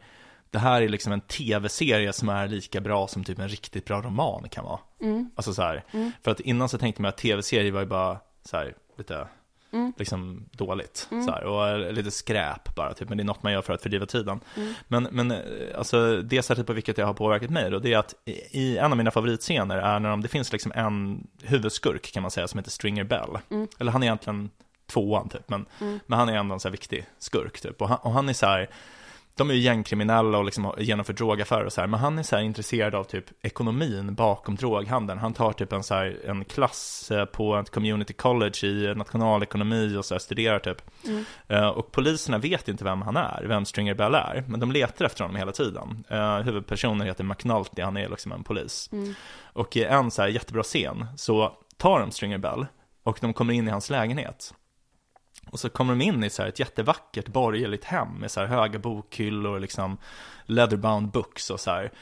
det 0.54 0.60
här 0.60 0.82
är 0.82 0.88
liksom 0.88 1.12
en 1.12 1.20
tv-serie 1.20 2.12
som 2.12 2.28
är 2.28 2.48
lika 2.48 2.80
bra 2.80 3.08
som 3.08 3.24
typ 3.24 3.38
en 3.38 3.48
riktigt 3.48 3.84
bra 3.84 4.00
roman 4.02 4.48
kan 4.48 4.64
vara. 4.64 4.78
Mm, 5.00 5.30
Alltså 5.36 5.54
så 5.54 5.62
här, 5.62 5.84
Mm. 5.92 6.12
för 6.22 6.30
att 6.30 6.40
innan 6.40 6.68
så 6.68 6.78
tänkte 6.78 7.02
man 7.02 7.08
att 7.08 7.16
tv-serier 7.16 7.72
var 7.72 7.80
ju 7.80 7.86
bara 7.86 8.18
så 8.44 8.56
här, 8.56 8.74
lite 8.98 9.26
Mm. 9.72 9.92
liksom 9.96 10.48
dåligt 10.52 11.08
Mm. 11.10 11.24
så 11.24 11.30
här, 11.32 11.44
och 11.44 11.92
lite 11.92 12.10
skräp 12.10 12.74
bara 12.74 12.94
typ, 12.94 13.08
men 13.08 13.18
det 13.18 13.22
är 13.22 13.24
något 13.24 13.42
man 13.42 13.52
gör 13.52 13.62
för 13.62 13.72
att 13.72 13.82
fördriva 13.82 14.06
tiden. 14.06 14.40
Mm. 14.56 14.74
Men, 14.88 15.08
men 15.10 15.30
eh, 15.30 15.38
alltså 15.78 16.16
det 16.22 16.42
sättet 16.42 16.66
på 16.66 16.72
vilket 16.72 16.96
det 16.96 17.02
har 17.02 17.14
påverkat 17.14 17.50
mig 17.50 17.70
då, 17.70 17.78
det 17.78 17.92
är 17.92 17.98
att 17.98 18.14
i, 18.24 18.32
i 18.60 18.78
en 18.78 18.90
av 18.92 18.96
mina 18.98 19.10
favoritscener 19.10 19.78
är 19.78 20.00
när 20.00 20.10
de, 20.10 20.20
det 20.22 20.28
finns 20.28 20.52
liksom 20.52 20.72
en 20.74 21.26
huvudskurk 21.42 22.12
kan 22.12 22.22
man 22.22 22.30
säga 22.30 22.48
som 22.48 22.58
heter 22.58 22.70
Stringer 22.70 23.04
Bell. 23.04 23.38
Mm. 23.50 23.68
Eller 23.78 23.92
han 23.92 24.02
är 24.02 24.06
egentligen 24.06 24.50
tvåan 24.86 25.28
typ, 25.28 25.48
men, 25.48 25.66
Mm. 25.80 26.00
men 26.06 26.18
han 26.18 26.28
är 26.28 26.32
ändå 26.36 26.54
en 26.54 26.60
så 26.60 26.68
här 26.68 26.72
viktig 26.72 27.06
skurk 27.18 27.60
typ. 27.60 27.82
Och 27.82 27.88
han, 27.88 27.98
och 28.02 28.12
han 28.12 28.28
är 28.28 28.32
så 28.32 28.46
här, 28.46 28.68
de 29.36 29.50
är 29.50 29.54
ju 29.54 29.60
gängkriminella 29.60 30.38
och 30.38 30.44
liksom 30.44 30.72
genomför 30.78 31.12
drogaffärer 31.12 31.64
och 31.64 31.72
så 31.72 31.80
här, 31.80 31.88
men 31.88 32.00
han 32.00 32.18
är 32.18 32.22
så 32.22 32.36
här 32.36 32.42
intresserad 32.42 32.94
av 32.94 33.04
typ 33.04 33.24
ekonomin 33.42 34.14
bakom 34.14 34.56
droghandeln. 34.56 35.18
Han 35.18 35.32
tar 35.34 35.52
typ 35.52 35.72
en 35.72 35.82
så 35.82 35.94
här, 35.94 36.20
en 36.26 36.44
klass 36.44 37.10
eh, 37.10 37.24
på 37.24 37.56
ett 37.56 37.70
community 37.70 38.12
college 38.12 38.66
i 38.66 38.94
nationalekonomi 38.94 39.96
och 39.96 40.04
så 40.04 40.14
här 40.14 40.18
studerar 40.18 40.58
typ. 40.58 40.82
Mm. 41.06 41.24
Eh, 41.48 41.68
Och 41.68 41.92
poliserna 41.92 42.38
vet 42.38 42.68
inte 42.68 42.84
vem 42.84 43.02
han 43.02 43.16
är, 43.16 43.44
vem 43.48 43.64
Stringer 43.64 43.94
Bell 43.94 44.14
är, 44.14 44.44
men 44.48 44.60
de 44.60 44.72
letar 44.72 45.04
efter 45.04 45.24
honom 45.24 45.36
hela 45.36 45.52
tiden. 45.52 46.04
Eh, 46.08 46.38
Huvudpersonen 46.38 47.06
heter 47.06 47.24
McNulty, 47.24 47.82
han 47.82 47.96
är 47.96 48.08
liksom 48.08 48.32
en 48.32 48.44
polis. 48.44 48.88
Mm. 48.92 49.14
Och 49.42 49.76
i 49.76 49.84
en 49.84 50.10
så 50.10 50.22
här 50.22 50.28
jättebra 50.28 50.62
scen 50.62 51.06
så 51.16 51.52
tar 51.76 52.00
de 52.00 52.10
Stringer 52.10 52.38
Bell 52.38 52.66
och 53.02 53.18
de 53.20 53.32
kommer 53.32 53.54
in 53.54 53.68
i 53.68 53.70
hans 53.70 53.90
lägenhet. 53.90 54.54
Och 55.50 55.60
så 55.60 55.68
kommer 55.68 55.92
de 55.92 56.04
in 56.04 56.24
i 56.24 56.30
så 56.30 56.42
här 56.42 56.48
ett 56.48 56.58
jättevackert 56.58 57.28
borgerligt 57.28 57.84
hem 57.84 58.08
med 58.08 58.30
så 58.30 58.40
här 58.40 58.46
höga 58.46 58.78
bokhyllor 58.78 59.54
och 59.54 59.60
liksom 59.60 59.98
leatherbound 60.46 61.10
books 61.10 61.50
och 61.50 61.60
så 61.60 61.70
här. 61.70 61.92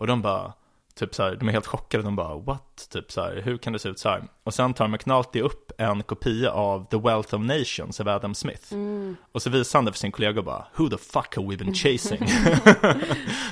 Och 0.00 0.06
de 0.06 0.22
bara, 0.22 0.52
typ 0.94 1.14
så 1.14 1.22
här, 1.22 1.36
de 1.36 1.48
är 1.48 1.52
helt 1.52 1.66
chockade, 1.66 2.02
de 2.02 2.16
bara 2.16 2.38
what? 2.38 2.88
Typ 2.92 3.12
så 3.12 3.20
här, 3.20 3.42
hur 3.44 3.58
kan 3.58 3.72
det 3.72 3.78
se 3.78 3.88
ut 3.88 3.98
så 3.98 4.08
här? 4.08 4.22
Och 4.44 4.54
sen 4.54 4.74
tar 4.74 4.88
McNulty 4.88 5.40
upp 5.40 5.72
en 5.78 6.02
kopia 6.02 6.50
av 6.50 6.84
The 6.84 6.98
Wealth 6.98 7.34
of 7.34 7.40
Nations 7.40 8.00
av 8.00 8.08
Adam 8.08 8.34
Smith. 8.34 8.72
Mm. 8.72 9.16
Och 9.32 9.42
så 9.42 9.50
visar 9.50 9.78
han 9.78 9.84
det 9.84 9.92
för 9.92 9.98
sin 9.98 10.12
kollega 10.12 10.38
och 10.38 10.44
bara 10.44 10.66
Who 10.76 10.88
the 10.88 10.98
fuck 10.98 11.36
have 11.36 11.48
we 11.48 11.56
been 11.56 11.74
chasing? 11.84 12.20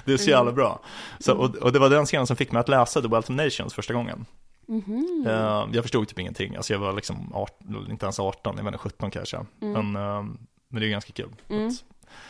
det 0.05 0.13
är 0.13 0.17
så 0.17 0.31
jävla 0.31 0.53
bra. 0.53 0.81
Så, 1.19 1.35
och, 1.35 1.57
och 1.57 1.73
det 1.73 1.79
var 1.79 1.91
den 1.91 2.07
scenen 2.07 2.27
som 2.27 2.37
fick 2.37 2.53
mig 2.53 2.61
att 2.61 2.69
läsa 2.69 3.03
The 3.03 3.09
Wealth 3.09 3.31
of 3.31 3.37
Nations 3.37 3.75
första 3.75 3.95
gången. 3.95 4.27
Mhm. 4.69 5.25
Eh, 5.27 5.67
jag 5.73 5.83
förstod 5.83 6.09
typ 6.09 6.19
ingenting, 6.19 6.57
alltså 6.57 6.73
jag 6.73 6.81
var 6.81 6.93
liksom 6.93 7.33
18, 7.35 7.87
inte 7.91 8.07
ens 8.07 8.21
18, 8.21 8.55
jag 8.57 8.65
var 8.65 8.71
nog 8.71 8.81
17 8.81 9.11
kanske. 9.11 9.37
Mm. 9.61 9.93
Men, 9.93 9.97
eh, 10.17 10.23
men 10.69 10.81
det 10.81 10.87
är 10.87 10.91
ganska 10.91 11.13
kul. 11.13 11.35
Mm. 11.49 11.71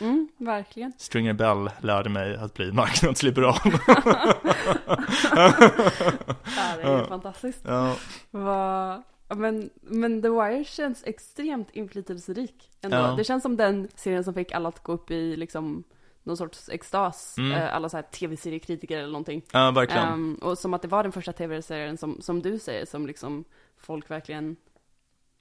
Mm, 0.01 0.27
verkligen. 0.37 0.93
Stringer 0.97 1.33
Bell 1.33 1.69
lärde 1.81 2.09
mig 2.09 2.35
att 2.35 2.53
bli 2.53 2.71
marknadsliberal. 2.71 3.55
Det 6.77 6.81
är 6.83 6.99
ju 7.01 7.05
fantastiskt. 7.05 7.61
ja, 7.67 7.95
Vad- 8.31 9.03
Men, 9.37 9.69
men 9.81 10.21
The 10.21 10.29
Wire 10.29 10.63
känns 10.63 11.03
extremt 11.03 11.69
inflytelserik 11.73 12.69
ändå. 12.81 12.97
Ja. 12.97 13.15
Det 13.17 13.23
känns 13.23 13.43
som 13.43 13.57
den 13.57 13.87
serien 13.95 14.23
som 14.23 14.33
fick 14.33 14.51
alla 14.51 14.69
att 14.69 14.83
gå 14.83 14.91
upp 14.91 15.11
i 15.11 15.35
liksom 15.35 15.83
någon 16.23 16.37
sorts 16.37 16.69
extas. 16.69 17.37
Mm. 17.37 17.51
Eh, 17.51 17.75
Alla 17.75 17.89
så 17.89 17.97
här 17.97 18.03
tv-seriekritiker 18.03 18.97
eller 18.97 19.11
någonting. 19.11 19.41
ja 19.53 19.71
verkligen. 19.71 20.07
Ehm, 20.07 20.35
och 20.41 20.57
som 20.57 20.73
att 20.73 20.81
det 20.81 20.87
var 20.87 21.03
den 21.03 21.11
första 21.11 21.33
tv-serien 21.33 21.97
som, 21.97 22.21
som 22.21 22.41
du 22.41 22.59
säger, 22.59 22.85
som 22.85 23.07
liksom 23.07 23.43
folk 23.77 24.11
verkligen, 24.11 24.55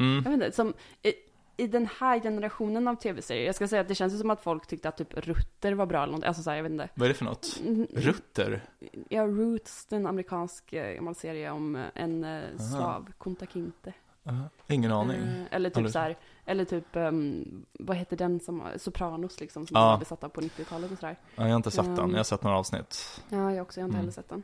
Mm. 0.00 0.14
jag 0.14 0.22
vet 0.22 0.32
inte, 0.32 0.52
som 0.52 0.74
i, 1.02 1.12
i 1.56 1.66
den 1.66 1.88
här 2.00 2.20
generationen 2.20 2.88
av 2.88 2.94
tv-serier, 2.94 3.46
jag 3.46 3.54
ska 3.54 3.68
säga 3.68 3.82
att 3.82 3.88
det 3.88 3.94
känns 3.94 4.14
ju 4.14 4.18
som 4.18 4.30
att 4.30 4.40
folk 4.42 4.66
tyckte 4.66 4.88
att 4.88 4.96
typ 4.96 5.14
Rutter 5.14 5.72
var 5.72 5.86
bra 5.86 5.98
eller 5.98 6.06
någonting, 6.06 6.28
alltså 6.28 6.42
så 6.42 6.50
här, 6.50 6.56
jag 6.56 6.62
vet 6.62 6.72
inte. 6.72 6.88
Vad 6.94 7.04
är 7.04 7.08
det 7.08 7.14
för 7.14 7.24
något? 7.24 7.60
Mm, 7.66 7.86
Rutter? 7.94 8.62
Ja, 9.08 9.22
Roots, 9.26 9.86
en 9.90 10.06
amerikansk 10.06 10.72
eh, 10.72 10.94
gammal 10.94 11.14
serie 11.14 11.50
om 11.50 11.76
eh, 11.76 11.82
en 11.94 12.26
slav, 12.72 13.12
Kunta 13.18 13.46
Kinte. 13.46 13.92
Uh, 14.26 14.42
ingen 14.68 14.92
aning. 14.92 15.16
Eh, 15.20 15.44
eller 15.50 15.70
typ 15.70 15.76
Aldrig. 15.76 15.92
så 15.92 15.98
här, 15.98 16.16
eller 16.48 16.64
typ, 16.64 16.96
ehm, 16.96 17.66
vad 17.72 17.96
heter 17.96 18.16
den 18.16 18.40
som, 18.40 18.62
Sopranos 18.76 19.40
liksom, 19.40 19.66
som 19.66 19.74
Ja. 19.76 19.86
var 19.90 19.98
besatta 19.98 20.28
på 20.28 20.40
90-talet 20.40 20.92
och 20.92 20.98
sådär. 20.98 21.16
Ja, 21.36 21.42
jag 21.42 21.48
har 21.50 21.56
inte 21.56 21.70
sett 21.70 21.84
den, 21.84 21.98
Um, 22.04 22.10
jag 22.10 22.16
har 22.18 22.24
sett 22.24 22.42
några 22.42 22.56
avsnitt. 22.58 23.22
Ja, 23.28 23.52
jag 23.52 23.62
också, 23.62 23.80
jag 23.80 23.84
har 23.84 23.88
inte 23.88 23.94
Mm. 23.96 24.00
heller 24.00 24.12
sett 24.12 24.28
den. 24.28 24.42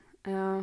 Eh, 0.58 0.62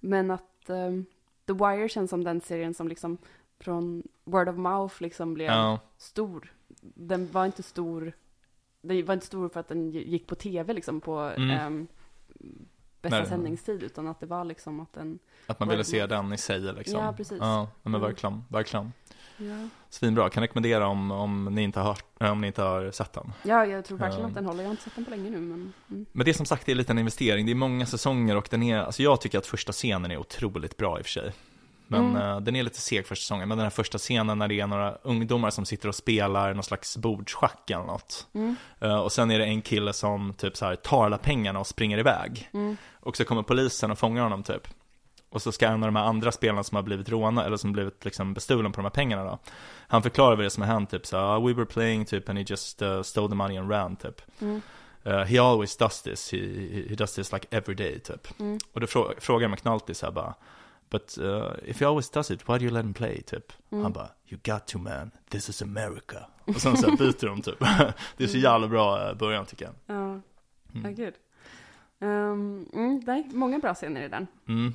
men 0.00 0.30
att 0.30 0.70
ehm, 0.70 1.06
The 1.46 1.52
Wire 1.52 1.88
känns 1.88 2.10
som 2.10 2.24
den 2.24 2.40
serien 2.40 2.74
som 2.74 2.88
liksom 2.88 3.18
från 3.60 4.02
word 4.24 4.48
of 4.48 4.56
mouth 4.56 4.94
liksom 5.02 5.34
blev 5.34 5.46
Ja, 5.46 5.78
stor. 5.96 6.52
Den 6.80 7.30
var 7.32 7.46
inte 7.46 7.62
stor, 7.62 8.12
den 8.82 9.04
var 9.04 9.14
inte 9.14 9.26
stor 9.26 9.48
för 9.48 9.60
att 9.60 9.68
den 9.68 9.90
gick 9.90 10.26
på 10.26 10.34
tv 10.34 10.72
liksom 10.72 11.00
på 11.00 11.18
Mm. 11.20 11.50
ehm, 11.50 11.86
bästa 13.02 13.18
Nej. 13.18 13.28
sändningstid, 13.28 13.82
utan 13.82 14.08
att 14.08 14.20
det 14.20 14.26
var 14.26 14.44
liksom 14.44 14.80
att 14.80 14.92
den, 14.92 15.18
att 15.46 15.60
man 15.60 15.68
ville 15.68 15.84
se 15.84 16.06
den 16.06 16.32
i 16.32 16.38
sig 16.38 16.60
liksom. 16.60 17.00
Ja, 17.04 17.12
precis. 17.16 17.38
Ja, 17.40 17.68
men 17.82 17.94
Mm. 17.94 18.00
verkligen, 18.08 18.44
verkligen. 18.48 18.92
Ja. 19.38 19.68
Svinbra, 19.90 20.30
kan 20.30 20.40
rekommendera 20.40 20.86
om, 20.86 21.10
om, 21.10 21.44
ni 21.44 21.62
inte 21.62 21.80
har 21.80 21.86
hört, 21.86 22.04
äh, 22.20 22.30
om 22.32 22.40
ni 22.40 22.46
inte 22.46 22.62
har 22.62 22.90
sett 22.90 23.12
den. 23.12 23.32
Ja, 23.42 23.66
jag 23.66 23.84
tror 23.84 23.98
verkligen 23.98 24.22
Ja. 24.22 24.28
att 24.28 24.34
den 24.34 24.44
håller. 24.46 24.62
Jag 24.62 24.68
har 24.68 24.70
inte 24.70 24.82
sett 24.82 24.94
den 24.94 25.04
på 25.04 25.10
länge 25.10 25.30
nu, 25.30 25.38
men... 25.40 25.72
Mm. 25.90 26.06
Men 26.12 26.24
det 26.24 26.30
är 26.30 26.32
som 26.32 26.46
sagt 26.46 26.66
det 26.66 26.72
är 26.72 26.76
lite 26.76 26.92
en 26.92 26.98
investering, 26.98 27.46
det 27.46 27.52
är 27.52 27.56
många 27.56 27.86
säsonger 27.86 28.36
och 28.36 28.48
den 28.50 28.62
är, 28.62 28.78
alltså 28.78 29.02
jag 29.02 29.20
tycker 29.20 29.38
att 29.38 29.46
första 29.46 29.72
scenen 29.72 30.10
är 30.10 30.16
otroligt 30.16 30.76
bra 30.76 30.98
i 30.98 31.02
och 31.02 31.06
för 31.06 31.10
sig. 31.12 31.32
Men 31.90 32.10
Mm. 32.10 32.22
eh, 32.22 32.40
den 32.40 32.56
är 32.56 32.62
lite 32.62 32.80
seg 32.80 33.06
första 33.06 33.22
säsongen, 33.22 33.48
men 33.48 33.58
den 33.58 33.64
här 33.64 33.70
första 33.70 33.98
scenen 33.98 34.38
när 34.38 34.48
det 34.48 34.60
är 34.60 34.66
några 34.66 34.94
ungdomar 35.02 35.50
som 35.50 35.64
sitter 35.64 35.88
och 35.88 35.94
spelar 35.94 36.54
någon 36.54 36.62
slags 36.64 36.96
bordschack 36.96 37.70
eller 37.70 37.84
något. 37.84 38.26
Mm. 38.34 38.56
Eh, 38.80 38.96
och 38.98 39.12
sen 39.12 39.30
är 39.30 39.38
det 39.38 39.44
en 39.44 39.62
kille 39.62 39.92
som 39.92 40.34
typ 40.34 40.56
så 40.56 40.64
här 40.66 40.76
tar 40.76 41.04
alla 41.04 41.18
pengarna 41.18 41.58
och 41.60 41.66
springer 41.66 41.98
iväg. 41.98 42.48
Mm. 42.52 42.76
Och 43.00 43.16
så 43.16 43.24
kommer 43.24 43.42
polisen 43.42 43.90
och 43.90 43.98
fångar 43.98 44.22
honom 44.22 44.42
typ. 44.42 44.68
Och 45.30 45.42
så 45.42 45.52
ska 45.52 45.66
en 45.66 45.82
av 45.82 45.88
de 45.92 45.96
här 45.96 46.04
andra 46.04 46.32
spelarna 46.32 46.62
som 46.64 46.76
har 46.76 46.82
blivit 46.82 47.08
rånade, 47.08 47.46
eller 47.46 47.56
som 47.56 47.72
blivit 47.72 48.04
liksom 48.04 48.34
bestulen 48.34 48.72
på 48.72 48.76
de 48.80 48.84
här 48.84 48.90
pengarna 48.90 49.24
då. 49.24 49.38
Han 49.88 50.02
förklarar 50.02 50.36
vad 50.36 50.44
det 50.44 50.50
som 50.50 50.62
har 50.62 50.70
hänt 50.72 50.90
typ 50.90 51.06
så 51.06 51.16
"Ah, 51.18 51.38
we 51.40 51.52
were 51.52 51.66
playing 51.66 52.04
typ 52.04 52.28
and 52.28 52.38
he 52.38 52.44
just 52.48 52.82
uh, 52.82 53.02
stole 53.02 53.28
the 53.28 53.34
money 53.34 53.56
and 53.58 53.70
ran 53.70 53.96
typ. 53.96 54.22
Mm. 54.40 54.60
Uh, 55.06 55.24
he 55.24 55.38
always 55.40 55.76
does 55.76 56.02
this, 56.02 56.32
he, 56.32 56.38
he, 56.88 56.94
does 56.94 57.14
this 57.14 57.32
like 57.32 57.46
every 57.50 57.74
day 57.74 57.98
typ. 58.00 58.40
Mm. 58.40 58.58
Och 58.72 58.80
då 58.80 58.86
frå, 58.86 59.12
frågar 59.18 59.48
McNulty 59.48 59.94
så 59.94 60.06
här 60.06 60.12
bara, 60.12 60.34
but 60.90 61.18
uh, 61.20 61.46
if 61.66 61.80
he 61.80 61.86
always 61.86 62.10
does 62.10 62.30
it, 62.30 62.48
why 62.48 62.58
do 62.58 62.64
you 62.64 62.70
let 62.70 62.84
him 62.84 62.94
play 62.94 63.22
typ? 63.22 63.52
Mm. 63.70 63.82
Han 63.84 63.92
bara, 63.92 64.08
you 64.28 64.40
got 64.44 64.66
to 64.66 64.78
man, 64.78 65.10
this 65.30 65.48
is 65.48 65.62
America. 65.62 66.26
Och 66.44 66.60
sen 66.60 66.76
så 66.76 66.96
byter 66.96 67.26
de 67.26 67.42
typ. 67.42 67.58
det 68.16 68.24
är 68.24 68.28
så 68.28 68.38
jävla 68.38 68.68
bra 68.68 69.08
eh, 69.08 69.14
början 69.14 69.46
tycker 69.46 69.64
jag. 69.64 69.74
Ja, 69.96 70.20
Mm. 70.74 70.84
ja 70.84 71.04
gud. 71.04 71.14
Um, 72.00 72.66
mm, 72.74 73.02
nej, 73.06 73.28
många 73.32 73.58
bra 73.58 73.74
scener 73.74 74.02
i 74.02 74.08
den. 74.08 74.26
Mm. 74.48 74.74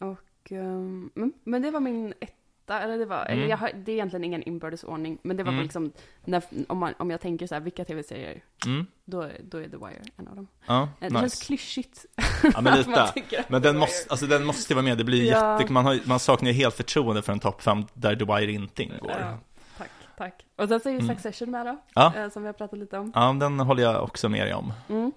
Och, 0.00 0.52
mm, 0.52 1.10
men 1.44 1.62
det 1.62 1.70
var 1.70 1.80
min 1.80 2.14
etta, 2.20 2.80
eller 2.80 2.98
det 2.98 3.04
var, 3.06 3.26
Mm. 3.26 3.48
jag 3.48 3.56
har, 3.56 3.70
det 3.74 3.92
är 3.92 3.94
egentligen 3.94 4.24
ingen 4.24 4.42
inbördes 4.42 4.84
ordning, 4.84 5.18
men 5.22 5.36
det 5.36 5.42
var 5.42 5.52
Mm. 5.52 5.62
liksom, 5.62 5.92
när, 6.24 6.42
om, 6.68 6.78
man, 6.78 6.94
om 6.98 7.10
jag 7.10 7.20
tänker 7.20 7.46
så 7.46 7.54
här, 7.54 7.60
vilka 7.62 7.84
tv-serier, 7.84 8.42
Mm. 8.66 8.86
då, 9.04 9.20
är- 9.22 9.40
då 9.44 9.58
är 9.58 9.68
The 9.68 9.76
Wire 9.76 10.02
en 10.16 10.28
av 10.28 10.36
dem. 10.36 10.46
Ja, 10.66 10.82
Eh, 10.82 10.88
Det 11.00 11.10
känns 11.10 11.22
nice. 11.22 11.44
klyschigt. 11.44 12.06
Ja 12.54 12.60
men 12.60 12.78
lite. 12.78 13.44
Men 13.48 13.62
den 13.62 13.78
måste, 13.78 14.10
alltså 14.10 14.26
den 14.26 14.44
måste 14.46 14.74
vara 14.74 14.84
med, 14.84 14.98
det 14.98 15.04
blir 15.04 15.30
Ja. 15.30 15.60
jätte, 15.60 15.72
man, 15.72 15.84
har, 15.84 15.98
man 16.04 16.18
saknar 16.18 16.50
ju 16.50 16.54
helt 16.56 16.74
förtroende 16.74 17.22
för 17.22 17.32
en 17.32 17.40
topp 17.40 17.62
5 17.62 17.84
där 17.94 18.16
The 18.16 18.24
Wire 18.24 18.52
inte 18.52 18.82
ingår. 18.82 19.10
Ja, 19.20 19.38
tack, 19.78 19.90
tack. 20.18 20.46
Och 20.56 20.68
sen 20.68 20.80
så 20.80 20.88
är 20.88 20.92
ju 20.92 20.98
Mm. 21.00 21.16
Succession 21.16 21.50
med 21.50 21.66
då, 21.66 21.76
Ja. 21.94 22.12
eh, 22.16 22.28
som 22.28 22.42
vi 22.42 22.48
har 22.48 22.52
pratat 22.52 22.78
lite 22.78 22.98
om. 22.98 23.12
Ja, 23.14 23.36
den 23.40 23.60
håller 23.60 23.82
jag 23.82 24.02
också 24.04 24.28
med 24.28 24.46
dig 24.46 24.54
om. 24.54 24.72
Mm. 24.88 25.12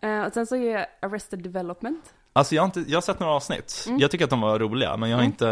Eh, 0.00 0.26
och 0.26 0.32
sen 0.32 0.46
så 0.46 0.56
är 0.56 0.86
Arrested 1.02 1.42
Development. 1.42 2.14
Alltså 2.32 2.54
jag 2.54 2.62
har, 2.62 2.66
inte, 2.66 2.80
jag 2.80 2.96
har 2.96 3.00
sett 3.02 3.20
några 3.20 3.32
avsnitt, 3.32 3.84
Mm. 3.88 3.98
jag 4.00 4.10
tycker 4.10 4.24
att 4.24 4.30
de 4.30 4.40
var 4.40 4.58
roliga, 4.58 4.96
men 4.96 5.10
jag 5.10 5.16
har 5.16 5.22
Mm. 5.22 5.32
inte 5.32 5.46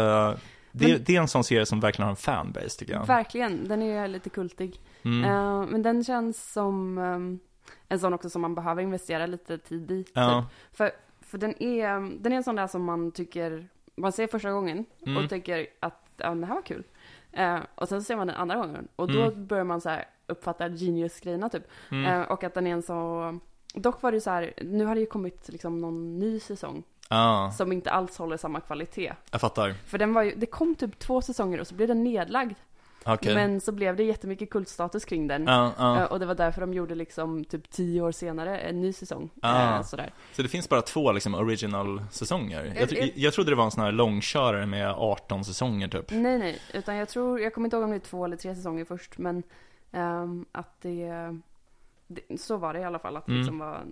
det, 0.71 0.87
Men- 0.87 1.03
det 1.05 1.15
är 1.15 1.21
en 1.21 1.27
sån 1.27 1.43
serie 1.43 1.65
som 1.65 1.79
verkligen 1.79 2.03
har 2.05 2.09
en 2.11 2.15
fanbase 2.15 2.79
tycker 2.79 2.93
jag. 2.93 3.05
Verkligen, 3.05 3.67
den 3.67 3.81
är 3.81 4.07
lite 4.07 4.29
kultig. 4.29 4.79
Mm. 5.03 5.23
Eh, 5.25 5.65
men 5.71 5.81
den 5.81 6.03
känns 6.03 6.51
som 6.53 6.97
ehm, 6.97 7.39
en 7.87 7.99
sån 7.99 8.13
också 8.13 8.29
som 8.29 8.41
man 8.41 8.55
behöver 8.55 8.81
investera 8.81 9.25
lite 9.25 9.57
tid 9.57 9.91
i. 9.91 10.05
Ja. 10.13 10.41
Typ. 10.41 10.77
För, 10.77 10.91
för 11.21 11.37
den, 11.37 11.63
är, 11.63 12.19
den 12.23 12.31
är 12.31 12.37
en 12.37 12.43
sån 12.43 12.55
där 12.55 12.67
som 12.67 12.83
man 12.83 13.11
tycker, 13.11 13.67
man 13.95 14.11
ser 14.11 14.27
första 14.27 14.51
gången 14.51 14.85
Mm. 15.05 15.23
och 15.23 15.29
tycker 15.29 15.67
att 15.79 16.05
ja, 16.17 16.35
det 16.35 16.45
här 16.45 16.55
var 16.55 16.61
kul. 16.61 16.83
Eh, 17.31 17.59
och 17.75 17.87
sen 17.89 18.01
så 18.01 18.05
ser 18.05 18.15
man 18.15 18.27
den 18.27 18.35
andra 18.35 18.55
gången 18.55 18.87
och 18.95 19.11
då 19.11 19.21
Mm. 19.21 19.47
börjar 19.47 19.63
man 19.63 19.81
så 19.81 19.89
här 19.89 20.05
uppfatta 20.27 20.69
genius-grejerna 20.69 21.49
typ. 21.49 21.63
Mm. 21.91 22.05
Eh, 22.05 22.21
och 22.31 22.43
att 22.43 22.53
den 22.53 22.67
är 22.67 22.71
en 22.71 22.81
så, 22.83 23.39
dock 23.73 24.01
var 24.01 24.11
det 24.11 24.15
ju 24.17 24.21
så 24.21 24.29
här, 24.29 24.53
nu 24.61 24.85
har 24.85 24.95
det 24.95 25.01
ju 25.01 25.07
kommit 25.07 25.49
liksom 25.49 25.79
någon 25.81 26.19
ny 26.19 26.39
säsong 26.39 26.83
Ja, 27.09 27.51
som 27.57 27.71
inte 27.71 27.91
alls 27.91 28.17
håller 28.17 28.37
samma 28.37 28.59
kvalitet. 28.59 29.13
jag 29.31 29.41
fattar. 29.41 29.73
För 29.85 29.97
den 29.97 30.13
var 30.13 30.23
ju, 30.23 30.35
det 30.35 30.45
kom 30.45 30.75
typ 30.75 30.99
två 30.99 31.21
säsonger 31.21 31.59
och 31.59 31.67
så 31.67 31.75
blev 31.75 31.87
den 31.87 32.03
nedlagd. 32.03 32.53
Okej. 33.05 33.35
Men 33.35 33.61
så 33.61 33.71
blev 33.71 33.95
det 33.95 34.03
jättemycket 34.03 34.49
kultstatus 34.49 35.05
kring 35.05 35.27
den. 35.27 35.43
Ja. 35.47 35.97
Eh, 35.99 36.03
Och 36.03 36.19
det 36.19 36.25
var 36.25 36.35
därför 36.35 36.61
de 36.61 36.73
gjorde 36.73 36.95
liksom 36.95 37.43
typ 37.45 37.69
tio 37.71 38.01
år 38.01 38.11
senare 38.11 38.59
en 38.59 38.81
ny 38.81 38.93
säsong. 38.93 39.29
Ah. 39.41 39.75
Eh, 39.77 39.83
sådär. 39.83 40.13
Så 40.33 40.41
det 40.41 40.47
finns 40.47 40.69
bara 40.69 40.81
två 40.81 41.11
liksom 41.11 41.35
original-säsonger? 41.35 42.65
Jag, 42.65 42.77
Eh, 42.77 42.87
tro- 42.87 42.97
eh. 42.97 43.09
jag 43.15 43.33
trodde 43.33 43.51
det 43.51 43.55
var 43.55 43.63
en 43.65 43.71
sån 43.71 43.83
här 43.83 43.91
långkörare 43.91 44.65
med 44.65 44.89
18 44.91 45.45
säsonger 45.45 45.87
typ. 45.87 46.11
Nej, 46.11 46.37
nej, 46.39 46.59
utan 46.73 46.95
jag 46.95 47.09
tror, 47.09 47.39
jag 47.39 47.53
kommer 47.53 47.65
inte 47.67 47.75
ihåg 47.75 47.83
om 47.83 47.89
det 47.89 47.95
är 47.97 47.99
två 47.99 48.25
eller 48.25 48.37
tre 48.37 48.55
säsonger 48.55 48.85
först, 48.85 49.17
men 49.17 49.43
ehm, 49.91 50.45
att 50.51 50.81
det, 50.81 51.09
det, 52.11 52.37
så 52.41 52.57
var 52.57 52.73
det 52.73 52.79
i 52.79 52.83
alla 52.83 52.99
fall, 52.99 53.17
att 53.17 53.25
det 53.25 53.31
Mm. 53.31 53.39
liksom 53.41 53.59
var 53.59 53.85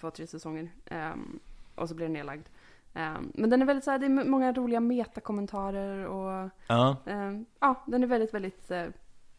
två, 0.00 0.10
tre 0.10 0.26
säsonger. 0.26 0.68
ehm, 0.86 1.38
och 1.74 1.88
så 1.88 1.94
blev 1.94 2.08
den 2.08 2.12
nedlagd. 2.12 2.46
Ehm, 2.94 3.32
men 3.34 3.50
den 3.50 3.62
är 3.62 3.66
väldigt 3.66 3.84
så 3.84 3.90
här, 3.90 3.98
det 3.98 4.06
är 4.06 4.24
många 4.24 4.52
roliga 4.52 4.80
metakommentarer 4.80 6.06
och 6.06 6.50
Ja, 6.66 6.96
ehm, 7.06 7.44
ja, 7.60 7.84
den 7.86 8.02
är 8.02 8.06
väldigt, 8.06 8.34
väldigt 8.34 8.70
eh, 8.70 8.86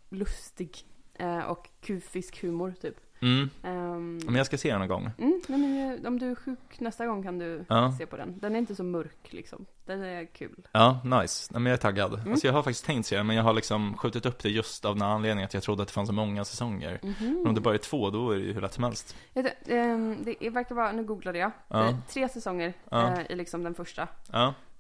lustig. 0.10 0.86
eh, 1.14 1.40
och 1.40 1.70
kufisk 1.82 2.42
humor 2.44 2.74
typ. 2.82 2.96
Mm. 3.22 3.50
Ehm, 3.64 4.20
Men 4.26 4.36
jag 4.36 4.46
ska 4.46 4.58
se 4.58 4.72
den 4.72 4.80
någon 4.80 4.88
gång. 4.88 5.10
Mm, 5.18 5.42
men 5.48 5.92
eh, 6.04 6.08
om 6.08 6.20
du 6.20 6.32
är 6.32 6.36
sjuk 6.36 6.80
nästa 6.80 7.06
gång 7.08 7.24
kan 7.24 7.40
du 7.40 7.66
Ja. 7.70 7.96
se 7.98 8.06
på 8.06 8.18
den. 8.18 8.40
Den 8.40 8.56
är 8.56 8.60
inte 8.60 8.76
så 8.76 8.84
mörk 8.84 9.18
liksom. 9.34 9.66
Den 9.86 10.04
är 10.04 10.26
kul. 10.26 10.68
Ja, 10.72 11.00
nice. 11.04 11.54
Nej, 11.54 11.62
men 11.62 11.70
jag 11.70 11.74
är 11.78 11.82
taggad. 11.82 12.14
Mm. 12.14 12.32
Alltså 12.32 12.48
jag 12.48 12.54
har 12.54 12.64
faktiskt 12.64 12.86
tänkt 12.86 13.06
se 13.06 13.18
den, 13.18 13.28
men 13.28 13.36
jag 13.36 13.44
har 13.44 13.54
liksom 13.54 13.98
skjutit 13.98 14.26
upp 14.26 14.40
det 14.44 14.50
just 14.50 14.86
av 14.86 14.96
den 14.96 15.02
anledningen 15.08 15.46
att 15.46 15.54
jag 15.54 15.64
trodde 15.64 15.82
att 15.82 15.88
det 15.88 15.94
fanns 15.94 16.08
så 16.10 16.14
många 16.14 16.46
säsonger. 16.46 17.00
Men 17.20 17.48
om 17.48 17.56
det 17.56 17.62
bara 17.62 17.74
är 17.74 17.78
två, 17.78 18.10
då 18.10 18.32
är 18.32 18.36
det 18.36 18.42
ju 18.42 18.54
hur 18.54 18.62
lätt 18.62 18.74
som 18.74 18.84
helst. 18.84 19.16
Vet, 19.34 19.68
ehm, 19.70 20.18
det 20.40 20.50
verkar 20.50 20.76
vara, 20.76 20.92
nu 20.92 21.04
googlade 21.04 21.38
jag, 21.40 21.52
Ja. 21.68 21.98
Tre 22.10 22.30
säsonger 22.30 22.74
Ja. 22.90 23.12
eh, 23.14 23.32
i 23.32 23.36
liksom 23.36 23.64
den 23.64 23.74
första 23.76 24.08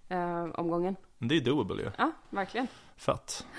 eh, 0.09 0.43
omgången. 0.53 0.95
det 1.19 1.37
är 1.37 1.41
doable 1.41 1.83
ju. 1.83 1.91
Ja, 1.97 2.11
verkligen. 2.29 2.67
Fett. 2.97 3.45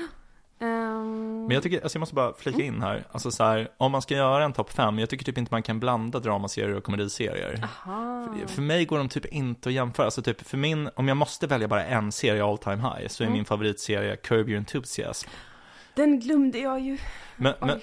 Ehm, 1.07 1.47
Men 1.47 1.55
jag 1.55 1.63
tycker, 1.63 1.81
alltså 1.83 1.97
jag 1.97 2.01
måste 2.01 2.15
bara 2.15 2.33
flika 2.39 2.63
in 2.63 2.83
här. 2.83 3.05
Alltså 3.13 3.31
så 3.31 3.45
här, 3.45 3.69
om 3.77 3.93
man 3.93 4.03
ska 4.03 4.15
göra 4.15 4.45
en 4.45 4.53
topp 4.53 4.71
fem, 4.73 4.99
jag 4.99 5.11
tycker 5.11 5.25
typ 5.25 5.39
inte 5.39 5.55
man 5.55 5.63
kan 5.63 5.81
blanda 5.81 6.19
dramaserier 6.19 6.77
och 6.77 6.85
komediserier. 6.85 7.67
För, 7.85 8.47
för 8.55 8.63
mig 8.63 8.85
går 8.85 8.99
de 8.99 9.09
typ 9.09 9.25
inte 9.27 9.69
att 9.69 9.73
jämföra. 9.75 10.05
Alltså 10.07 10.23
typ 10.23 10.47
för 10.49 10.57
min, 10.57 10.91
om 10.95 11.09
jag 11.09 11.17
måste 11.17 11.47
välja 11.47 11.69
bara 11.69 11.85
en 11.85 12.13
serie 12.13 12.45
all 12.45 12.59
time 12.59 12.77
high, 12.77 13.09
så 13.09 13.23
är 13.23 13.27
Mm. 13.27 13.37
min 13.37 13.45
favoritserie 13.45 14.17
Curb 14.17 14.49
Your 14.49 14.59
Enthusiasm. 14.59 15.29
Den 15.97 16.21
glömde 16.21 16.59
jag 16.59 16.81
ju. 16.81 16.99
Men, 17.37 17.55
men 17.61 17.81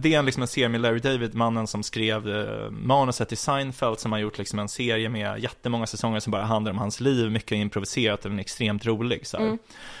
det 0.00 0.14
är 0.14 0.22
liksom 0.22 0.42
en 0.42 0.48
serie 0.48 0.68
med 0.68 0.80
Larry 0.80 0.98
David, 0.98 1.34
mannen 1.34 1.66
som 1.66 1.82
skrev 1.82 2.28
eh, 2.28 2.70
manuset 2.70 3.28
till 3.28 3.38
Seinfeld, 3.38 3.98
som 3.98 4.12
har 4.12 4.18
gjort 4.18 4.38
liksom 4.38 4.58
en 4.58 4.68
serie 4.68 5.08
med 5.08 5.38
jättemånga 5.38 5.86
säsonger 5.86 6.20
som 6.20 6.30
bara 6.30 6.42
handlar 6.42 6.72
om 6.72 6.78
hans 6.78 7.00
liv, 7.00 7.30
mycket 7.30 7.52
improviserat 7.52 8.24
och 8.24 8.30
den 8.30 8.38
är 8.38 8.42
extremt 8.42 8.86
rolig. 8.86 9.26
Så. 9.26 9.36
Mm. 9.36 9.58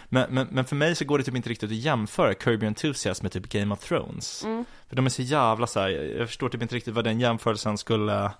Men, 0.08 0.34
men, 0.34 0.46
men 0.50 0.64
för 0.64 0.76
mig 0.76 0.94
så 0.94 1.04
går 1.04 1.18
det 1.18 1.24
typ 1.24 1.36
inte 1.36 1.48
riktigt 1.50 1.70
att 1.70 1.76
jämföra 1.76 2.34
Your 2.46 2.64
Enthusiasm 2.64 3.24
med 3.24 3.32
typ 3.32 3.48
Game 3.48 3.74
of 3.74 3.80
Thrones. 3.84 4.44
Mm. 4.44 4.64
För 4.88 4.96
de 4.96 5.06
är 5.06 5.10
så 5.10 5.22
jävla 5.22 5.66
så 5.66 5.80
här, 5.80 5.88
jag 5.88 6.28
förstår 6.28 6.48
typ 6.48 6.62
inte 6.62 6.74
riktigt 6.74 6.94
vad 6.94 7.04
den 7.04 7.20
jämförelsen 7.20 7.78
skulle 7.78 8.30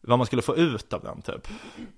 vad 0.00 0.18
man 0.18 0.26
skulle 0.26 0.42
få 0.42 0.56
ut 0.56 0.92
av 0.92 1.02
den 1.02 1.22
typ. 1.22 1.48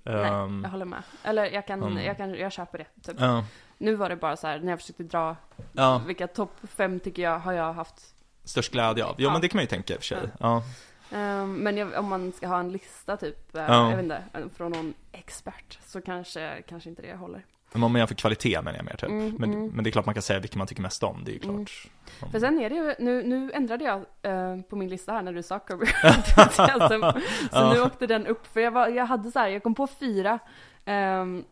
Nej, 0.03 0.15
Ehm, 0.15 0.61
jag 0.63 0.69
håller 0.71 0.85
med. 0.85 1.03
Eller 1.23 1.45
jag 1.51 1.67
kan, 1.67 1.83
Mm. 1.83 2.05
jag 2.05 2.17
kan, 2.17 2.33
jag 2.35 2.51
köper 2.51 2.77
det. 2.77 2.85
Typ. 3.11 3.15
ja, 3.19 3.45
Nu 3.77 3.95
var 3.95 4.09
det 4.09 4.15
bara 4.15 4.37
så 4.37 4.47
här, 4.47 4.59
när 4.59 4.71
jag 4.71 4.79
försökte 4.79 5.03
dra, 5.03 5.35
ja, 5.73 6.01
vilka 6.07 6.27
topp 6.27 6.51
fem 6.63 6.99
tycker 6.99 7.23
jag 7.23 7.39
har 7.39 7.53
jag 7.53 7.73
haft. 7.73 8.15
störst 8.43 8.71
glädje 8.71 9.05
av. 9.05 9.15
Jo 9.17 9.27
Ja. 9.27 9.31
men 9.31 9.41
det 9.41 9.47
kan 9.47 9.57
man 9.57 9.63
ju 9.63 9.67
tänka 9.67 9.93
i 9.93 9.97
och 9.97 10.01
för 10.01 10.05
sig. 10.05 10.29
Ja. 10.39 10.63
Ehm, 11.11 11.53
men 11.55 11.77
jag, 11.77 11.93
om 11.99 12.05
man 12.09 12.31
ska 12.31 12.47
ha 12.47 12.59
en 12.59 12.71
lista 12.71 13.17
typ, 13.17 13.49
Ja. 13.51 13.61
jag 13.89 13.95
vet 13.95 14.03
inte, 14.03 14.23
eh, 14.33 14.41
från 14.57 14.71
någon 14.71 14.93
expert, 15.11 15.79
så 15.85 16.01
kanske, 16.01 16.61
kanske 16.67 16.89
inte 16.89 17.01
det 17.01 17.15
håller. 17.15 17.45
Men 17.73 17.83
om 17.83 17.91
man 17.91 17.99
jämför 17.99 18.15
kvalitet 18.15 18.61
menar 18.61 18.77
jag 18.77 18.85
mer 18.85 18.91
typ. 18.95 19.09
Mm, 19.09 19.35
men, 19.39 19.53
mm. 19.53 19.67
men 19.67 19.83
det 19.83 19.89
är 19.89 19.91
klart 19.91 20.05
man 20.05 20.15
kan 20.15 20.21
säga 20.21 20.39
vilken 20.39 20.57
man 20.57 20.67
tycker 20.67 20.81
mest 20.81 21.03
om, 21.03 21.23
det 21.25 21.31
är 21.31 21.33
ju 21.33 21.39
klart. 21.39 21.55
Mm. 21.55 22.31
För 22.31 22.39
sen 22.39 22.59
är 22.59 22.69
det 22.69 22.75
ju, 22.75 22.95
nu, 22.99 23.23
nu 23.23 23.51
ändrade 23.51 23.83
jag 23.83 24.05
eh, 24.21 24.61
på 24.61 24.75
min 24.75 24.89
lista 24.89 25.11
här 25.11 25.21
när 25.21 25.33
du 25.33 25.43
sa 25.43 25.55
Enthusiasm. 26.03 27.01
Så 27.51 27.57
Ja. 27.57 27.73
nu 27.73 27.81
åkte 27.81 28.07
den 28.07 28.27
upp, 28.27 28.47
för 28.47 28.59
jag, 28.59 28.71
var, 28.71 28.87
jag 28.87 29.05
hade 29.05 29.31
så 29.31 29.39
här, 29.39 29.47
jag 29.47 29.63
kom 29.63 29.75
på 29.75 29.87
fyra. 29.87 30.39
ehm, 30.85 31.43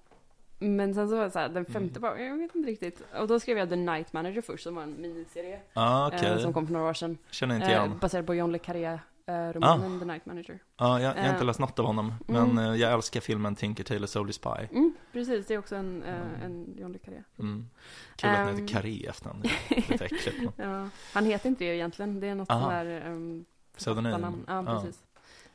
men 0.63 0.93
sen 0.93 1.09
så 1.09 1.15
var 1.15 1.23
det 1.23 1.31
så 1.31 1.39
här, 1.39 1.49
den 1.49 1.65
femte 1.65 1.99
bara, 1.99 2.21
jag 2.21 2.37
vet 2.37 2.55
inte 2.55 2.69
riktigt. 2.69 3.03
Och 3.19 3.27
då 3.27 3.39
skrev 3.39 3.57
jag 3.57 3.69
The 3.69 3.75
Night 3.75 4.13
Manager 4.13 4.41
först, 4.41 4.63
som 4.63 4.75
var 4.75 4.83
en 4.83 5.01
miniserie. 5.01 5.59
Ja, 5.73 6.07
okej. 6.13 6.29
eh, 6.31 6.37
som 6.37 6.53
kom 6.53 6.65
för 6.67 6.73
några 6.73 6.89
år 6.89 6.93
sedan. 6.93 7.17
Känner 7.31 7.55
inte 7.55 7.67
Eh, 7.67 7.71
igen. 7.71 7.97
baserad 8.01 8.25
på 8.25 8.35
John 8.35 8.51
le 8.51 8.57
Carré 8.59 8.99
eh, 9.25 9.33
romanen 9.53 9.99
The 9.99 10.05
Night 10.05 10.25
Manager. 10.25 10.59
Ja, 10.77 11.01
jag, 11.01 11.17
jag 11.17 11.21
har 11.23 11.29
inte 11.29 11.39
eh, 11.39 11.45
läst 11.45 11.59
något 11.59 11.79
av 11.79 11.85
honom, 11.85 12.13
mm. 12.27 12.47
men 12.55 12.65
eh, 12.73 12.75
jag 12.81 12.93
älskar 12.93 13.19
filmen 13.21 13.55
Tinker 13.55 13.83
Tailor 13.83 14.07
Soldier 14.07 14.33
Spy. 14.33 14.67
Mm, 14.77 14.93
precis, 15.11 15.45
det 15.47 15.53
är 15.53 15.57
också 15.57 15.75
en, 15.75 16.03
eh, 16.03 16.43
en 16.45 16.75
John 16.77 16.91
le 16.91 16.97
Carré. 16.99 17.23
Mm. 17.39 17.69
Kul 18.15 18.29
att 18.29 18.35
den 18.35 18.47
Ehm. 18.47 18.55
heter 18.61 18.73
Carré 18.73 19.05
efternamn, 19.07 19.41
lite 19.69 20.05
äckligt. 20.05 20.53
Ja, 20.55 20.89
han 21.13 21.25
heter 21.25 21.49
inte 21.49 21.63
det 21.63 21.75
egentligen, 21.75 22.19
det 22.19 22.27
är 22.27 22.35
något 22.35 22.49
Aha. 22.51 22.59
sånt 22.61 22.71
där 22.71 23.09
um, 23.11 23.45
Pseudonym. 23.77 24.43
Ja, 24.47 24.63
precis. 24.65 25.03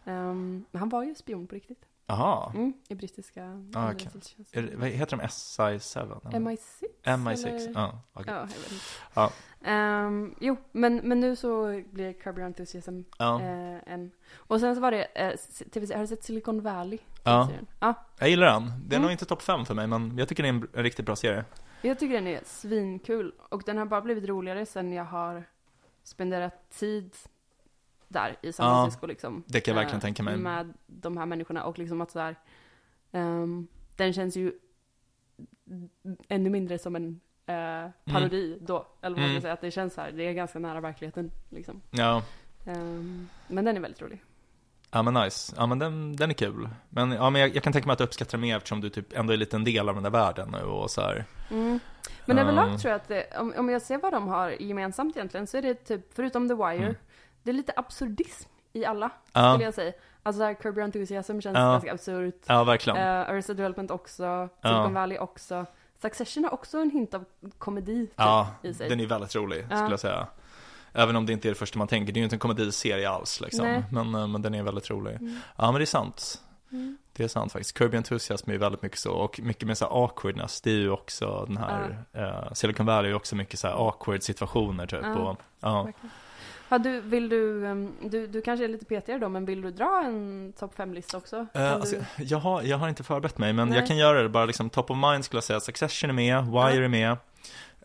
Ehm, 0.05 0.65
men 0.71 0.79
han 0.81 0.89
var 0.89 1.05
ju 1.05 1.15
spion 1.15 1.47
på 1.47 1.55
riktigt. 1.55 1.85
Jaha, 2.11 2.53
Mm, 2.55 2.73
I 2.89 2.95
brittiska 2.95 3.45
Ah, 3.45 3.49
underrättelsetjänsten. 3.49 4.69
Är 4.69 4.77
vad 4.77 4.89
heter 4.89 5.17
de? 5.17 5.23
SI7? 5.27 6.01
eller? 6.29 6.39
MI6? 6.41 6.85
MI6, 7.05 7.47
eller? 7.47 7.73
ja. 7.75 8.01
okej. 8.13 8.35
Ja, 8.35 8.41
jag 8.41 8.47
vet 8.47 8.73
inte. 8.73 8.85
Ja. 9.15 9.31
Ehm, 9.65 10.35
jo, 10.41 10.57
men, 10.73 10.97
men 10.97 11.21
nu 11.21 11.37
så 11.37 11.83
blir 11.93 12.13
Curb 12.13 12.39
Your 12.39 12.47
Enthusiasm 12.47 13.01
Ja. 13.19 13.41
eh, 13.43 13.93
en. 13.93 14.11
Och 14.37 14.61
sen 14.61 14.75
så 14.75 14.81
var 14.81 14.91
det, 14.91 15.05
eh, 15.05 15.27
har 15.97 16.01
du 16.01 16.07
sett 16.07 16.25
Silicon 16.25 16.61
Valley? 16.63 16.99
Ja. 17.25 17.49
Ja, 17.81 17.95
Jag 18.19 18.29
gillar 18.31 18.47
den. 18.47 18.63
Det 18.87 18.95
är 18.95 18.97
Mm. 18.99 19.03
nog 19.03 19.13
inte 19.13 19.25
topp 19.25 19.43
5 19.43 19.65
för 19.67 19.75
mig, 19.75 19.87
men 19.87 20.19
jag 20.19 20.29
tycker 20.29 20.43
det 20.43 20.49
är 20.49 20.53
en, 20.53 20.69
en 20.75 20.83
riktigt 20.83 21.07
bra 21.07 21.17
serie. 21.17 21.45
jag 21.83 21.99
tycker 21.99 22.15
den 22.15 22.27
är 22.27 22.41
svinkul. 22.45 23.33
Och 23.51 23.63
den 23.67 23.79
har 23.79 23.85
bara 23.87 24.01
blivit 24.01 24.25
roligare 24.25 24.67
sen 24.67 24.93
jag 24.93 25.05
har 25.05 25.45
spenderat 26.03 26.71
tid 26.71 27.17
där 28.09 28.37
i 28.43 28.53
San 28.53 28.67
Ja, 28.67 28.73
Francisco 28.83 29.07
liksom. 29.07 29.43
det 29.47 29.61
kan 29.61 29.73
jag 29.75 29.77
verkligen 29.77 29.99
eh, 29.99 30.03
tänka 30.03 30.23
mig. 30.23 30.37
Med 30.37 30.75
de 30.87 31.17
här 31.17 31.27
människorna 31.27 31.65
och 31.65 31.79
liksom 31.79 32.01
att 32.01 32.11
så 32.11 32.19
här, 32.21 32.37
ehm, 33.13 33.67
den 33.97 34.13
känns 34.13 34.37
ju 34.37 34.53
ännu 36.29 36.51
mindre 36.51 36.79
som 36.79 36.97
en 36.97 37.21
eh, 37.47 37.91
parodi 38.13 38.59
då. 38.61 38.87
Eller 39.03 39.17
vad 39.17 39.21
man 39.23 39.31
Mm. 39.31 39.43
säga, 39.43 39.53
att 39.53 39.61
det 39.61 39.71
känns 39.71 39.95
så 39.95 40.01
här, 40.01 40.13
det 40.13 40.23
är 40.23 40.33
ganska 40.33 40.59
nära 40.59 40.81
verkligheten 40.81 41.31
liksom. 41.49 41.81
Ja, 41.91 42.23
Ehm, 42.67 43.29
men 43.49 43.65
den 43.65 43.77
är 43.77 43.81
väldigt 43.81 44.03
rolig. 44.03 44.23
ja 44.91 45.03
men 45.03 45.15
nice. 45.15 45.55
Ja 45.57 45.67
men 45.67 45.79
den, 45.79 46.17
den 46.17 46.31
är 46.31 46.35
kul. 46.35 46.69
Men, 46.89 47.13
ja, 47.13 47.31
men 47.31 47.41
jag, 47.43 47.57
jag 47.57 47.63
kan 47.63 47.73
tänka 47.73 47.87
mig 47.87 47.93
att 47.93 47.99
du 47.99 48.05
uppskattar 48.05 48.31
den 48.31 48.41
mer 48.41 48.57
eftersom 48.57 48.81
du 48.81 48.91
typ 48.91 49.13
ändå 49.13 49.33
är 49.33 49.37
lite 49.37 49.57
en 49.57 49.65
del 49.65 49.89
av 49.89 49.95
den 49.95 50.05
där 50.05 50.11
världen 50.11 50.49
nu 50.51 50.59
och 50.63 50.91
så 50.91 51.01
här. 51.01 51.25
Mm. 51.51 51.79
Men 52.27 52.37
Ja. 52.37 52.43
överlag 52.43 52.81
tror 52.81 52.91
jag 52.91 52.97
att 52.97 53.09
det, 53.09 53.27
om, 53.39 53.55
om 53.57 53.69
jag 53.69 53.83
ser 53.83 53.99
vad 53.99 54.13
de 54.13 54.29
har 54.29 54.51
gemensamt 54.51 55.17
egentligen 55.17 55.47
så 55.47 55.57
är 55.57 55.63
det 55.63 55.75
typ, 55.75 56.15
förutom 56.15 56.49
The 56.49 56.55
Wire, 56.55 56.77
Mm. 56.77 56.95
Det 57.49 57.53
är 57.53 57.57
lite 57.57 57.73
absurdism 57.77 58.49
i 58.73 58.85
alla, 58.85 59.11
Ja. 59.33 59.53
skulle 59.53 59.65
jag 59.65 59.75
säga. 59.75 59.93
Alltså 60.23 60.39
såhär, 60.41 60.55
Curb 60.55 60.77
Your 60.77 60.85
Enthusiasm 60.85 61.41
känns 61.41 61.57
Ja. 61.57 61.71
ganska 61.71 61.93
absurt. 61.93 62.43
Ja, 62.47 62.65
verkligen. 62.65 62.97
Uh, 62.99 63.31
Arrested 63.31 63.57
Development 63.57 63.91
också, 63.91 64.49
Silicon 64.63 64.95
Valley 64.95 65.19
också. 65.19 65.67
Succession 66.03 66.45
har 66.45 66.53
också 66.55 66.79
en 66.79 66.91
hint 66.91 67.15
av 67.15 67.25
komedi 67.59 68.07
typ, 68.07 68.15
ja, 68.17 68.49
i 68.63 68.75
sig. 68.75 68.89
den 68.89 69.01
är 69.01 69.07
väldigt 69.07 69.35
rolig 69.35 69.67
Ja. 69.71 69.77
skulle 69.77 69.91
jag 69.93 70.01
säga. 70.01 70.27
Även 70.93 71.17
om 71.17 71.27
det 71.27 71.33
inte 71.33 71.49
är 71.49 71.51
det 71.51 71.55
första 71.59 71.79
man 71.79 71.89
tänker, 71.89 72.13
det 72.13 72.19
är 72.19 72.21
ju 72.21 72.25
inte 72.25 72.37
en 72.37 72.41
komediserie 72.41 73.11
alls 73.11 73.41
liksom. 73.41 73.83
Men, 73.91 74.15
eh, 74.15 74.27
men 74.27 74.43
den 74.43 74.55
är 74.55 74.63
väldigt 74.63 74.91
rolig. 74.91 75.15
Mm. 75.15 75.41
Ja 75.57 75.65
men 75.73 75.75
det 75.75 75.85
är 75.85 75.87
sant. 75.87 76.43
Mm. 76.73 76.99
Det 77.13 77.25
är 77.25 77.29
sant 77.29 77.53
faktiskt. 77.53 77.79
Kirby 77.79 77.97
Enthusiasm 77.97 78.51
är 78.51 78.55
ju 78.55 78.59
väldigt 78.61 78.83
mycket 78.83 78.99
så, 78.99 79.13
och 79.13 79.41
mycket 79.43 79.67
med 79.67 79.79
så 79.79 79.85
här 79.85 80.05
awkwardness, 80.05 80.61
det 80.61 80.71
är 80.71 80.75
ju 80.75 80.91
också 80.91 81.45
den 81.47 81.57
här, 81.57 82.05
eh, 82.13 82.53
Silicon 82.53 82.87
Valley 82.87 83.05
är 83.09 83.11
ju 83.11 83.17
också 83.17 83.37
mycket 83.37 83.59
så 83.59 83.69
här 83.69 83.75
awkward 83.89 84.23
situationer 84.23 84.87
typ. 84.87 85.01
Ja. 85.61 85.81
Och, 85.81 85.95
Ja, 86.69 86.79
du, 86.79 87.01
vill 87.01 87.29
du, 87.29 87.65
um, 87.65 87.93
du, 88.03 88.27
du 88.27 88.43
kanske 88.43 88.65
är 88.65 88.69
lite 88.69 88.85
petigare 88.85 89.19
då, 89.21 89.29
men 89.29 89.45
vill 89.45 89.63
du 89.63 89.71
dra 89.71 90.03
en 90.05 90.53
topp 90.59 90.75
5-lista 90.77 91.17
också? 91.17 91.47
Kan 91.53 91.63
alltså, 91.63 91.97
du... 92.17 92.25
jag, 92.25 92.39
har, 92.39 92.63
jag 92.63 92.79
har 92.79 92.89
inte 92.89 93.03
förberett 93.05 93.39
mig, 93.39 93.53
men 93.53 93.69
Nej. 93.69 93.79
jag 93.79 93.87
kan 93.87 93.97
göra 93.97 94.23
det 94.23 94.29
bara 94.29 94.45
liksom 94.45 94.71
top 94.71 94.91
of 94.91 94.97
mind 94.97 95.25
skulle 95.25 95.37
jag 95.37 95.45
säga. 95.45 95.61
Succession 95.61 96.11
är 96.11 96.15
med, 96.15 96.45
Wire 96.45 96.75
Ja. 96.75 96.85
är 96.85 96.89
med, 96.89 97.17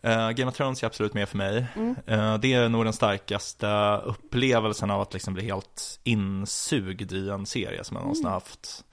eh, 0.02 0.30
Game 0.30 0.50
of 0.50 0.56
Thrones 0.56 0.82
är 0.82 0.86
absolut 0.86 1.14
med 1.14 1.28
för 1.28 1.36
mig. 1.36 1.66
Mm. 1.76 1.96
Eh, 2.06 2.38
det 2.38 2.52
är 2.54 2.68
nog 2.68 2.84
den 2.84 2.92
starkaste 2.92 4.00
upplevelsen 4.04 4.90
av 4.90 5.00
att 5.00 5.12
liksom 5.14 5.34
bli 5.34 5.44
helt 5.44 6.00
insugd 6.04 7.12
i 7.12 7.30
en 7.30 7.46
serie 7.46 7.84
som 7.84 7.96
jag 7.96 8.02
någonsin 8.02 8.24
Mm. 8.24 8.32
haft. 8.32 8.84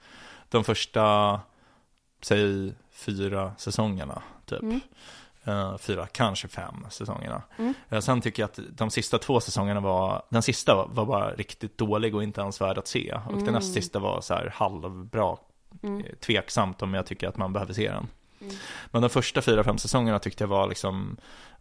De 0.48 0.64
första, 0.64 1.40
säg 2.22 2.72
fyra 2.92 3.52
säsongerna, 3.58 4.22
typ. 4.46 4.62
Mm. 4.62 4.80
Eh, 5.44 5.76
fyra, 5.78 6.06
kanske 6.06 6.48
fem 6.48 6.86
säsongerna. 6.90 7.42
Mm. 7.58 7.74
Eh, 7.88 8.00
sen 8.00 8.20
tycker 8.20 8.42
jag 8.42 8.48
att 8.50 8.58
de 8.70 8.90
sista 8.90 9.18
två 9.18 9.40
säsongerna 9.40 9.80
var, 9.80 10.22
den 10.28 10.42
sista 10.42 10.74
var, 10.74 10.88
var 10.92 11.06
bara 11.06 11.30
riktigt 11.34 11.78
dålig 11.78 12.14
och 12.14 12.22
inte 12.22 12.40
ens 12.40 12.60
värd 12.60 12.78
att 12.78 12.88
se. 12.88 13.12
Och 13.26 13.32
Mm. 13.32 13.44
den 13.44 13.54
näst 13.54 13.74
sista 13.74 13.98
var 13.98 14.20
så 14.20 14.34
här 14.34 14.52
halvbra, 14.56 15.36
Mm. 15.82 16.00
eh, 16.04 16.14
tveksamt 16.20 16.82
om 16.82 16.94
jag 16.94 17.06
tycker 17.06 17.28
att 17.28 17.36
man 17.36 17.52
behöver 17.52 17.74
se 17.74 17.88
den. 17.90 18.06
Mm. 18.40 18.54
Men 18.90 19.02
de 19.02 19.08
första 19.10 19.42
fyra, 19.42 19.64
fem 19.64 19.78
säsongerna 19.78 20.18
tyckte 20.18 20.44
jag 20.44 20.48
var 20.48 20.68
liksom 20.68 21.16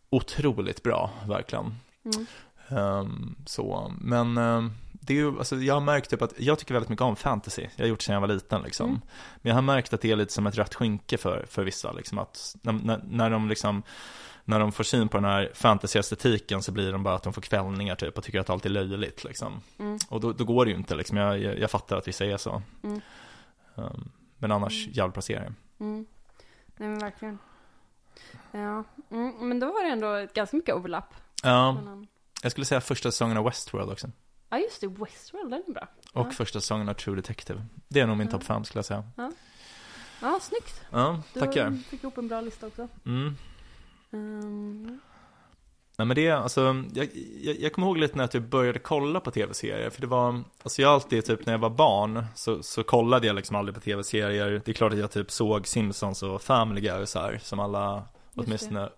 otroligt 0.10 0.84
bra, 0.84 1.10
verkligen. 1.28 1.76
Mm. 2.06 2.26
Ehm, 2.70 3.36
så, 3.46 3.94
men 4.02 4.38
ehm, 4.38 4.72
det 5.04 5.14
är 5.14 5.18
ju, 5.18 5.40
alltså 5.40 5.56
jag 5.56 5.74
har 5.74 5.82
märkt 5.82 6.10
typ 6.10 6.22
att 6.22 6.34
jag 6.38 6.60
tycker 6.60 6.74
väldigt 6.74 6.90
mycket 6.90 7.02
om 7.02 7.16
fantasy. 7.16 7.68
Jag 7.76 7.84
har 7.84 7.90
gjort 7.90 8.00
det 8.00 8.06
sedan 8.06 8.14
jag 8.14 8.22
var 8.22 8.28
liten 8.28 8.62
liksom. 8.62 8.90
Mm. 8.90 9.02
Men 9.36 9.50
jag 9.50 9.56
har 9.56 9.62
märkt 9.62 9.94
att 9.94 10.02
det 10.02 10.12
är 10.12 10.16
lite 10.16 10.34
som 10.34 10.48
ett 10.48 10.58
rött 10.58 10.76
skynke 10.76 11.18
för, 11.18 11.46
för 11.50 11.64
vissa 11.64 11.92
liksom 11.92 12.18
att 12.18 12.56
när, 12.62 12.74
när, 12.74 13.02
när 13.04 13.30
de 13.30 13.50
liksom 13.50 13.84
när 14.44 14.60
de 14.60 14.72
får 14.72 14.84
syn 14.84 15.10
på 15.10 15.18
den 15.18 15.26
här 15.26 15.52
fantasy-estetiken 15.54 16.62
så 16.62 16.72
blir 16.72 16.92
de 16.92 17.04
bara 17.04 17.16
att 17.16 17.24
de 17.24 17.34
får 17.34 17.42
kvällningar 17.42 17.96
typ 17.96 18.18
och 18.18 18.24
tycker 18.24 18.40
att 18.40 18.50
allt 18.50 18.66
är 18.66 18.70
löjligt 18.70 19.24
liksom. 19.24 19.62
Mm. 19.80 20.00
Och 20.10 20.22
då, 20.22 20.32
då 20.32 20.44
går 20.44 20.66
det 20.66 20.72
ju 20.72 20.78
inte 20.78 20.96
liksom, 20.96 21.18
jag, 21.18 21.40
jag, 21.40 21.60
jag 21.60 21.72
fattar 21.72 21.98
att 21.98 22.08
vissa 22.08 22.26
är 22.26 22.38
så. 22.38 22.62
Mm. 22.84 23.02
Ehm, 23.76 24.12
men 24.38 24.52
annars 24.52 24.88
Mm. 24.98 25.12
bra 25.12 25.22
serie. 25.22 25.54
Mm. 25.80 26.06
Nej 26.78 26.90
men 26.90 27.00
verkligen. 27.00 27.38
Ja, 28.52 28.84
mm, 29.12 29.50
men 29.50 29.60
då 29.60 29.68
var 29.68 29.84
det 29.84 29.90
ändå 29.90 30.28
ganska 30.34 30.58
mycket 30.58 30.76
overlapp. 30.76 31.14
Ja, 31.44 31.78
jag 32.44 32.52
skulle 32.52 32.66
säga 32.66 32.82
första 32.82 33.12
säsongen 33.12 33.38
av 33.38 33.46
Westworld 33.46 33.92
också. 33.92 34.08
Ja 34.52 34.58
just 34.60 34.82
det, 34.82 34.88
Westworld, 34.88 35.52
den 35.52 35.64
är 35.68 35.74
bra. 35.74 35.88
Och 36.14 36.28
Ja. 36.28 36.32
första 36.32 36.62
säsongen 36.62 36.90
av 36.90 36.94
True 36.94 37.16
Detective. 37.16 37.66
Det 37.88 38.00
är 38.00 38.08
nog 38.08 38.18
min 38.18 38.28
Ja. 38.28 38.32
topp 38.32 38.44
fem 38.44 38.64
skulle 38.64 38.78
jag 38.80 38.86
säga. 38.86 39.04
Ja, 40.22 40.40
snyggt. 40.42 40.82
Ja, 40.92 41.22
Du 41.34 41.40
tackar. 41.40 41.72
fick 41.90 42.04
ihop 42.04 42.18
en 42.18 42.28
bra 42.28 42.42
lista 42.42 42.68
också. 42.68 42.88
Mm. 43.06 43.36
Um, 44.12 45.00
Nej 45.98 46.06
men 46.06 46.16
det 46.16 46.30
alltså, 46.30 46.84
jag, 46.94 47.10
jag, 47.42 47.60
jag 47.60 47.74
kommer 47.74 47.88
ihåg 47.88 47.98
lite 47.98 48.16
när 48.18 48.24
jag 48.24 48.32
typ 48.32 48.44
började 48.44 48.80
kolla 48.80 49.20
på 49.20 49.32
tv-serier, 49.32 49.90
för 49.90 50.02
det 50.02 50.08
var, 50.08 50.44
alltså 50.64 50.82
jag 50.82 50.92
alltid 50.92 51.26
typ 51.26 51.46
när 51.46 51.54
jag 51.54 51.60
var 51.60 51.70
barn 51.70 52.26
så, 52.36 52.64
så 52.64 52.84
kollade 52.84 53.28
jag 53.28 53.36
liksom 53.36 53.56
aldrig 53.56 53.76
på 53.76 53.82
tv-serier. 53.82 54.62
Det 54.66 54.72
är 54.72 54.74
klart 54.74 54.94
att 54.94 55.00
jag 55.00 55.12
typ 55.12 55.32
såg 55.32 55.68
Simpsons 55.68 56.24
och 56.24 56.42
Family 56.42 56.82
Guy 56.82 57.02
och 57.02 57.10
så 57.10 57.20
här, 57.20 57.40
som 57.44 57.60
alla, 57.60 58.04
åtminstone 58.36 58.90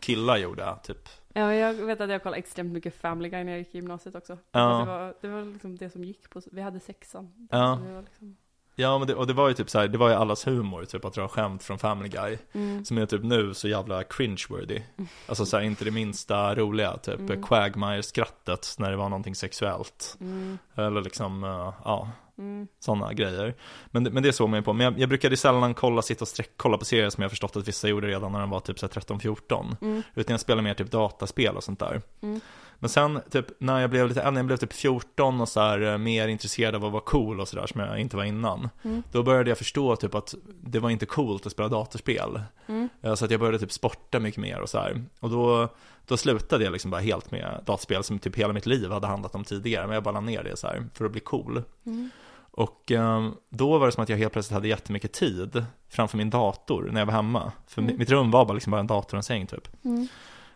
killar 0.00 0.36
gjorde, 0.36 0.74
typ. 0.82 1.08
Ja, 1.32 1.54
jag 1.54 1.74
vet 1.74 2.00
att 2.00 2.10
jag 2.10 2.22
kollade 2.22 2.38
extremt 2.38 2.72
mycket 2.72 2.94
Family 2.94 3.28
Guy 3.28 3.44
när 3.44 3.52
jag 3.52 3.58
gick 3.58 3.74
i 3.74 3.78
gymnasiet 3.78 4.14
också. 4.14 4.38
Ja. 4.52 4.78
Det, 4.78 4.86
var, 4.86 5.14
det 5.20 5.28
var 5.28 5.52
liksom 5.52 5.76
det 5.76 5.90
som 5.90 6.04
gick 6.04 6.30
på, 6.30 6.40
vi 6.52 6.60
hade 6.60 6.80
sexan. 6.80 7.48
Ja. 7.50 7.78
Liksom, 8.04 8.36
Ja, 8.80 8.98
men 8.98 9.08
det, 9.08 9.14
och 9.14 9.26
det 9.26 9.32
var 9.32 9.48
ju 9.48 9.54
typ 9.54 9.70
så 9.70 9.78
här, 9.78 9.88
det 9.88 9.98
var 9.98 10.08
ju 10.08 10.14
allas 10.14 10.46
humor, 10.46 10.84
typ 10.84 11.04
att 11.04 11.14
dra 11.14 11.28
skämt 11.28 11.62
från 11.62 11.78
Family 11.78 12.08
Guy. 12.08 12.38
mm. 12.52 12.84
Som 12.84 12.98
är 12.98 13.06
typ 13.06 13.22
nu 13.24 13.54
så 13.54 13.68
jävla 13.68 14.02
cringe-worthy. 14.02 14.80
Alltså 15.26 15.46
så 15.46 15.56
här, 15.56 15.64
inte 15.64 15.84
det 15.84 15.90
minsta 15.90 16.54
roliga, 16.54 16.96
typ 16.96 17.20
Mm. 17.20 17.42
Quagmire-skrattet 17.42 18.74
när 18.78 18.90
det 18.90 18.96
var 18.96 19.08
någonting 19.08 19.34
sexuellt. 19.34 20.16
Mm. 20.20 20.58
Eller 20.74 21.00
liksom, 21.00 21.44
eh, 21.44 21.72
ja, 21.84 22.10
Mm. 22.38 22.66
sådana 22.78 23.12
grejer. 23.12 23.54
Men, 23.86 24.02
men 24.02 24.22
det 24.22 24.32
såg 24.32 24.48
man 24.48 24.58
ju 24.58 24.62
på. 24.64 24.72
Men 24.72 24.84
jag, 24.84 24.98
jag 24.98 25.08
brukade 25.08 25.36
sällan 25.36 25.74
kolla, 25.74 26.02
sitta 26.02 26.24
och 26.24 26.28
sträckkolla 26.28 26.78
på 26.78 26.84
serier 26.84 27.10
som 27.10 27.22
jag 27.22 27.30
förstått 27.30 27.56
att 27.56 27.68
vissa 27.68 27.88
gjorde 27.88 28.06
redan 28.06 28.32
när 28.32 28.40
de 28.40 28.50
var 28.50 28.60
typ 28.60 28.78
så 28.78 28.86
här 28.86 29.00
13-14. 29.00 29.76
Mm. 29.80 30.02
Utan 30.14 30.32
jag 30.34 30.40
spelade 30.40 30.62
mer 30.62 30.74
typ 30.74 30.90
dataspel 30.90 31.56
och 31.56 31.64
sånt 31.64 31.78
där. 31.78 32.02
Mm. 32.22 32.40
Men 32.82 32.90
sen 32.90 33.20
typ 33.30 33.46
när 33.58 33.80
jag 33.80 33.90
blev 33.90 34.08
lite 34.08 34.22
äldre, 34.22 34.38
jag 34.38 34.46
blev 34.46 34.56
typ 34.56 34.72
14 34.72 35.40
och 35.40 35.48
så 35.48 35.60
här 35.60 35.80
eh, 35.92 35.98
mer 35.98 36.28
intresserad 36.28 36.74
av 36.74 36.84
att 36.84 36.92
vara 36.92 37.02
cool 37.02 37.40
och 37.40 37.48
sådär 37.48 37.66
som 37.66 37.80
jag 37.80 37.98
inte 38.00 38.16
var 38.16 38.24
innan. 38.24 38.68
Mm. 38.82 39.02
Då 39.12 39.22
började 39.22 39.50
jag 39.50 39.58
förstå 39.58 39.96
typ 39.96 40.14
att 40.14 40.34
det 40.62 40.78
var 40.78 40.90
inte 40.90 41.06
coolt 41.06 41.46
att 41.46 41.52
spela 41.52 41.68
datorspel. 41.68 42.40
Mm. 42.66 42.88
Eh, 43.02 43.14
Så 43.14 43.24
att 43.24 43.30
jag 43.30 43.40
började 43.40 43.58
typ 43.58 43.72
sporta 43.72 44.20
mycket 44.20 44.40
mer 44.40 44.60
och 44.60 44.68
så 44.68 44.78
här. 44.78 45.04
Och 45.20 45.30
då, 45.30 45.68
då 46.06 46.16
slutade 46.16 46.64
jag 46.64 46.72
liksom 46.72 46.90
bara 46.90 47.00
helt 47.00 47.30
med 47.30 47.62
dataspel 47.66 48.04
som 48.04 48.18
typ 48.18 48.36
hela 48.36 48.52
mitt 48.52 48.66
liv 48.66 48.90
hade 48.90 49.06
handlat 49.06 49.34
om 49.34 49.44
tidigare. 49.44 49.86
Men 49.86 49.94
jag 49.94 50.02
bara 50.02 50.20
ner 50.20 50.42
det 50.42 50.56
så 50.56 50.66
här 50.66 50.86
för 50.94 51.04
att 51.04 51.12
bli 51.12 51.20
cool. 51.20 51.62
Mm. 51.86 52.10
Och 52.52 52.90
ehm, 52.92 53.34
då 53.50 53.78
var 53.78 53.86
det 53.86 53.92
som 53.92 54.02
att 54.02 54.08
jag 54.08 54.16
helt 54.16 54.32
plötsligt 54.32 54.54
hade 54.54 54.68
jättemycket 54.68 55.12
tid 55.12 55.64
framför 55.88 56.16
min 56.16 56.30
dator 56.30 56.88
när 56.92 57.00
jag 57.00 57.06
var 57.06 57.12
hemma. 57.12 57.52
För 57.66 57.82
Mm. 57.82 57.94
mi- 57.94 57.98
mitt 57.98 58.10
rum 58.10 58.30
var 58.30 58.44
bara, 58.44 58.54
liksom 58.54 58.70
bara 58.70 58.80
en 58.80 58.86
dator 58.86 59.14
och 59.14 59.18
en 59.18 59.22
säng 59.22 59.46
typ. 59.46 59.68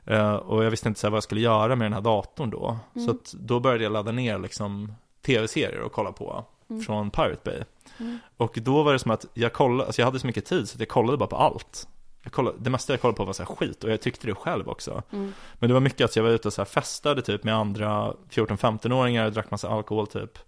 Eh, 0.07 0.35
och 0.35 0.65
jag 0.65 0.71
visste 0.71 0.89
inte 0.89 1.01
så 1.01 1.11
vad 1.11 1.17
jag 1.17 1.23
skulle 1.23 1.41
göra 1.41 1.77
med 1.77 1.85
den 1.87 1.93
här 1.93 2.01
datorn 2.01 2.51
då. 2.51 2.79
Mm. 2.97 3.07
Så 3.07 3.19
då 3.33 3.61
började 3.61 3.85
jag 3.85 3.93
ladda 3.93 4.13
ner 4.13 4.39
liksom 4.39 4.93
tv-serier 5.27 5.81
och 5.81 5.93
kolla 5.93 6.13
på 6.13 6.45
Mm. 6.71 6.83
från 6.83 7.11
Pirate 7.11 7.41
Bay. 7.45 7.63
Mm. 7.99 8.19
Och 8.37 8.59
då 8.63 8.83
var 8.83 8.93
det 8.93 8.99
som 8.99 9.11
att 9.11 9.27
jag 9.35 9.53
kollade, 9.53 9.87
alltså 9.87 10.01
jag 10.01 10.07
hade 10.07 10.19
så 10.19 10.27
mycket 10.27 10.45
tid 10.45 10.69
så 10.69 10.77
att 10.77 10.81
jag 10.81 10.89
kollade 10.89 11.19
bara 11.19 11.27
på 11.27 11.37
allt. 11.37 11.89
Jag 12.23 12.33
kollade, 12.33 12.57
det 12.61 12.71
mesta 12.71 12.93
jag 12.93 13.01
kollade 13.01 13.17
på 13.17 13.25
var 13.25 13.33
så 13.33 13.45
skit 13.47 13.85
och 13.85 13.91
jag 13.91 14.01
tyckte 14.01 14.27
det 14.27 14.35
själv 14.35 14.69
också. 14.69 15.03
Mm. 15.13 15.33
Men 15.55 15.69
det 15.69 15.75
var 15.75 15.81
mycket 15.81 16.05
att 16.05 16.17
jag 16.17 16.23
var 16.23 16.31
ute 16.31 16.49
och 16.49 16.55
så 16.55 16.61
här 16.61 16.67
festade 16.67 17.23
typ 17.23 17.45
med 17.45 17.55
andra 17.57 18.13
14-15-åringar, 18.31 19.31
drack 19.31 19.51
massa 19.51 19.69
alkohol 19.69 20.07
typ. 20.07 20.39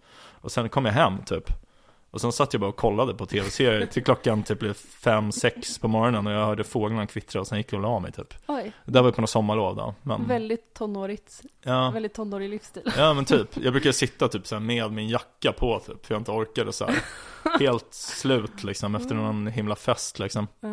Och 0.40 0.52
sen 0.52 0.68
kom 0.68 0.84
jag 0.84 0.92
hem 0.92 1.18
typ. 1.26 1.50
Och 2.16 2.20
sen 2.20 2.32
satt 2.32 2.52
jag 2.54 2.60
bara 2.60 2.68
och 2.70 2.76
kollade 2.76 3.14
på 3.14 3.26
tv-serier 3.26 3.86
till 3.86 4.04
klockan 4.04 4.42
typ 4.42 4.58
blev 4.58 4.72
5-6 4.72 5.80
på 5.80 5.88
morgonen 5.88 6.26
och 6.26 6.32
jag 6.32 6.46
hörde 6.46 6.64
fåglarna 6.64 7.06
kvittra 7.06 7.40
och 7.40 7.46
sen 7.46 7.58
gick 7.58 7.72
jag 7.72 7.78
och 7.78 7.82
la 7.82 7.98
mig 8.00 8.12
typ. 8.12 8.34
Oj, 8.46 8.72
Det 8.84 9.00
var 9.00 9.08
ju 9.08 9.12
på 9.12 9.20
något 9.20 9.30
sommarlov 9.30 9.76
då. 9.76 9.94
Men, 10.02 10.26
väldigt 10.28 10.74
tonårigt. 10.74 11.42
ja, 11.62 11.90
Väldigt 11.90 12.14
tonårig 12.14 12.50
livsstil. 12.50 12.92
ja 12.96 13.14
men 13.14 13.24
typ. 13.24 13.56
Jag 13.56 13.72
brukar 13.72 13.92
sitta 13.92 14.28
typ 14.28 14.46
så 14.46 14.54
här 14.54 14.60
med 14.62 14.92
min 14.92 15.08
jacka 15.08 15.52
på 15.52 15.78
typ, 15.80 16.06
för 16.06 16.14
jag 16.14 16.20
inte 16.20 16.30
orkade 16.30 16.72
så 16.72 16.86
här. 16.86 16.94
Helt 17.60 17.94
slut 17.94 18.64
liksom 18.64 18.94
efter 18.94 19.14
någon 19.14 19.46
himla 19.46 19.76
fest 19.76 20.18
liksom. 20.18 20.46
Ja. 20.60 20.68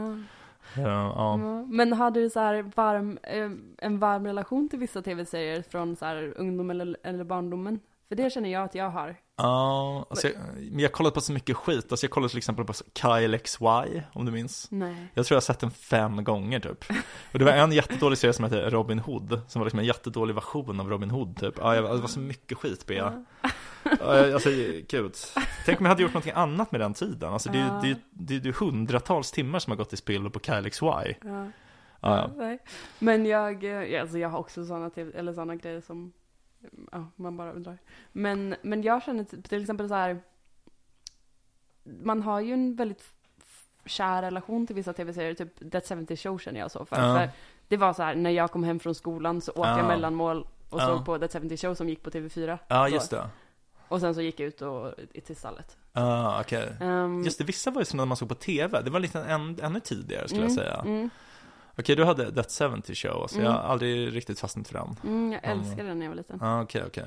Ja, 0.75 0.81
ja. 0.81 1.13
Ja. 1.15 1.65
Men 1.65 1.93
har 1.93 2.11
du 2.11 2.29
så 2.29 2.39
här 2.39 2.71
varm, 2.75 3.17
eh, 3.23 3.49
en 3.77 3.99
varm 3.99 4.25
relation 4.25 4.69
till 4.69 4.79
vissa 4.79 5.01
tv-serier 5.01 5.63
från 5.71 5.95
så 5.95 6.05
här 6.05 6.33
ungdom 6.37 6.69
eller, 6.69 6.97
eller 7.03 7.23
barndomen? 7.23 7.79
För 8.07 8.15
det 8.15 8.29
känner 8.33 8.49
jag 8.49 8.63
att 8.63 8.75
jag 8.75 8.89
har. 8.89 9.15
Ja, 9.37 10.05
alltså 10.09 10.27
jag, 10.27 10.35
men 10.55 10.79
jag 10.79 10.89
har 10.89 10.93
kollat 10.93 11.13
på 11.13 11.21
så 11.21 11.33
mycket 11.33 11.55
skit. 11.57 11.91
Alltså 11.91 12.05
jag 12.05 12.11
kollade 12.11 12.29
till 12.29 12.37
exempel 12.37 12.65
på 12.65 12.73
Kyle 12.93 13.39
XY, 13.39 14.01
om 14.13 14.25
du 14.25 14.31
minns. 14.31 14.67
Nej. 14.71 15.07
Jag 15.13 15.25
tror 15.25 15.35
jag 15.35 15.37
har 15.37 15.41
sett 15.41 15.59
den 15.59 15.71
fem 15.71 16.23
gånger 16.23 16.59
typ. 16.59 16.85
Och 17.33 17.39
det 17.39 17.45
var 17.45 17.51
en 17.51 17.71
jättedålig 17.71 18.17
serie 18.17 18.33
som 18.33 18.43
hette 18.43 18.69
Robin 18.69 18.99
Hood, 18.99 19.41
som 19.47 19.59
var 19.59 19.65
liksom 19.65 19.79
en 19.79 19.85
jättedålig 19.85 20.35
version 20.35 20.79
av 20.79 20.89
Robin 20.89 21.09
Hood 21.11 21.37
typ. 21.37 21.53
Ja, 21.57 21.75
jag, 21.75 21.83
det 21.95 22.01
var 22.01 22.07
så 22.07 22.19
mycket 22.19 22.57
skit 22.57 22.85
jag. 22.87 23.25
Ja, 23.99 24.33
Alltså, 24.33 24.49
gud. 24.87 25.13
Tänk 25.65 25.79
om 25.79 25.85
jag 25.85 25.89
hade 25.91 26.01
gjort 26.03 26.13
någonting 26.13 26.33
annat 26.35 26.71
med 26.71 26.81
den 26.81 26.93
tiden. 26.93 27.33
Alltså 27.33 27.49
det 27.51 27.57
är 27.57 27.61
ju 27.61 27.67
Ja. 27.67 27.79
det, 27.83 27.89
är- 27.89 27.97
det, 28.11 28.35
är- 28.35 28.39
det 28.39 28.49
är 28.49 28.53
hundratals 28.53 29.31
timmar 29.31 29.59
som 29.59 29.71
har 29.71 29.77
gått 29.77 29.93
i 29.93 29.97
spill 29.97 30.29
på 30.29 30.39
Kyle 30.39 30.69
XY. 30.69 30.85
Ja, 30.85 31.47
Ja. 32.01 32.29
Men 32.99 33.25
jag, 33.25 33.63
eh, 33.93 34.01
alltså 34.01 34.17
jag 34.17 34.29
har 34.29 34.39
också 34.39 34.65
sådana, 34.65 34.91
eller 35.15 35.33
sådana 35.33 35.55
grejer 35.55 35.81
som, 35.81 36.13
ja, 36.91 37.07
man 37.15 37.37
bara 37.37 37.51
undrar. 37.53 37.77
Men, 38.11 38.55
men 38.61 38.81
jag 38.83 39.03
känner 39.03 39.23
till, 39.23 39.43
till 39.43 39.61
exempel 39.61 39.87
så 39.89 39.95
här, 39.95 40.19
man 41.83 42.21
har 42.21 42.39
ju 42.39 42.53
en 42.53 42.75
väldigt 42.75 43.03
kär 43.85 44.21
relation 44.21 44.67
till 44.67 44.75
vissa 44.75 44.93
tv-serier, 44.93 45.33
typ 45.33 45.71
That 45.71 45.87
70 45.87 46.17
Show 46.17 46.37
känner 46.39 46.59
jag 46.59 46.71
så 46.71 46.85
för. 46.85 46.95
Ja. 47.07 47.15
för 47.17 47.29
det 47.67 47.77
var 47.77 47.93
så 47.93 48.03
här, 48.03 48.15
när 48.15 48.29
jag 48.29 48.51
kom 48.51 48.63
hem 48.63 48.79
från 48.79 48.95
skolan 48.95 49.41
så 49.41 49.51
åt 49.51 49.57
Ja. 49.67 49.77
jag 49.77 49.87
mellanmål 49.87 50.47
och 50.69 50.79
Ja. 50.81 50.87
såg 50.87 51.05
på 51.05 51.19
That 51.19 51.33
70 51.33 51.57
Show 51.57 51.73
som 51.75 51.89
gick 51.89 52.03
på 52.03 52.09
TV4. 52.09 52.57
ja 52.67 52.89
just 52.89 53.11
det. 53.11 53.29
Och 53.87 53.99
sen 54.01 54.15
så 54.15 54.21
gick 54.21 54.39
jag 54.39 54.47
ut 54.47 54.61
och, 54.61 54.93
till 55.25 55.35
stallet. 55.35 55.77
Ja, 55.93 56.41
okej. 56.41 56.75
Um, 56.81 57.23
Just 57.23 57.37
det, 57.37 57.43
vissa 57.43 57.71
var 57.71 57.81
ju 57.81 57.85
som 57.85 57.97
när 57.97 58.05
man 58.05 58.17
såg 58.17 58.29
på 58.29 58.35
tv. 58.35 58.81
Det 58.81 58.89
var 58.89 58.99
lite 58.99 59.19
än, 59.23 59.59
ännu 59.61 59.79
tidigare 59.79 60.27
skulle 60.27 60.41
jag 60.43 60.51
säga. 60.51 60.75
Mm, 60.85 61.09
Okej, 61.79 61.95
du 61.95 62.03
hade 62.03 62.31
That 62.43 62.51
70 62.51 62.95
Show, 62.95 63.21
alltså 63.21 63.37
Mm. 63.37 63.45
jag 63.51 63.57
har 63.57 63.69
aldrig 63.69 64.15
riktigt 64.15 64.39
fastnat 64.39 64.67
för 64.67 64.73
den. 64.73 64.95
mm, 65.03 65.31
jag 65.31 65.43
älskade 65.43 65.83
den 65.87 65.99
när 65.99 66.05
jag 66.05 66.09
var 66.11 66.17
liten. 66.17 66.37
Ja, 66.41 66.61
okej, 66.61 66.83
okej. 66.87 67.03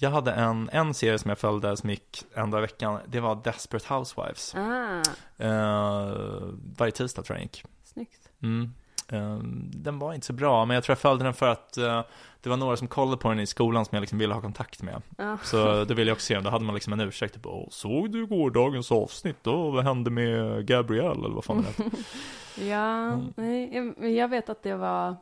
Jag 0.00 0.10
hade 0.10 0.32
en, 0.32 0.68
en 0.72 0.94
serie 0.94 1.18
som 1.18 1.28
jag 1.28 1.38
följde 1.38 1.76
som 1.76 1.90
gick 1.90 2.24
en 2.34 2.50
dag 2.50 2.60
i 2.60 2.62
veckan. 2.62 3.00
Det 3.06 3.20
var 3.20 3.40
Desperate 3.44 3.94
Housewives. 3.94 4.54
Ah, 4.54 5.02
Eh, 5.44 6.14
varje 6.78 6.92
tisdag 6.92 7.22
tror 7.22 7.36
jag 7.38 7.42
gick. 7.42 7.64
snyggt. 7.84 8.28
Mm. 8.42 8.74
Eh, 9.12 9.38
den 9.72 9.98
var 9.98 10.14
inte 10.14 10.26
så 10.26 10.32
bra, 10.32 10.64
men 10.64 10.74
jag 10.74 10.84
tror 10.84 10.92
jag 10.92 10.98
följde 10.98 11.24
den 11.24 11.34
för 11.34 11.48
att 11.48 11.76
eh, 11.76 12.02
det 12.40 12.48
var 12.50 12.56
några 12.56 12.76
som 12.76 12.88
kollade 12.88 13.16
på 13.16 13.28
den 13.28 13.40
i 13.40 13.46
skolan 13.46 13.84
som 13.84 13.96
jag 13.96 14.00
liksom 14.00 14.18
ville 14.18 14.34
ha 14.34 14.40
kontakt 14.40 14.82
med. 14.82 15.02
Ja. 15.18 15.38
Så 15.42 15.84
då 15.84 15.94
ville 15.94 16.10
jag 16.10 16.14
också 16.16 16.26
se 16.26 16.34
den. 16.34 16.44
Då 16.44 16.50
hade 16.50 16.64
man 16.64 16.74
liksom 16.74 16.92
en 16.92 17.00
ursäkt. 17.00 17.34
Typ, 17.34 17.46
såg 17.70 18.12
du 18.12 18.26
gårdagens 18.26 18.92
avsnitt 18.92 19.36
då? 19.42 19.70
Vad 19.70 19.84
hände 19.84 20.10
med 20.10 20.66
Gabrielle? 20.66 21.24
Eller 21.24 21.34
vad 21.34 21.44
fan 21.44 21.64
det. 21.76 21.84
Ja, 22.66 23.12
Mm. 23.12 23.94
nej, 23.98 24.16
jag 24.16 24.28
vet 24.28 24.48
att 24.48 24.62
det 24.62 24.74
var 24.76 25.16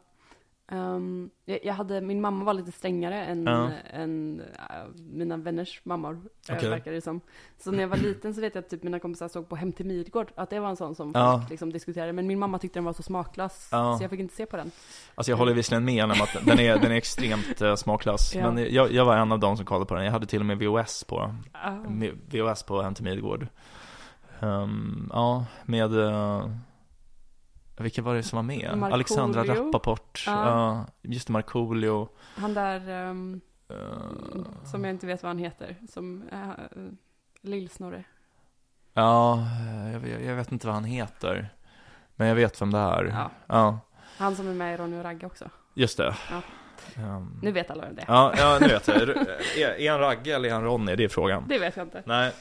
ehm, 0.68 1.30
jag, 1.44 1.58
jag 1.64 1.74
hade, 1.74 2.00
min 2.00 2.20
mamma 2.20 2.44
var 2.44 2.54
lite 2.54 2.72
strängare 2.72 3.24
än, 3.24 3.44
Ja. 3.44 3.70
än 3.92 4.40
äh, 4.40 4.66
mina 4.96 5.36
vänners 5.36 5.80
mammor, 5.84 6.20
äh, 6.48 6.56
Okej. 6.56 6.70
verkar 6.70 6.92
det 6.92 7.00
som. 7.00 7.20
Så 7.58 7.70
när 7.70 7.80
jag 7.80 7.88
var 7.88 7.96
liten 7.96 8.34
så 8.34 8.40
vet 8.40 8.54
jag 8.54 8.62
att 8.64 8.70
typ 8.70 8.82
mina 8.82 8.98
kompisar 8.98 9.28
såg 9.28 9.48
på 9.48 9.56
Hem 9.56 9.72
till 9.72 9.86
Midgård, 9.86 10.32
att 10.34 10.50
det 10.50 10.60
var 10.60 10.68
en 10.68 10.76
sån 10.76 10.94
som 10.94 11.12
Ja. 11.14 11.38
folk 11.38 11.50
liksom 11.50 11.72
diskuterade. 11.72 12.12
Men 12.12 12.26
min 12.26 12.38
mamma 12.38 12.58
tyckte 12.58 12.76
den 12.78 12.84
var 12.84 12.92
så 12.92 13.02
smaklös, 13.02 13.68
Ja. 13.72 13.96
så 13.98 14.04
jag 14.04 14.10
fick 14.10 14.20
inte 14.20 14.34
se 14.34 14.46
på 14.46 14.56
den. 14.56 14.70
Alltså 15.14 15.32
jag 15.32 15.36
håller 15.36 15.54
visserligen 15.54 15.84
med 15.84 16.04
om 16.04 16.10
att 16.10 16.36
den 16.46 16.60
är, 16.60 16.78
den 16.78 16.92
är 16.92 16.96
extremt 16.96 17.62
uh, 17.62 17.74
smaklös. 17.74 18.34
Men 18.34 18.74
jag, 18.74 18.92
jag 18.92 19.04
var 19.04 19.16
en 19.16 19.32
av 19.32 19.38
dem 19.38 19.56
som 19.56 19.66
kollade 19.66 19.86
på 19.86 19.94
den. 19.94 20.04
Jag 20.04 20.12
hade 20.12 20.26
till 20.26 20.40
och 20.40 20.46
med 20.46 20.58
VHS 20.58 21.04
på 21.04 21.34
Ah. 21.52 21.70
VHS 22.30 22.62
på 22.62 22.82
Hem 22.82 22.94
till 22.94 23.04
Midgård. 23.04 23.46
Ehm, 24.40 25.10
ja, 25.12 25.44
med 25.64 25.92
uh, 25.92 26.50
vilka 27.84 28.02
var 28.02 28.14
det 28.14 28.22
som 28.22 28.36
var 28.36 28.42
med? 28.42 28.70
Markoolio. 28.70 28.94
Alexandra 28.94 29.44
Rappaport, 29.44 30.24
Ja. 30.26 30.48
ja, 30.48 30.86
just 31.02 31.28
Markoolio. 31.28 32.08
Han 32.36 32.54
där, 32.54 32.88
ehm, 32.88 33.40
eh, 33.68 33.76
som 34.64 34.84
jag 34.84 34.90
inte 34.94 35.06
vet 35.06 35.22
vad 35.22 35.30
han 35.30 35.38
heter, 35.38 35.76
som 35.88 36.22
uh, 36.32 36.90
Lill-Snorre. 37.40 38.04
ja, 38.92 39.46
jag, 39.92 40.08
jag, 40.08 40.22
jag 40.24 40.34
vet 40.34 40.52
inte 40.52 40.66
vad 40.66 40.74
han 40.74 40.84
heter. 40.84 41.48
Men 42.16 42.28
jag 42.28 42.34
vet 42.34 42.62
vem 42.62 42.70
det 42.70 42.78
är. 42.78 43.04
Ja. 43.04 43.30
ja 43.46 43.78
Han 44.18 44.36
som 44.36 44.48
är 44.48 44.54
med 44.54 44.74
i 44.74 44.76
Ronny 44.76 44.98
och 44.98 45.04
Ragge 45.04 45.26
också. 45.26 45.50
just 45.74 45.96
det. 45.96 46.16
Ja. 46.30 46.42
Ehm, 46.96 47.38
Nu 47.42 47.52
vet 47.52 47.70
alla 47.70 47.84
vem 47.84 47.94
det 47.94 48.02
är. 48.02 48.06
ja, 48.08 48.32
ja, 48.36 48.58
nu 48.60 48.66
vet 48.68 48.88
jag. 48.88 48.96
Är, 48.96 49.80
är 49.80 49.90
han 49.90 50.00
Ragge 50.00 50.34
eller 50.34 50.48
är 50.48 50.52
han 50.52 50.64
Ronny? 50.64 50.96
Det 50.96 51.04
är 51.04 51.08
frågan. 51.08 51.44
Det 51.48 51.58
vet 51.58 51.76
jag 51.76 51.86
inte. 51.86 52.02
Nej, 52.06 52.32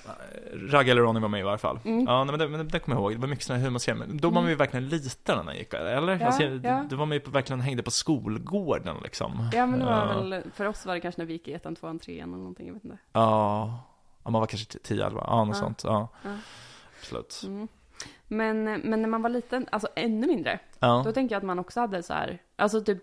Ragge 0.54 0.92
eller 0.92 1.02
Ronny 1.02 1.20
var 1.20 1.28
med 1.30 1.40
i 1.40 1.44
varje 1.44 1.58
fall. 1.58 1.80
Mm. 1.86 2.06
Ja, 2.08 2.24
nej, 2.24 2.32
men 2.38 2.40
det, 2.40 2.58
men 2.58 2.68
det 2.68 2.80
kommer 2.80 2.96
jag 2.98 3.02
ihåg. 3.04 3.12
Det 3.12 3.18
var 3.22 3.28
mycket 3.28 3.46
sådana 3.46 3.64
här. 3.64 3.94
Men 3.96 4.18
Då 4.18 4.30
var 4.30 4.42
man 4.42 4.50
ju 4.50 4.56
verkligen 4.56 4.90
liten 4.90 5.38
när 5.38 5.44
man 5.44 5.56
gick, 5.56 5.74
eller? 5.74 6.18
Ja, 6.20 6.26
alltså, 6.26 6.44
ja. 6.44 6.86
Då 6.90 6.96
var 6.96 7.06
man 7.06 7.18
ju 7.18 7.24
verkligen 7.32 7.62
hängde 7.62 7.84
på 7.84 7.92
skolgården 7.92 8.96
liksom. 9.04 9.50
Ja 9.54 9.66
men 9.66 9.80
det 9.80 9.86
var 9.86 9.92
Ja. 10.16 10.22
väl, 10.22 10.44
för 10.54 10.66
oss 10.66 10.86
var 10.86 10.94
det 10.94 11.00
kanske 11.00 11.22
när 11.22 11.26
vi 11.26 11.34
gick 11.34 11.48
i 11.48 11.54
ettan, 11.54 11.76
tvåan, 11.76 12.00
trean 12.00 12.30
eller 12.30 12.38
någonting, 12.38 12.68
jag 12.68 12.74
vet 12.74 12.84
inte. 12.86 12.98
Ja, 13.14 13.80
man 14.24 14.34
var 14.34 14.46
kanske 14.46 14.80
10, 14.80 15.06
11, 15.06 15.24
ja 15.28 15.44
något 15.44 15.56
Ja. 15.56 15.62
sånt. 15.62 15.82
Ja, 15.84 16.08
Ja. 16.24 16.30
absolut. 17.00 17.42
Mm. 17.46 17.68
Men, 18.28 18.64
men 18.64 19.02
när 19.02 19.10
man 19.10 19.22
var 19.22 19.30
liten, 19.30 19.68
alltså 19.72 19.88
ännu 19.96 20.28
mindre, 20.28 20.60
Ja, 20.80 21.02
då 21.06 21.12
tänker 21.12 21.36
jag 21.36 21.40
att 21.40 21.46
man 21.46 21.60
också 21.60 21.80
hade 21.80 22.04
så 22.04 22.14
här, 22.14 22.42
alltså 22.56 22.82
typ 22.84 22.98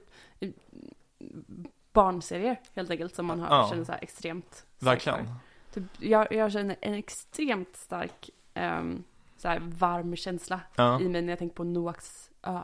barnserier 1.93 2.61
helt 2.75 2.91
enkelt 2.91 3.15
som 3.15 3.27
man 3.27 3.41
har, 3.41 3.57
Ja. 3.57 3.69
känner 3.71 3.85
så 3.85 3.93
här 3.93 3.99
extremt 4.03 4.67
verkligen. 4.79 5.35
Typ, 5.75 5.85
jag, 5.99 6.33
jag 6.33 6.53
känner 6.53 6.77
en 6.81 6.95
extremt 6.95 7.77
stark, 7.77 8.31
ehm, 8.55 9.05
så 9.37 9.49
här 9.49 9.61
varm 9.61 10.17
känsla 10.17 10.61
Ja. 10.77 11.01
i 11.01 11.09
mig 11.09 11.23
när 11.23 11.33
jag 11.33 11.39
tänker 11.39 11.57
på 11.57 11.65
Noaks 11.65 12.31
ö. 12.43 12.61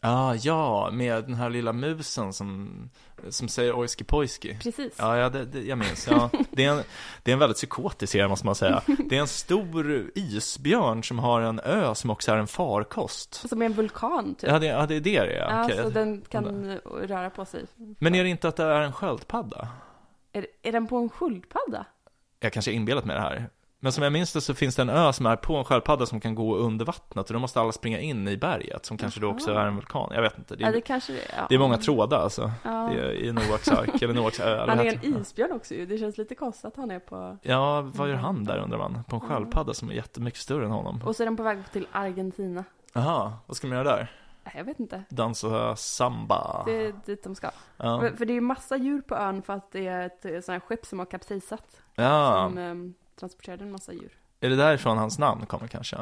Ah, 0.00 0.34
ja, 0.34 0.90
med 0.92 1.24
den 1.24 1.34
här 1.34 1.50
lilla 1.50 1.72
musen 1.72 2.32
som, 2.32 2.90
som 3.28 3.48
säger 3.48 3.78
ojski 3.78 4.04
pojski. 4.04 4.58
Precis. 4.62 4.94
Ja, 4.98 5.16
ja 5.16 5.28
det, 5.28 5.44
det, 5.44 5.60
jag 5.60 5.78
minns. 5.78 6.08
Ja. 6.10 6.30
Det, 6.50 6.64
är 6.64 6.70
en, 6.70 6.82
det 7.22 7.30
är 7.30 7.32
en 7.32 7.38
väldigt 7.38 7.56
psykotisk 7.56 8.12
serie 8.12 8.28
måste 8.28 8.46
man 8.46 8.54
säga. 8.54 8.82
Det 8.86 9.16
är 9.16 9.20
en 9.20 9.28
stor 9.28 10.10
isbjörn 10.14 11.04
som 11.04 11.18
har 11.18 11.40
en 11.40 11.60
ö 11.60 11.94
som 11.94 12.10
också 12.10 12.32
är 12.32 12.36
en 12.36 12.46
farkost. 12.46 13.34
Som 13.48 13.62
är 13.62 13.66
en 13.66 13.72
vulkan 13.72 14.34
typ. 14.34 14.50
Ja, 14.50 14.58
det, 14.58 14.66
ja, 14.66 14.86
det 14.86 14.94
är 14.94 15.00
det 15.00 15.20
det 15.20 15.36
är. 15.36 15.50
Ja, 15.50 15.64
okej. 15.64 15.82
så 15.82 15.90
den 15.90 16.22
kan 16.22 16.78
röra 16.84 17.30
på 17.30 17.44
sig. 17.44 17.64
Men 17.98 18.14
är 18.14 18.24
det 18.24 18.30
inte 18.30 18.48
att 18.48 18.56
det 18.56 18.64
är 18.64 18.80
en 18.80 18.92
sköldpadda? 18.92 19.68
Är, 20.32 20.46
är 20.62 20.72
den 20.72 20.86
på 20.86 20.96
en 20.96 21.08
sköldpadda? 21.08 21.86
Jag 22.40 22.52
kanske 22.52 22.70
har 22.70 22.76
inbillat 22.76 23.04
mig 23.04 23.16
det 23.16 23.22
här. 23.22 23.50
Men 23.80 23.92
som 23.92 24.04
jag 24.04 24.12
minns 24.12 24.32
det 24.32 24.40
så 24.40 24.54
finns 24.54 24.76
det 24.76 24.82
en 24.82 24.88
ö 24.90 25.12
som 25.12 25.26
är 25.26 25.36
på 25.36 25.56
en 25.56 25.64
sköldpadda 25.64 26.06
som 26.06 26.20
kan 26.20 26.34
gå 26.34 26.56
under 26.56 26.84
vattnet 26.84 27.26
och 27.30 27.32
då 27.34 27.38
måste 27.40 27.60
alla 27.60 27.72
springa 27.72 27.98
in 28.00 28.28
i 28.28 28.36
berget 28.36 28.86
som 28.86 28.96
kanske 28.96 29.20
då 29.20 29.28
också 29.28 29.52
är 29.52 29.66
en 29.66 29.76
vulkan. 29.76 30.10
Jag 30.14 30.22
vet 30.22 30.38
inte. 30.38 30.56
Det 30.56 30.62
Ja, 30.62 30.68
är, 30.68 30.72
det 30.72 30.80
kanske 30.80 31.12
det 31.12 31.18
är. 31.18 31.38
Ja. 31.38 31.46
det 31.48 31.54
är 31.54 31.58
många 31.58 31.76
trådar 31.76 32.18
alltså. 32.18 32.50
Ja. 32.64 32.70
Det 32.92 33.00
är 33.00 33.12
I 33.12 33.32
Noaks 33.32 33.68
ark, 33.68 34.02
eller 34.02 34.14
Noaks 34.14 34.40
ö. 34.40 34.64
Han 34.68 34.78
är 34.78 34.84
en 35.04 35.20
isbjörn 35.20 35.52
också 35.52 35.74
ju. 35.74 35.86
Det 35.86 35.98
känns 35.98 36.18
lite 36.18 36.34
konstigt 36.34 36.64
att 36.64 36.76
han 36.76 36.90
är 36.90 36.98
på... 36.98 37.38
Ja, 37.42 37.80
vad 37.94 38.08
gör 38.08 38.16
han 38.16 38.44
där 38.44 38.58
undrar 38.58 38.78
man? 38.78 39.04
På 39.04 39.16
en 39.16 39.20
sköldpadda 39.20 39.74
som 39.74 39.90
är 39.90 39.94
jättemycket 39.94 40.40
större 40.40 40.64
än 40.64 40.70
honom. 40.70 41.02
Och 41.04 41.16
så 41.16 41.22
är 41.22 41.24
den 41.24 41.36
på 41.36 41.42
väg 41.42 41.58
till 41.72 41.86
Argentina. 41.92 42.64
Jaha, 42.92 43.32
vad 43.46 43.56
ska 43.56 43.66
man 43.66 43.76
göra 43.78 43.96
där? 43.96 44.12
Jag 44.56 44.64
vet 44.64 44.80
inte. 44.80 45.02
Dansa 45.08 45.76
samba? 45.76 46.62
Det 46.66 46.86
är 46.86 46.94
dit 47.06 47.24
de 47.24 47.34
ska. 47.34 47.50
Ja. 47.76 48.00
För, 48.00 48.10
för 48.16 48.24
det 48.24 48.32
är 48.32 48.34
ju 48.34 48.40
massa 48.40 48.76
djur 48.76 49.00
på 49.00 49.14
ön 49.16 49.42
för 49.42 49.52
att 49.52 49.72
det 49.72 49.86
är 49.86 50.06
ett 50.06 50.44
sånt 50.44 50.46
här 50.48 50.60
skepp 50.60 50.86
som 50.86 50.98
har 50.98 51.06
kapsejsat. 51.06 51.82
ja. 51.94 52.44
Som 52.48 52.58
um, 52.58 52.94
transporterade 53.18 53.64
en 53.64 53.72
massa 53.72 53.92
djur. 53.92 54.12
Är 54.40 54.50
det 54.50 54.56
därifrån 54.56 54.98
hans 54.98 55.18
namn 55.18 55.46
kommer 55.46 55.66
kanske? 55.68 55.96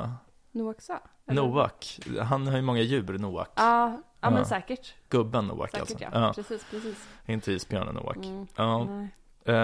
Noaks 0.53 0.91
ö? 0.91 0.95
eller? 1.29 1.43
Noak. 1.43 1.99
Han 2.23 2.47
har 2.47 2.57
ju 2.57 2.63
många 2.63 2.81
djur, 2.81 3.19
Noak. 3.19 3.49
Ja, 3.55 3.89
ja 3.91 4.03
Ja. 4.21 4.31
men 4.31 4.47
säkert. 4.47 4.95
Gubben 5.09 5.47
Noak 5.47 5.71
Säkert 5.71 5.81
alltså. 5.81 6.05
ja. 6.05 6.09
Ja. 6.13 6.33
Precis, 6.35 6.65
precis. 6.71 7.09
Inte 7.27 7.53
isbjörnen 7.53 7.95
Noak. 7.95 8.17
Mm, 8.17 8.47
Ja. 8.57 8.85
nej. 8.85 9.09
Eh, 9.45 9.55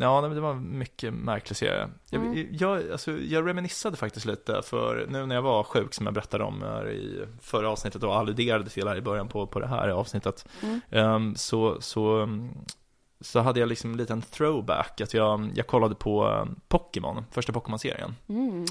ja, 0.00 0.28
det 0.34 0.40
var 0.40 0.54
mycket 0.54 1.14
märklig 1.14 1.56
serie. 1.56 1.88
Jag, 2.10 2.22
Mm. 2.22 2.46
jag, 2.50 2.90
alltså, 2.92 3.12
jag 3.12 3.48
reminissade 3.48 3.96
faktiskt 3.96 4.26
lite 4.26 4.62
för 4.62 5.06
nu 5.08 5.26
när 5.26 5.34
jag 5.34 5.42
var 5.42 5.62
sjuk 5.62 5.94
som 5.94 6.06
jag 6.06 6.14
berättade 6.14 6.44
om 6.44 6.62
här 6.62 6.90
i 6.90 7.26
förra 7.40 7.70
avsnittet 7.70 8.02
och 8.02 8.16
alluderade 8.16 8.70
till 8.70 8.88
här 8.88 8.96
i 8.96 9.00
början 9.00 9.28
på, 9.28 9.46
på 9.46 9.60
det 9.60 9.66
här 9.66 9.88
avsnittet. 9.88 10.48
Mm. 10.62 10.80
Ehm, 10.90 11.34
så, 11.36 11.80
så, 11.80 12.16
mm, 12.22 12.50
så 13.20 13.40
hade 13.40 13.60
jag 13.60 13.68
liksom 13.68 13.90
en 13.90 13.96
liten 13.96 14.22
throwback, 14.22 15.00
att 15.00 15.14
jag, 15.14 15.50
jag 15.54 15.66
kollade 15.66 15.94
på 15.94 16.26
um, 16.28 16.60
Pokémon, 16.68 17.24
första 17.30 17.52
Pokémon-serien. 17.52 18.16
Mm. 18.28 18.64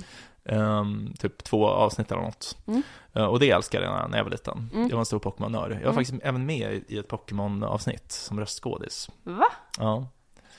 Ehm, 0.46 1.14
typ 1.20 1.44
två 1.44 1.68
avsnitt 1.68 2.12
eller 2.12 2.22
något. 2.22 2.58
Mm. 2.68 2.82
Eh, 3.14 3.26
och 3.26 3.40
det 3.40 3.52
älskade 3.52 3.86
jag 3.86 4.10
när- 4.10 4.18
jag 4.18 4.24
var 4.24 4.32
liten. 4.32 4.70
Mm. 4.74 4.88
Jag 4.88 4.96
var 4.96 5.00
en 5.00 5.06
stor 5.06 5.20
Pokémon-nörd. 5.20 5.72
Jag 5.72 5.76
var 5.76 5.82
Mm. 5.84 5.96
faktiskt 5.96 6.24
även 6.24 6.46
med 6.46 6.84
i- 6.88 6.98
ett 6.98 7.08
Pokémon-avsnitt 7.08 8.12
som 8.12 8.40
röstskådis. 8.40 9.10
Va? 9.24 9.46
Ja. 9.78 10.08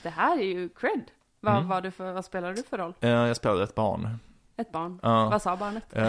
Det 0.03 0.09
här 0.09 0.37
är 0.39 0.43
ju 0.45 0.69
cred. 0.69 1.01
Vad, 1.39 1.55
Mm. 1.55 1.67
var 1.67 1.81
du 1.81 1.91
för, 1.91 2.11
vad 2.13 2.25
spelade 2.25 2.53
du 2.53 2.63
för 2.63 2.77
roll? 2.77 2.93
Eh, 3.01 3.09
jag 3.09 3.35
spelade 3.35 3.63
ett 3.63 3.75
barn. 3.75 4.19
Ett 4.61 4.71
barn? 4.71 4.99
Ja. 5.03 5.29
Vad 5.29 5.41
sa 5.41 5.55
barnet? 5.55 5.83
Eh, 5.91 6.03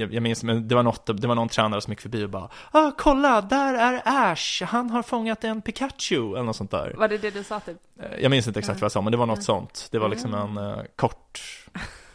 jag, 0.00 0.14
jag 0.14 0.22
minns, 0.22 0.44
men 0.44 0.68
det 0.68 0.74
var, 0.74 0.82
något, 0.82 1.06
det 1.20 1.26
var 1.28 1.34
någon 1.34 1.48
tränare 1.48 1.80
som 1.80 1.92
gick 1.92 2.00
förbi 2.00 2.24
och 2.24 2.30
bara 2.30 2.48
ah, 2.70 2.90
kolla, 2.98 3.40
där 3.40 3.74
är 3.74 4.02
Ash, 4.04 4.62
han 4.64 4.90
har 4.90 5.02
fångat 5.02 5.44
en 5.44 5.62
Pikachu, 5.62 6.32
eller 6.34 6.42
något 6.42 6.56
sånt 6.56 6.70
där. 6.70 6.94
Var 6.98 7.08
det 7.08 7.18
det 7.18 7.30
du 7.30 7.44
sa 7.44 7.60
typ? 7.60 7.76
Eh, 8.02 8.18
Jag 8.22 8.30
minns 8.30 8.46
inte 8.46 8.58
exakt 8.60 8.80
vad 8.80 8.84
jag 8.84 8.92
sa, 8.92 9.00
men 9.00 9.10
det 9.10 9.16
var 9.18 9.26
något 9.26 9.36
Mm. 9.36 9.42
sånt. 9.44 9.88
Det 9.90 9.98
var 9.98 10.08
liksom 10.08 10.34
Mm. 10.34 10.56
en 10.56 10.70
eh, 10.78 10.84
kort, 10.96 11.40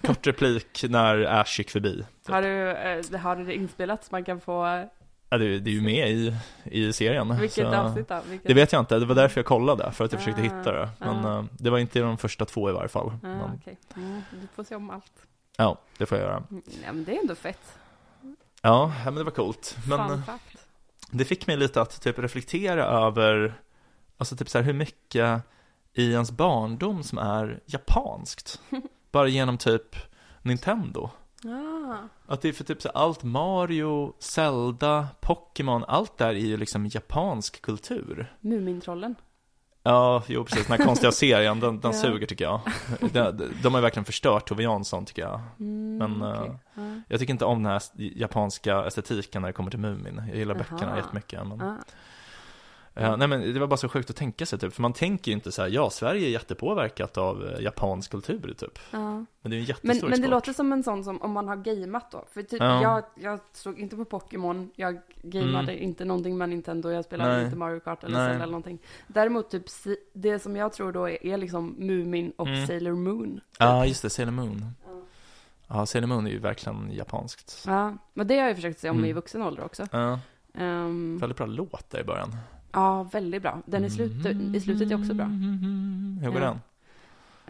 kort 0.02 0.28
replik 0.28 0.86
när 0.90 1.26
Ash 1.42 1.58
gick 1.60 1.70
förbi. 1.70 1.96
Typ. 2.26 2.34
Har 2.34 2.42
du, 2.42 2.72
eh, 3.16 3.20
har 3.22 3.36
du 3.36 3.46
det 3.46 3.56
inspelat 3.56 4.04
så 4.04 4.08
man 4.12 4.24
kan 4.24 4.40
få, 4.42 4.86
Ja, 5.30 5.38
det, 5.38 5.60
det 5.60 5.70
är 5.70 5.74
ju 5.74 5.82
med 5.82 6.10
i, 6.10 6.36
i 6.64 6.94
serien. 6.94 7.38
vilket 7.40 7.66
avsnitt 7.68 8.08
då? 8.10 8.20
Vilket? 8.30 8.48
Det 8.48 8.54
vet 8.54 8.72
jag 8.72 8.80
inte, 8.80 9.00
det 9.00 9.06
var 9.06 9.16
därför 9.16 9.40
jag 9.40 9.46
kollade, 9.46 9.92
för 9.92 10.06
att 10.06 10.12
jag 10.12 10.22
försökte 10.22 10.42
Ah, 10.42 10.44
hitta 10.44 10.72
det. 10.72 10.90
Men 11.00 11.26
ah. 11.26 11.46
det 11.52 11.70
var 11.70 11.78
inte 11.80 12.00
de 12.00 12.18
första 12.18 12.46
två 12.46 12.70
i 12.70 12.74
varje 12.74 12.90
fall. 12.90 13.08
Ah, 13.08 13.18
Men, 13.28 13.42
okej. 13.62 13.78
Mm, 13.96 14.22
du 14.32 14.48
får 14.56 14.64
se 14.64 14.76
om 14.76 14.90
allt. 14.90 15.12
Ja, 15.58 15.82
det 15.98 16.06
får 16.06 16.18
jag 16.18 16.28
göra. 16.28 16.44
Ja, 16.50 16.94
men 16.94 17.04
det 17.04 17.16
är 17.16 17.20
ändå 17.22 17.36
fett. 17.36 17.78
Ja, 18.62 18.92
men 19.06 19.16
det 19.16 19.24
var 19.24 19.32
coolt. 19.32 19.78
Men 19.88 20.00
eh, 20.00 20.08
Fun 20.08 20.24
fact. 20.24 20.58
det 21.12 21.26
fick 21.26 21.48
mig 21.48 21.58
lite 21.58 21.82
att 21.82 22.02
typ 22.02 22.20
reflektera 22.20 22.86
över, 22.86 23.62
alltså 24.18 24.36
typ 24.36 24.50
så 24.50 24.58
här 24.58 24.66
hur 24.66 24.74
mycket 24.74 25.42
i 25.94 26.12
ens 26.12 26.32
barndom 26.32 27.04
som 27.04 27.18
är 27.18 27.60
japanskt. 27.66 28.62
Bara 29.12 29.28
genom 29.28 29.58
typ 29.58 29.96
Nintendo. 30.42 31.10
Ah, 31.46 31.98
Att 32.34 32.42
det 32.42 32.50
är 32.50 32.54
för 32.54 32.64
typ 32.64 32.82
så 32.82 32.90
allt 32.90 33.24
Mario, 33.24 34.14
Zelda, 34.20 35.08
Pokémon, 35.22 35.84
allt 35.88 36.18
där 36.18 36.30
är 36.30 36.34
ju 36.34 36.58
liksom 36.58 36.86
japansk 36.88 37.62
kultur. 37.62 38.36
Mumintrollen. 38.42 39.16
Ja, 39.88 40.24
jo 40.28 40.44
precis, 40.44 40.68
den 40.68 40.78
här 40.80 40.86
konstiga 40.86 41.12
serien, 41.12 41.60
den, 41.60 41.80
den 41.80 41.92
Ja. 41.92 41.98
suger 41.98 42.28
tycker 42.28 42.46
jag. 42.46 42.60
De, 43.14 43.52
de 43.64 43.74
har 43.74 43.82
verkligen 43.82 44.06
förstört 44.06 44.48
Tove 44.50 44.64
Jansson 44.64 45.06
tycker 45.06 45.22
jag. 45.22 45.42
Mm, 45.60 45.98
Men, 45.98 46.34
okej. 46.38 46.48
eh, 46.50 46.84
Ah, 46.84 47.02
Jag 47.08 47.20
tycker 47.20 47.34
inte 47.34 47.46
om 47.46 47.64
den 47.64 47.72
här 47.72 47.82
japanska 47.98 48.86
estetiken 48.86 49.42
när 49.42 49.50
det 49.50 49.54
kommer 49.54 49.70
till 49.72 49.80
Mumin. 49.80 50.22
Jag 50.28 50.38
gillar 50.38 50.56
Jaha. 50.56 50.66
böckerna 50.72 50.98
jättemycket. 50.98 51.48
Men, 51.48 51.62
ah. 51.62 51.76
Eh, 52.96 53.18
nej 53.18 53.28
men 53.28 53.54
det 53.54 53.60
var 53.60 53.68
bara 53.68 53.78
så 53.78 53.90
sjukt 53.90 54.10
att 54.10 54.16
tänka 54.16 54.46
sig 54.46 54.60
typ, 54.60 54.74
för 54.74 54.82
man 54.82 54.94
tänker 54.94 55.32
ju 55.32 55.36
inte 55.36 55.52
så 55.52 55.62
här, 55.62 55.70
ja 55.70 55.90
Sverige 55.90 56.28
är 56.28 56.32
jättepåverkat 56.32 57.18
av 57.18 57.48
eh, 57.48 57.60
japansk 57.64 58.12
kultur 58.12 58.54
typ. 58.58 58.80
Ja. 58.92 58.98
Men 58.98 59.26
det 59.42 59.50
är 59.50 59.58
ju 59.58 59.60
en 59.60 59.66
jättestor 59.66 59.88
Men, 59.88 59.98
men 59.98 60.10
det 60.10 60.16
export. 60.16 60.32
låter 60.32 60.54
som 60.54 60.74
en 60.74 60.84
sån 60.84 61.04
som 61.04 61.22
om 61.22 61.32
man 61.32 61.48
har 61.48 61.56
gameat 61.56 62.12
då. 62.12 62.26
För 62.34 62.42
typ, 62.44 62.62
Ja. 62.62 62.82
jag, 62.82 63.04
jag 63.16 63.40
såg 63.54 63.80
inte 63.80 63.96
på 63.96 64.06
Pokémon, 64.06 64.72
jag 64.76 65.00
gameade 65.24 65.72
Mm. 65.72 65.84
inte 65.84 66.06
någonting 66.06 66.38
med 66.38 66.50
Nintendo, 66.50 66.90
jag 66.90 67.06
spelade 67.06 67.36
Nej. 67.36 67.46
inte 67.46 67.58
Mario 67.58 67.80
Kart 67.80 68.04
eller. 68.04 68.16
Zelda 68.16 68.34
eller 68.34 68.46
någonting. 68.46 68.80
Däremot 69.08 69.50
typ 69.50 69.64
det 70.14 70.40
som 70.40 70.56
jag 70.56 70.74
tror 70.74 70.92
då 70.92 71.10
är, 71.10 71.26
är 71.26 71.38
liksom 71.38 71.76
Mumin 71.78 72.32
och 72.38 72.48
Mm. 72.48 72.68
Sailor 72.68 72.96
Moon. 72.96 73.42
Ja, 73.60 73.86
just 73.86 74.02
det, 74.02 74.10
Sailor 74.10 74.32
Moon. 74.32 74.66
Ja. 75.68 75.86
Sailor 75.86 76.08
Moon 76.08 76.28
är 76.28 76.32
ju 76.32 76.40
verkligen 76.40 76.92
japanskt. 76.94 77.64
Ja, 77.68 77.94
men 78.14 78.28
det 78.28 78.34
har 78.36 78.42
jag 78.42 78.50
ju 78.50 78.56
försökt 78.56 78.80
se 78.80 78.90
om 78.90 78.98
Mm. 78.98 79.10
i 79.10 79.14
vuxen 79.14 79.42
ålder 79.42 79.64
också. 79.66 79.88
Ja, 79.92 80.20
Ehm, 80.58 81.18
väldigt 81.18 81.38
bra 81.38 81.46
låt 81.48 81.90
där 81.90 82.00
i 82.00 82.04
början. 82.04 82.36
Ja, 82.76 83.04
väldigt 83.04 83.42
bra. 83.42 83.62
Den 83.66 83.86
i, 83.86 83.90
slut, 83.90 84.26
i 84.56 84.60
slutet 84.60 84.92
är 84.92 84.96
också 85.02 85.14
bra. 85.14 85.26
Hur 86.22 86.32
går 86.32 86.40
den? 86.40 86.60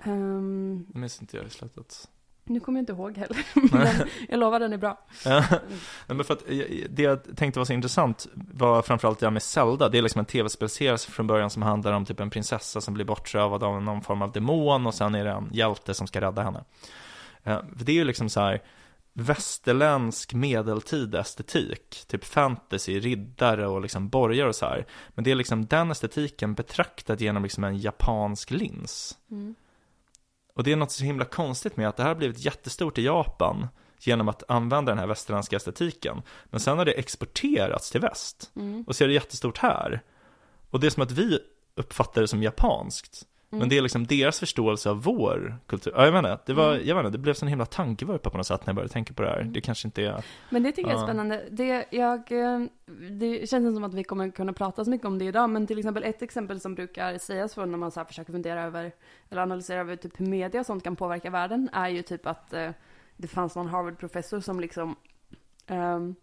Ehm, 0.03 0.85
Det 0.93 0.99
minns 0.99 1.21
inte 1.21 1.37
jag 1.37 1.45
i 1.45 1.49
slutet. 1.49 2.09
nu 2.43 2.59
kommer 2.59 2.79
jag 2.79 2.81
inte 2.81 2.93
ihåg 2.93 3.17
heller, 3.17 3.37
men 3.71 4.07
jag 4.29 4.39
lovar 4.39 4.59
den 4.59 4.73
är 4.73 4.77
bra. 4.77 4.99
Ja, 5.25 5.43
men 6.07 6.23
för 6.23 6.33
att 6.33 6.49
eh, 6.49 6.57
det 6.89 7.01
jag 7.03 7.35
tänkte 7.37 7.59
var 7.59 7.65
så 7.65 7.73
intressant 7.73 8.27
var 8.33 8.81
framförallt 8.81 9.19
det 9.19 9.25
här 9.25 9.31
med 9.31 9.43
Zelda. 9.43 9.89
Det 9.89 9.97
är 9.97 10.01
liksom 10.01 10.19
en 10.19 10.25
tv-spelserie 10.25 10.97
från 10.97 11.27
början 11.27 11.49
som 11.49 11.61
handlar 11.61 11.93
om 11.93 12.05
typ 12.05 12.19
en 12.19 12.29
prinsessa 12.29 12.81
som 12.81 12.93
blir 12.93 13.05
bortrövad 13.05 13.63
av 13.63 13.81
någon 13.81 14.01
form 14.01 14.21
av 14.21 14.31
demon 14.31 14.87
och 14.87 14.93
sen 14.93 15.15
är 15.15 15.25
det 15.25 15.31
en 15.31 15.49
hjälte 15.51 15.93
som 15.93 16.07
ska 16.07 16.21
rädda 16.21 16.43
henne. 16.43 16.63
Eh, 17.43 17.59
för 17.77 17.85
det 17.85 17.91
är 17.91 17.95
ju 17.95 18.03
liksom 18.03 18.29
så 18.29 18.39
här 18.39 18.61
västerländsk 19.17 20.33
medeltida 20.33 21.19
estetik, 21.19 22.03
typ 22.07 22.25
fantasy, 22.25 22.99
riddare 22.99 23.67
och 23.67 23.81
liksom 23.81 24.09
borgar 24.09 24.45
och 24.45 24.55
så 24.55 24.65
här. 24.65 24.85
Men 25.09 25.23
det 25.23 25.31
är 25.31 25.35
liksom 25.35 25.65
den 25.65 25.91
estetiken 25.91 26.53
betraktad 26.53 27.21
genom 27.21 27.43
liksom 27.43 27.63
en 27.63 27.77
japansk 27.77 28.51
lins. 28.51 29.17
Mm. 29.31 29.55
Och 30.53 30.63
det 30.63 30.71
är 30.71 30.75
något 30.75 30.91
så 30.91 31.03
himla 31.03 31.25
konstigt 31.25 31.77
med 31.77 31.89
att 31.89 31.97
det 31.97 32.03
här 32.03 32.09
har 32.09 32.15
blivit 32.15 32.45
jättestort 32.45 32.97
i 32.97 33.05
Japan 33.05 33.67
genom 33.99 34.29
att 34.29 34.43
använda 34.47 34.91
den 34.91 34.99
här 34.99 35.07
västerländska 35.07 35.55
estetiken. 35.55 36.21
Men 36.45 36.59
sen 36.59 36.77
har 36.77 36.85
det 36.85 36.91
exporterats 36.91 37.91
till 37.91 38.01
väst 38.01 38.51
Mm. 38.55 38.83
och 38.87 38.95
så 38.95 39.03
är 39.03 39.07
det 39.07 39.13
jättestort 39.13 39.57
här. 39.57 40.01
Och 40.69 40.79
det 40.79 40.87
är 40.87 40.91
som 40.91 41.03
att 41.03 41.11
vi 41.11 41.39
uppfattar 41.75 42.21
det 42.21 42.27
som 42.27 42.43
japanskt. 42.43 43.27
Men 43.49 43.59
Mm. 43.59 43.69
det 43.69 43.77
är 43.77 43.81
liksom 43.81 44.07
deras 44.07 44.39
förståelse 44.39 44.89
av 44.89 45.03
vår 45.03 45.57
kultur. 45.67 45.93
Ja, 45.95 46.05
jag 46.05 46.17
inte, 46.17 46.39
det 46.45 46.53
var, 46.53 46.73
Mm. 46.73 46.87
jag 46.87 46.99
inte, 46.99 47.09
det 47.09 47.17
blev 47.17 47.35
en 47.41 47.47
himla 47.47 47.65
tankevurpa 47.65 48.29
på 48.29 48.37
något 48.37 48.47
sätt 48.47 48.61
när 48.65 48.71
jag 48.71 48.75
började 48.75 48.93
tänka 48.93 49.13
på 49.13 49.21
det 49.23 49.29
här. 49.29 49.43
Det 49.43 49.61
kanske 49.61 49.87
inte 49.87 50.01
är, 50.01 50.25
Men 50.49 50.63
det 50.63 50.71
tycker 50.71 50.89
jag 50.89 50.99
är 50.99 51.03
spännande. 51.03 51.43
Det, 51.51 51.85
jag, 51.89 52.31
eh, 52.31 52.59
det 53.11 53.49
känns 53.49 53.75
som 53.75 53.83
att 53.83 53.93
vi 53.93 54.03
kommer 54.03 54.29
kunna 54.29 54.53
prata 54.53 54.85
så 54.85 54.91
mycket 54.91 55.07
om 55.07 55.19
det 55.19 55.25
idag, 55.25 55.49
men 55.49 55.67
till 55.67 55.79
exempel 55.79 56.03
ett 56.03 56.21
exempel 56.21 56.59
som 56.59 56.75
brukar 56.75 57.17
sägas 57.17 57.55
för 57.55 57.65
när 57.65 57.77
man 57.77 57.91
så 57.91 58.05
försöker 58.05 58.31
fundera 58.31 58.63
över, 58.63 58.91
eller 59.29 59.41
analysera 59.41 59.79
över 59.79 59.95
typ 59.95 60.19
hur 60.19 60.25
media 60.25 60.59
och 60.59 60.65
sånt 60.65 60.83
kan 60.83 60.95
påverka 60.95 61.29
världen, 61.29 61.69
är 61.73 61.89
ju 61.89 62.01
typ 62.01 62.27
att 62.27 62.53
eh, 62.53 62.69
det 63.17 63.27
fanns 63.27 63.55
någon 63.55 63.67
Harvard-professor 63.67 64.39
som 64.39 64.59
liksom 64.59 64.95
ehm, 65.67 66.15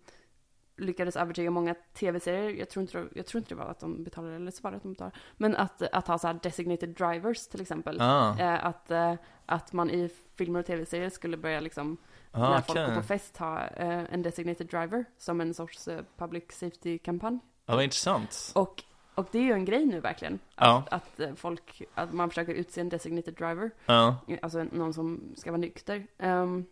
lyckades 0.83 1.17
övertyga 1.17 1.51
många 1.51 1.75
tv-serier, 1.95 2.51
jag 2.51 2.69
tror, 2.71 2.83
inte, 2.83 3.09
jag 3.15 3.27
tror 3.27 3.39
inte 3.39 3.55
det 3.55 3.59
var 3.59 3.71
att 3.71 3.81
de 3.81 4.05
betalade, 4.05 4.37
eller 4.37 4.51
så 4.51 4.63
var 4.63 4.71
det 4.71 4.77
att 4.77 4.83
de 4.83 4.93
betalade, 4.93 5.17
men 5.37 5.57
att, 5.57 5.83
att 5.83 6.09
ha 6.09 6.19
så 6.19 6.27
här 6.27 6.39
designated 6.43 6.89
drivers 6.89 7.47
till 7.47 7.61
exempel. 7.61 8.01
ah, 8.01 8.39
Eh, 8.39 8.67
att, 8.67 8.91
eh, 8.91 9.15
att 9.47 9.73
man 9.73 9.91
i 9.91 10.11
filmer 10.35 10.61
och 10.61 10.67
tv-serier 10.67 11.11
skulle 11.11 11.37
börja 11.37 11.61
liksom 11.61 11.97
ah 12.33 12.51
när 12.51 12.61
folk 12.61 12.79
går 12.79 12.95
på 12.95 13.03
fest 13.03 13.37
ha 13.37 13.67
eh, 13.67 14.15
en 14.15 14.23
designated 14.23 14.67
driver 14.67 15.05
som 15.19 15.41
en 15.41 15.55
sorts 15.55 15.89
eh, 15.89 16.01
public 16.17 16.45
safety-kampanj. 16.49 17.39
Ja, 17.67 17.75
vad 17.75 17.85
intressant. 17.85 18.53
Och, 18.55 18.83
och 19.15 19.29
det 19.31 19.39
är 19.39 19.43
ju 19.43 19.53
en 19.53 19.65
grej 19.65 19.87
nu 19.87 20.01
verkligen. 20.01 20.39
Att, 20.55 20.93
att 20.93 21.21
eh, 21.21 21.35
folk, 21.35 21.83
att 21.95 22.13
man 22.13 22.29
försöker 22.29 22.55
utse 22.55 22.81
en 22.81 22.89
designated 22.89 23.35
driver, 23.35 23.71
eh, 23.87 24.39
alltså 24.43 24.65
någon 24.73 24.95
som 24.95 25.33
ska 25.37 25.51
vara 25.51 25.61
nykter 25.61 26.07
ehm, 26.19 26.65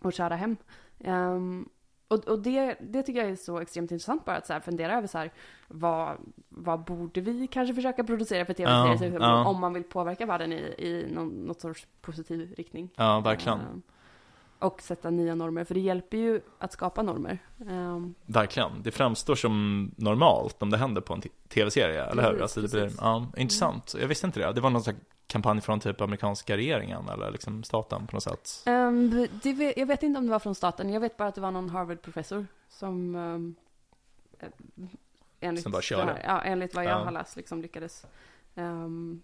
och 0.00 0.12
köra 0.12 0.36
hem. 0.36 0.56
Ehm, 1.00 1.68
och 2.08 2.28
och 2.28 2.38
det, 2.38 2.76
det 2.80 3.02
tycker 3.02 3.20
jag 3.20 3.30
är 3.30 3.36
så 3.36 3.58
extremt 3.60 3.90
intressant 3.90 4.24
bara 4.24 4.36
att 4.36 4.46
så 4.46 4.52
här 4.52 4.60
fundera 4.60 4.96
över 4.98 5.06
så 5.06 5.18
här, 5.18 5.30
vad, 5.68 6.16
vad 6.48 6.84
borde 6.84 7.20
vi 7.20 7.46
kanske 7.46 7.74
försöka 7.74 8.04
producera 8.04 8.44
för 8.44 8.52
tv-serier 8.52 9.12
Ja, 9.12 9.18
ja. 9.20 9.48
om 9.48 9.60
man 9.60 9.74
vill 9.74 9.84
påverka 9.84 10.26
världen 10.26 10.52
i, 10.52 10.56
i 10.78 11.06
någon, 11.14 11.28
något 11.28 11.60
sorts 11.60 11.86
positiv 12.00 12.54
riktning. 12.56 12.90
ja 12.96 13.20
verkligen. 13.20 13.58
Ehm, 13.60 13.82
och 14.58 14.82
sätta 14.82 15.10
nya 15.10 15.34
normer, 15.34 15.64
för 15.64 15.74
det 15.74 15.80
hjälper 15.80 16.16
ju 16.16 16.40
att 16.58 16.72
skapa 16.72 17.02
normer. 17.02 17.38
Ehm, 17.70 18.14
Verkligen. 18.26 18.70
Det 18.82 18.90
framstår 18.90 19.34
som 19.34 19.90
normalt 19.96 20.62
om 20.62 20.70
det 20.70 20.76
händer 20.76 21.00
på 21.00 21.14
en 21.14 21.22
tv-serie, 21.48 22.04
eller 22.04 22.32
hur? 22.32 22.42
Alltså 22.42 22.60
det 22.60 22.70
blir, 22.70 22.90
ja, 23.00 23.26
intressant. 23.36 23.94
Jag 24.00 24.08
visste 24.08 24.26
inte 24.26 24.40
det. 24.40 24.52
Det 24.52 24.60
var 24.60 24.70
någon 24.70 24.82
slags 24.82 24.98
kampanj 25.28 25.60
från 25.60 25.80
typ 25.80 26.00
amerikanska 26.00 26.56
regeringen 26.56 27.08
eller 27.08 27.30
liksom 27.30 27.64
staten 27.64 28.06
på 28.06 28.16
något 28.16 28.22
sätt. 28.22 28.62
ehm, 28.66 29.28
det, 29.42 29.74
jag 29.76 29.86
vet 29.86 30.02
inte 30.02 30.18
om 30.18 30.24
det 30.26 30.30
var 30.30 30.38
från 30.38 30.54
staten, 30.54 30.90
jag 30.92 31.00
vet 31.00 31.16
bara 31.16 31.28
att 31.28 31.34
det 31.34 31.40
var 31.40 31.50
någon 31.50 31.70
Harvard-professor 31.70 32.46
som 32.68 33.14
um, 33.14 33.54
enligt, 35.40 35.62
Som 35.62 35.72
bara 35.72 35.82
körde. 35.82 36.22
ja, 36.26 36.40
enligt 36.42 36.74
vad 36.74 36.84
jag 36.84 36.90
Ja. 36.92 37.04
har 37.04 37.10
läst 37.12 37.36
liksom 37.36 37.62
lyckades 37.62 38.06
um, 38.54 39.22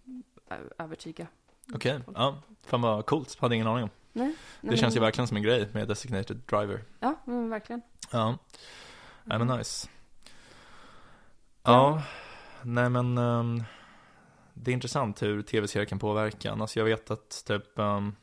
övertyga. 0.79 1.27
Okej, 1.75 2.01
ja. 2.15 2.37
Fan 2.67 2.81
vad 2.83 3.07
coolt. 3.07 3.41
Hade 3.41 3.55
ingen 3.55 3.67
aning 3.67 3.85
om. 3.85 3.91
Nej, 4.13 4.35
Det 4.61 4.77
känns 4.77 4.97
ju 4.97 5.01
verkligen 5.01 5.29
som 5.29 5.37
en 5.37 5.43
grej 5.43 5.69
med 5.73 5.89
designated 5.89 6.37
driver. 6.47 6.85
Ja, 7.01 7.15
men 7.25 7.51
verkligen. 7.51 7.83
Ja. 8.13 8.39
Nej 9.25 9.39
men 9.39 9.47
nice. 9.59 9.89
Ja. 11.63 11.73
Ja, 11.73 12.03
nej 12.63 12.91
men 12.91 13.19
ehm, 13.19 13.65
det 14.55 14.71
är 14.71 14.73
intressant 14.73 15.23
hur 15.23 15.43
tv-serier 15.43 15.87
kan 15.87 15.99
påverka 15.99 16.51
en. 16.51 16.61
Alltså 16.61 16.79
jag 16.79 16.85
vet 16.85 17.11
att 17.11 17.45
typ 17.47 17.79
ehm, 17.79 18.15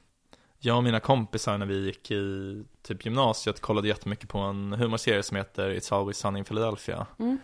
jag 0.59 0.77
och 0.77 0.83
mina 0.83 0.99
kompisar 0.99 1.57
när 1.57 1.65
vi 1.65 1.85
gick 1.85 2.11
i 2.11 2.63
typ 2.81 3.05
gymnasiet 3.05 3.59
kollade 3.61 3.87
jättemycket 3.87 4.29
på 4.29 4.37
en 4.37 4.73
humorserie 4.73 5.23
som 5.23 5.37
heter 5.37 5.69
It's 5.69 5.95
Always 5.95 6.17
Sunny 6.17 6.39
in 6.39 6.45
Philadelphia. 6.45 7.07
Mm. 7.19 7.39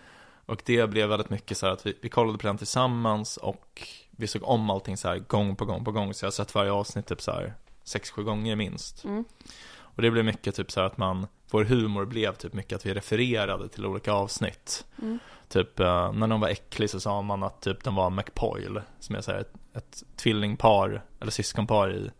Och 0.45 0.61
det 0.65 0.89
blev 0.89 1.09
väldigt 1.09 1.29
mycket 1.29 1.57
så 1.57 1.65
här 1.65 1.73
att 1.73 1.85
vi, 1.85 1.97
vi 2.01 2.09
kollade 2.09 2.37
på 2.37 2.47
den 2.47 2.57
tillsammans 2.57 3.37
och 3.37 3.87
vi 4.11 4.27
såg 4.27 4.43
om 4.43 4.69
allting 4.69 4.97
så 4.97 5.07
här 5.07 5.19
gång 5.19 5.55
på 5.55 5.65
gång 5.65 5.83
på 5.83 5.91
gång. 5.91 6.13
Så 6.13 6.25
jag 6.25 6.27
har 6.27 6.31
sett 6.31 6.55
varje 6.55 6.71
avsnitt 6.71 7.05
typ 7.05 7.21
så 7.21 7.31
här 7.31 7.53
sex, 7.83 8.11
sju 8.11 8.23
gånger 8.23 8.55
minst. 8.55 9.03
Mm. 9.03 9.25
Och 9.97 10.03
det 10.03 10.11
blev 10.11 10.25
mycket 10.25 10.55
typ 10.55 10.71
så 10.71 10.81
att 10.81 10.97
man, 10.97 11.27
vår 11.51 11.63
humor 11.63 12.05
blev 12.05 12.35
typ 12.35 12.53
mycket 12.53 12.75
att 12.75 12.85
vi 12.85 12.93
refererade 12.93 13.69
till 13.69 13.85
olika 13.85 14.13
avsnitt. 14.13 14.85
Mm. 15.01 15.19
Typ 15.49 15.79
eh, 15.79 16.13
när 16.13 16.27
någon 16.27 16.39
var 16.39 16.47
äcklig 16.47 16.89
så 16.89 16.99
sa 16.99 17.21
man 17.21 17.43
att 17.43 17.61
typ 17.61 17.83
den 17.83 17.95
var 17.95 18.09
McPoyle, 18.09 18.81
som 18.99 19.15
är 19.15 19.21
så 19.21 19.31
här 19.31 19.39
ett, 19.39 19.53
ett 19.73 20.03
tvillingpar, 20.15 21.01
eller 21.19 21.31
syskonpar 21.31 21.93
i, 21.93 22.11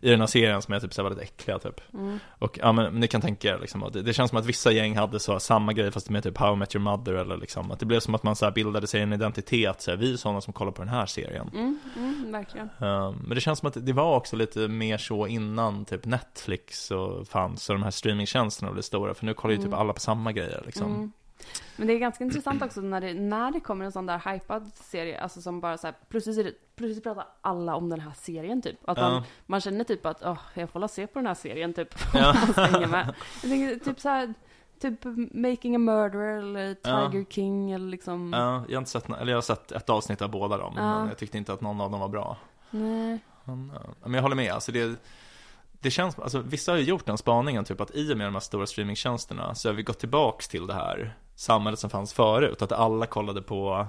i 0.00 0.10
den 0.10 0.20
här 0.20 0.26
serien 0.26 0.62
som 0.62 0.74
är 0.74 0.80
typ 0.80 0.94
så 0.94 1.02
här 1.02 1.08
väldigt 1.08 1.28
äckliga 1.28 1.58
typ. 1.58 1.80
Mm. 1.94 2.18
Och 2.38 2.58
ja 2.62 2.72
men, 2.72 2.94
ni 2.94 3.08
kan 3.08 3.20
tänka 3.20 3.48
er 3.48 3.58
liksom, 3.58 3.90
det, 3.92 4.02
det 4.02 4.12
känns 4.12 4.30
som 4.30 4.38
att 4.38 4.46
vissa 4.46 4.72
gäng 4.72 4.96
hade 4.96 5.20
så 5.20 5.40
samma 5.40 5.72
grej 5.72 5.90
fast 5.90 6.10
med 6.10 6.22
typ 6.22 6.38
How 6.38 6.52
I 6.52 6.56
Met 6.56 6.74
Your 6.74 6.82
Mother 6.82 7.12
eller 7.12 7.36
liksom, 7.36 7.70
att 7.70 7.80
det 7.80 7.86
blev 7.86 8.00
som 8.00 8.14
att 8.14 8.22
man 8.22 8.36
så 8.36 8.44
här 8.44 8.52
bildade 8.52 8.86
sig 8.86 9.02
en 9.02 9.12
identitet, 9.12 9.80
så 9.80 9.90
här, 9.90 9.98
vi 9.98 10.12
är 10.12 10.16
sådana 10.16 10.40
som 10.40 10.52
kollar 10.52 10.72
på 10.72 10.82
den 10.82 10.88
här 10.88 11.06
serien. 11.06 11.50
Mm, 11.54 11.78
mm, 11.96 12.32
verkligen. 12.32 12.68
Um, 12.78 13.16
men 13.26 13.34
det 13.34 13.40
känns 13.40 13.58
som 13.58 13.68
att 13.68 13.86
det 13.86 13.92
var 13.92 14.16
också 14.16 14.36
lite 14.36 14.68
mer 14.68 14.98
så 14.98 15.26
innan 15.26 15.84
typ 15.84 16.04
Netflix 16.04 16.90
och 16.90 17.28
fanns 17.28 17.68
och 17.68 17.74
de 17.74 17.82
här 17.82 17.90
streamingtjänsterna 17.90 18.72
blev 18.72 18.82
stora, 18.82 19.14
för 19.14 19.26
nu 19.26 19.34
kollar 19.34 19.52
ju 19.52 19.56
typ 19.58 19.66
Mm. 19.66 19.78
alla 19.78 19.92
på 19.92 20.00
samma 20.00 20.32
grejer 20.32 20.62
liksom. 20.66 21.12
Men 21.76 21.86
det 21.86 21.92
är 21.94 21.98
ganska 21.98 22.24
intressant 22.24 22.62
också 22.62 22.80
när 22.80 23.00
det, 23.00 23.14
när 23.14 23.50
det 23.50 23.60
kommer 23.60 23.84
en 23.84 23.92
sån 23.92 24.06
där 24.06 24.32
hypad 24.32 24.70
serie, 24.74 25.20
alltså 25.20 25.42
som 25.42 25.60
bara 25.60 25.78
så 25.78 25.86
här, 25.86 25.94
plötsligt, 26.08 26.76
plötsligt 26.76 27.04
pratar 27.04 27.26
alla 27.40 27.74
om 27.74 27.88
den 27.88 28.00
här 28.00 28.12
serien 28.16 28.62
typ. 28.62 28.78
Att 28.88 28.96
man, 28.98 29.12
Ja. 29.12 29.24
man 29.46 29.60
känner 29.60 29.84
typ 29.84 30.06
att, 30.06 30.22
åh, 30.24 30.38
jag 30.54 30.70
får 30.70 30.80
la 30.80 30.88
se 30.88 31.06
på 31.06 31.18
den 31.18 31.26
här 31.26 31.34
serien 31.34 31.72
typ. 31.74 31.94
Ja. 32.14 32.34
Med. 32.86 33.14
Jag 33.42 33.50
tänker 33.50 33.84
typ 33.84 34.00
så 34.00 34.08
här, 34.08 34.34
typ 34.80 34.98
Making 35.34 35.74
a 35.74 35.78
Murderer 35.78 36.38
eller 36.38 36.74
Tiger 36.74 37.18
Ja. 37.18 37.24
King 37.30 37.70
eller 37.70 37.88
liksom. 37.90 38.32
Ja, 38.32 38.64
jag 38.68 38.76
har 38.76 38.78
inte 38.78 38.90
sett, 38.90 39.08
eller 39.10 39.32
jag 39.32 39.36
har 39.36 39.42
sett 39.42 39.72
ett 39.72 39.90
avsnitt 39.90 40.22
av 40.22 40.30
båda 40.30 40.56
dem, 40.58 40.74
men 40.74 41.08
jag 41.08 41.18
tyckte 41.18 41.38
inte 41.38 41.52
att 41.52 41.60
någon 41.60 41.80
av 41.80 41.90
dem 41.90 42.00
var 42.00 42.08
bra. 42.08 42.36
Nej. 42.70 43.18
Men, 43.44 43.72
men 44.02 44.14
jag 44.14 44.22
håller 44.22 44.36
med, 44.36 44.52
alltså 44.52 44.72
det, 44.72 44.96
det 45.86 45.90
känns, 45.90 46.18
alltså 46.18 46.38
vissa 46.38 46.72
har 46.72 46.78
ju 46.78 46.84
gjort 46.84 47.06
den 47.06 47.18
spaningen 47.18 47.64
typ 47.64 47.80
att 47.80 47.90
i 47.94 48.12
och 48.12 48.16
med 48.18 48.26
de 48.26 48.34
här 48.34 48.40
stora 48.40 48.66
streamingtjänsterna 48.66 49.54
så 49.54 49.68
har 49.68 49.74
vi 49.74 49.82
gått 49.82 49.98
tillbaks 49.98 50.48
till 50.48 50.66
det 50.66 50.74
här 50.74 51.16
samhället 51.34 51.78
som 51.80 51.90
fanns 51.90 52.12
förut, 52.12 52.62
att 52.62 52.72
alla 52.72 53.06
kollade 53.06 53.42
på, 53.42 53.86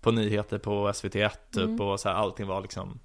på 0.00 0.10
nyheter 0.10 0.58
på 0.58 0.88
SVT1 0.88 1.30
typ 1.50 1.64
Mm. 1.64 1.80
och 1.80 2.00
så 2.00 2.08
här, 2.08 2.16
allting 2.16 2.46
var 2.46 2.60
liksom, 2.60 2.98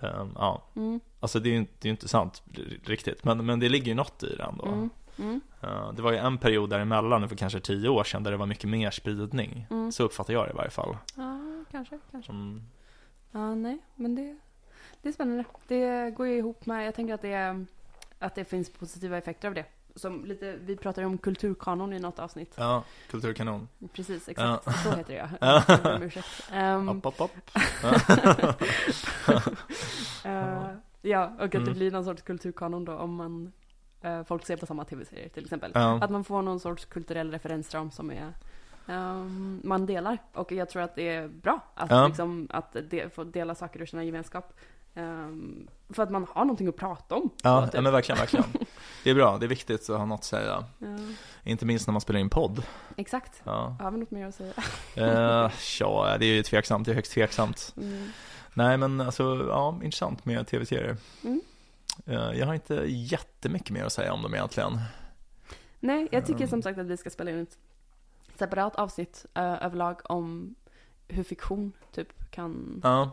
ehm, 0.00 0.32
ja, 0.34 0.62
Mm. 0.76 1.00
alltså 1.20 1.40
det 1.40 1.48
är 1.48 1.50
ju 1.50 1.56
inte, 1.58 1.72
det 1.80 1.88
är 1.88 1.90
inte 1.90 2.08
sant 2.08 2.42
riktigt, 2.84 3.24
men, 3.24 3.46
men 3.46 3.60
det 3.60 3.68
ligger 3.68 3.86
ju 3.86 3.94
något 3.94 4.22
i 4.22 4.36
det 4.36 4.42
ändå. 4.42 4.66
Mm. 4.66 4.90
Mm. 5.18 5.40
Ja, 5.60 5.92
det 5.96 6.02
var 6.02 6.12
ju 6.12 6.18
en 6.18 6.38
period 6.38 6.70
däremellan, 6.70 7.28
för 7.28 7.36
kanske 7.36 7.60
tio 7.60 7.88
år 7.88 8.04
sedan, 8.04 8.22
där 8.22 8.30
det 8.30 8.36
var 8.36 8.46
mycket 8.46 8.68
mer 8.70 8.90
spridning. 8.90 9.66
Mm. 9.70 9.92
Så 9.92 10.02
uppfattar 10.04 10.32
jag 10.34 10.46
det 10.46 10.50
i 10.50 10.56
varje 10.56 10.70
fall. 10.70 10.96
Ja, 11.16 11.40
kanske, 11.70 11.98
kanske. 12.10 12.32
Mm. 12.32 12.62
Ja, 13.32 13.54
nej, 13.54 13.78
men 13.94 14.14
det, 14.14 14.36
det 15.02 15.08
är 15.08 15.12
spännande. 15.12 15.44
Det 15.68 16.10
går 16.10 16.26
ju 16.26 16.36
ihop 16.36 16.66
med, 16.66 16.86
jag 16.86 16.94
tänker 16.94 17.14
att 17.14 17.22
det, 17.22 17.64
att 18.18 18.34
det 18.34 18.44
finns 18.44 18.70
positiva 18.70 19.18
effekter 19.18 19.48
av 19.48 19.54
det. 19.54 19.64
Som 19.94 20.24
lite, 20.24 20.56
vi 20.60 20.76
pratade 20.76 21.06
om 21.06 21.18
kulturkanon 21.18 21.92
i 21.92 21.98
något 21.98 22.18
avsnitt. 22.18 22.54
Ja, 22.56 22.84
kulturkanon. 23.10 23.68
Precis, 23.92 24.28
exakt. 24.28 24.64
Så 24.82 24.90
heter 24.90 25.12
det 25.14 25.18
Ja. 25.18 25.28
ja. 25.40 25.62
Jag 25.68 25.82
ber 25.82 25.96
om 25.96 26.02
ursäkt. 26.02 26.26
Ehm, 26.52 26.88
eh, 30.24 30.70
ja, 31.02 31.32
och 31.38 31.44
att 31.44 31.50
det 31.50 31.58
Mm. 31.58 31.72
blir 31.72 31.90
någon 31.90 32.04
sorts 32.04 32.22
kulturkanon 32.22 32.84
då 32.84 32.92
om 32.92 33.14
man 33.14 33.52
eh, 34.02 34.24
folk 34.24 34.46
ser 34.46 34.56
på 34.56 34.66
samma 34.66 34.84
tv-serier 34.84 35.28
till 35.28 35.44
exempel. 35.44 35.70
Ja. 35.74 35.98
Att 36.04 36.10
man 36.10 36.24
får 36.24 36.42
någon 36.42 36.60
sorts 36.60 36.84
kulturell 36.84 37.30
referensram 37.30 37.90
som 37.90 38.10
är 38.10 38.32
ehm, 38.86 39.60
man 39.64 39.86
delar. 39.86 40.18
Och 40.32 40.52
jag 40.52 40.68
tror 40.68 40.82
att 40.82 40.94
det 40.94 41.08
är 41.08 41.28
bra 41.28 41.60
att, 41.74 41.90
Ja. 41.90 42.06
liksom, 42.06 42.46
att 42.50 42.76
de, 42.90 43.10
få 43.10 43.24
dela 43.24 43.54
saker 43.54 43.82
och 43.82 43.88
känna 43.88 44.04
gemenskap. 44.04 44.52
Ehm, 44.98 45.68
för 45.90 46.02
att 46.02 46.10
man 46.10 46.26
har 46.30 46.44
någonting 46.44 46.68
att 46.68 46.76
prata 46.76 47.14
om. 47.14 47.30
Ja, 47.42 47.64
typ. 47.64 47.74
ja, 47.74 47.80
men 47.80 47.92
verkligen, 47.92 48.18
verkligen. 48.18 48.44
Det 49.04 49.10
är 49.10 49.14
bra, 49.14 49.38
det 49.38 49.46
är 49.46 49.48
viktigt 49.48 49.90
att 49.90 49.98
ha 49.98 50.04
något 50.06 50.18
att 50.20 50.24
säga. 50.24 50.64
Ja, 50.78 50.86
Inte 51.44 51.66
minst 51.66 51.86
när 51.86 51.92
man 51.92 52.00
spelar 52.00 52.20
in 52.20 52.30
podd. 52.30 52.62
exakt. 52.96 53.42
Ja, 53.44 53.76
Har 53.80 53.90
vi 53.90 53.98
något 53.98 54.10
mer 54.10 54.26
att 54.26 54.34
säga? 54.34 54.52
uh, 54.96 55.50
ja 55.80 56.16
det 56.20 56.26
är 56.26 56.34
ju 56.34 56.42
tveksamt, 56.42 56.84
det 56.86 56.92
är 56.92 56.94
högst 56.94 57.12
tveksamt. 57.12 57.74
Mm. 57.76 58.08
Nej, 58.54 58.76
men 58.78 59.00
alltså, 59.00 59.46
ja, 59.48 59.78
intressant 59.82 60.24
med 60.24 60.46
tv-serier. 60.46 60.96
Mm. 61.24 61.40
Eh, 62.06 62.32
jag 62.38 62.46
har 62.46 62.54
inte 62.54 62.74
jättemycket 62.88 63.70
mer 63.70 63.84
att 63.84 63.92
säga 63.92 64.12
om 64.12 64.22
dem 64.22 64.34
egentligen. 64.34 64.78
Nej, 65.80 66.08
jag 66.10 66.22
tycker 66.26 66.38
Mm. 66.40 66.48
som 66.48 66.62
sagt 66.62 66.78
att 66.78 66.86
vi 66.86 66.96
ska 66.96 67.10
spela 67.10 67.30
in 67.30 67.38
ett 67.42 67.58
separat 68.38 68.76
avsnitt 68.76 69.26
eh, 69.34 69.64
överlag 69.66 70.00
om 70.04 70.54
hur 71.08 71.24
fiktion 71.24 71.72
typ 71.92 72.30
kan 72.30 72.80
Ja, 72.84 73.10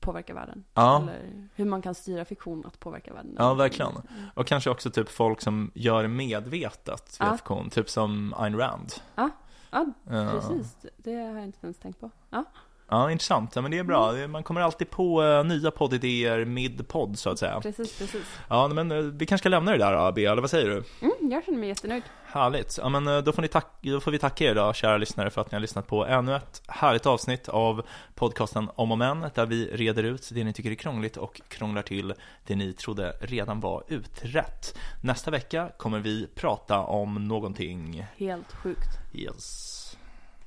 påverka 0.00 0.34
världen. 0.34 0.64
ja. 0.74 1.02
Eller 1.02 1.48
hur 1.54 1.64
man 1.64 1.82
kan 1.82 1.94
styra 1.94 2.24
fiktion 2.24 2.64
att 2.66 2.80
påverka 2.80 3.14
världen. 3.14 3.34
Ja, 3.38 3.54
verkligen. 3.54 3.90
Mm. 3.90 4.04
Och 4.34 4.46
kanske 4.46 4.70
också 4.70 4.90
typ 4.90 5.08
folk 5.08 5.40
som 5.40 5.70
gör 5.74 6.06
medvetet 6.06 7.16
Ja. 7.20 7.32
fiktion, 7.36 7.70
typ 7.70 7.90
som 7.90 8.34
Ayn 8.38 8.58
Rand. 8.58 8.92
Ja, 9.14 9.30
ja 9.70 9.86
precis. 10.04 10.76
Det 10.96 11.14
har 11.14 11.34
jag 11.34 11.44
inte 11.44 11.58
ens 11.62 11.78
tänkt 11.78 12.00
på. 12.00 12.10
Ja, 12.30 12.44
Ja, 12.88 13.10
intressant. 13.10 13.56
Ja, 13.56 13.62
men 13.62 13.70
det 13.70 13.78
är 13.78 13.84
bra. 13.84 14.12
Det- 14.12 14.28
Man 14.28 14.42
kommer 14.42 14.60
alltid 14.60 14.90
på 14.90 15.22
eh, 15.22 15.44
nya 15.44 15.70
poddidéer 15.70 16.44
mid-podd, 16.44 17.18
så 17.18 17.30
att 17.30 17.38
säga. 17.38 17.60
precis, 17.60 17.98
precis. 17.98 18.38
Ja, 18.48 18.68
men 18.68 18.92
eh, 18.92 18.98
vi 18.98 19.26
kanske 19.26 19.42
ska 19.42 19.48
lämna 19.48 19.72
det 19.72 19.78
där, 19.78 20.04
då, 20.06 20.12
Bea, 20.12 20.32
eller 20.32 20.40
vad 20.42 20.50
säger 20.50 20.66
du? 20.66 20.82
Mm, 21.00 21.30
jag 21.32 21.44
känner 21.44 21.58
mig 21.58 21.68
jättenöjd. 21.68 22.02
Härligt. 22.34 22.78
Ja, 22.82 22.88
men 22.88 23.06
eh, 23.06 23.18
då 23.18 23.32
får, 23.32 23.42
ni 23.42 23.48
tack, 23.48 23.66
då 23.80 24.00
får 24.00 24.10
vi 24.10 24.18
tacka 24.18 24.44
er 24.44 24.54
då, 24.54 24.72
kära 24.72 24.96
lyssnare, 24.96 25.30
för 25.30 25.40
att 25.40 25.50
ni 25.50 25.56
har 25.56 25.60
lyssnat 25.60 25.86
på 25.86 26.06
ännu 26.06 26.36
ett 26.36 26.62
härligt 26.68 27.06
avsnitt 27.06 27.48
av 27.48 27.86
podcasten 28.14 28.70
Om 28.74 28.92
och 28.92 28.98
Men, 28.98 29.26
där 29.34 29.46
vi 29.46 29.66
reder 29.66 30.02
ut 30.02 30.30
det 30.32 30.44
ni 30.44 30.52
tycker 30.52 30.70
är 30.70 30.74
krångligt 30.74 31.16
och 31.16 31.40
krånglar 31.48 31.82
till 31.82 32.14
det 32.46 32.56
ni 32.56 32.72
trodde 32.72 33.16
redan 33.20 33.60
var 33.60 33.84
utrett. 33.88 34.78
Nästa 35.02 35.30
vecka 35.30 35.70
kommer 35.76 35.98
vi 35.98 36.26
prata 36.34 36.80
om 36.80 37.28
någonting, 37.28 38.06
Helt 38.16 38.52
sjukt. 38.52 38.98
yes. 39.14 39.83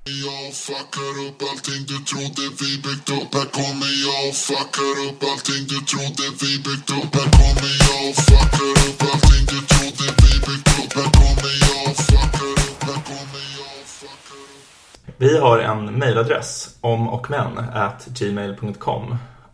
Jag 0.08 0.54
fuckar 0.54 1.14
upp 1.28 1.42
allting 1.50 1.82
du 1.88 1.98
trodde 2.10 2.44
vi 2.60 2.72
byggt 2.86 3.10
upp. 3.10 3.34
Här 3.38 3.50
kommer 3.60 3.92
jag 4.06 4.30
och 4.30 4.36
fuckar 4.36 4.96
upp 5.08 5.24
allting 5.32 5.64
du 5.72 5.80
trodde 5.92 6.26
vi 6.42 6.52
byggt 6.66 6.90
upp. 6.90 7.12
Här 7.18 7.30
kommer 7.40 7.74
jag 7.88 8.00
och 8.10 8.16
fuckar 8.28 8.72
upp 8.88 9.02
allting 9.10 9.44
du 9.52 9.60
trodde 9.72 10.06
vi 10.24 10.32
byggt 10.48 10.70
upp. 10.80 10.94
Här 11.00 11.10
kommer 11.20 11.54
jag 11.68 11.82
och 11.90 11.98
fuckar 12.10 12.52
upp 12.68 12.84
Här 12.90 13.00
kommer 13.10 13.44
jag 13.58 13.72
och 13.82 13.88
fuckar 14.00 14.42
upp. 14.56 15.16
Vi 15.18 15.38
har 15.38 15.58
en 15.60 15.94
mejladress, 15.94 16.76
om 16.82 17.10
och 17.10 17.30
men, 17.30 17.58
at 17.58 18.06
gmail.com. 18.06 19.18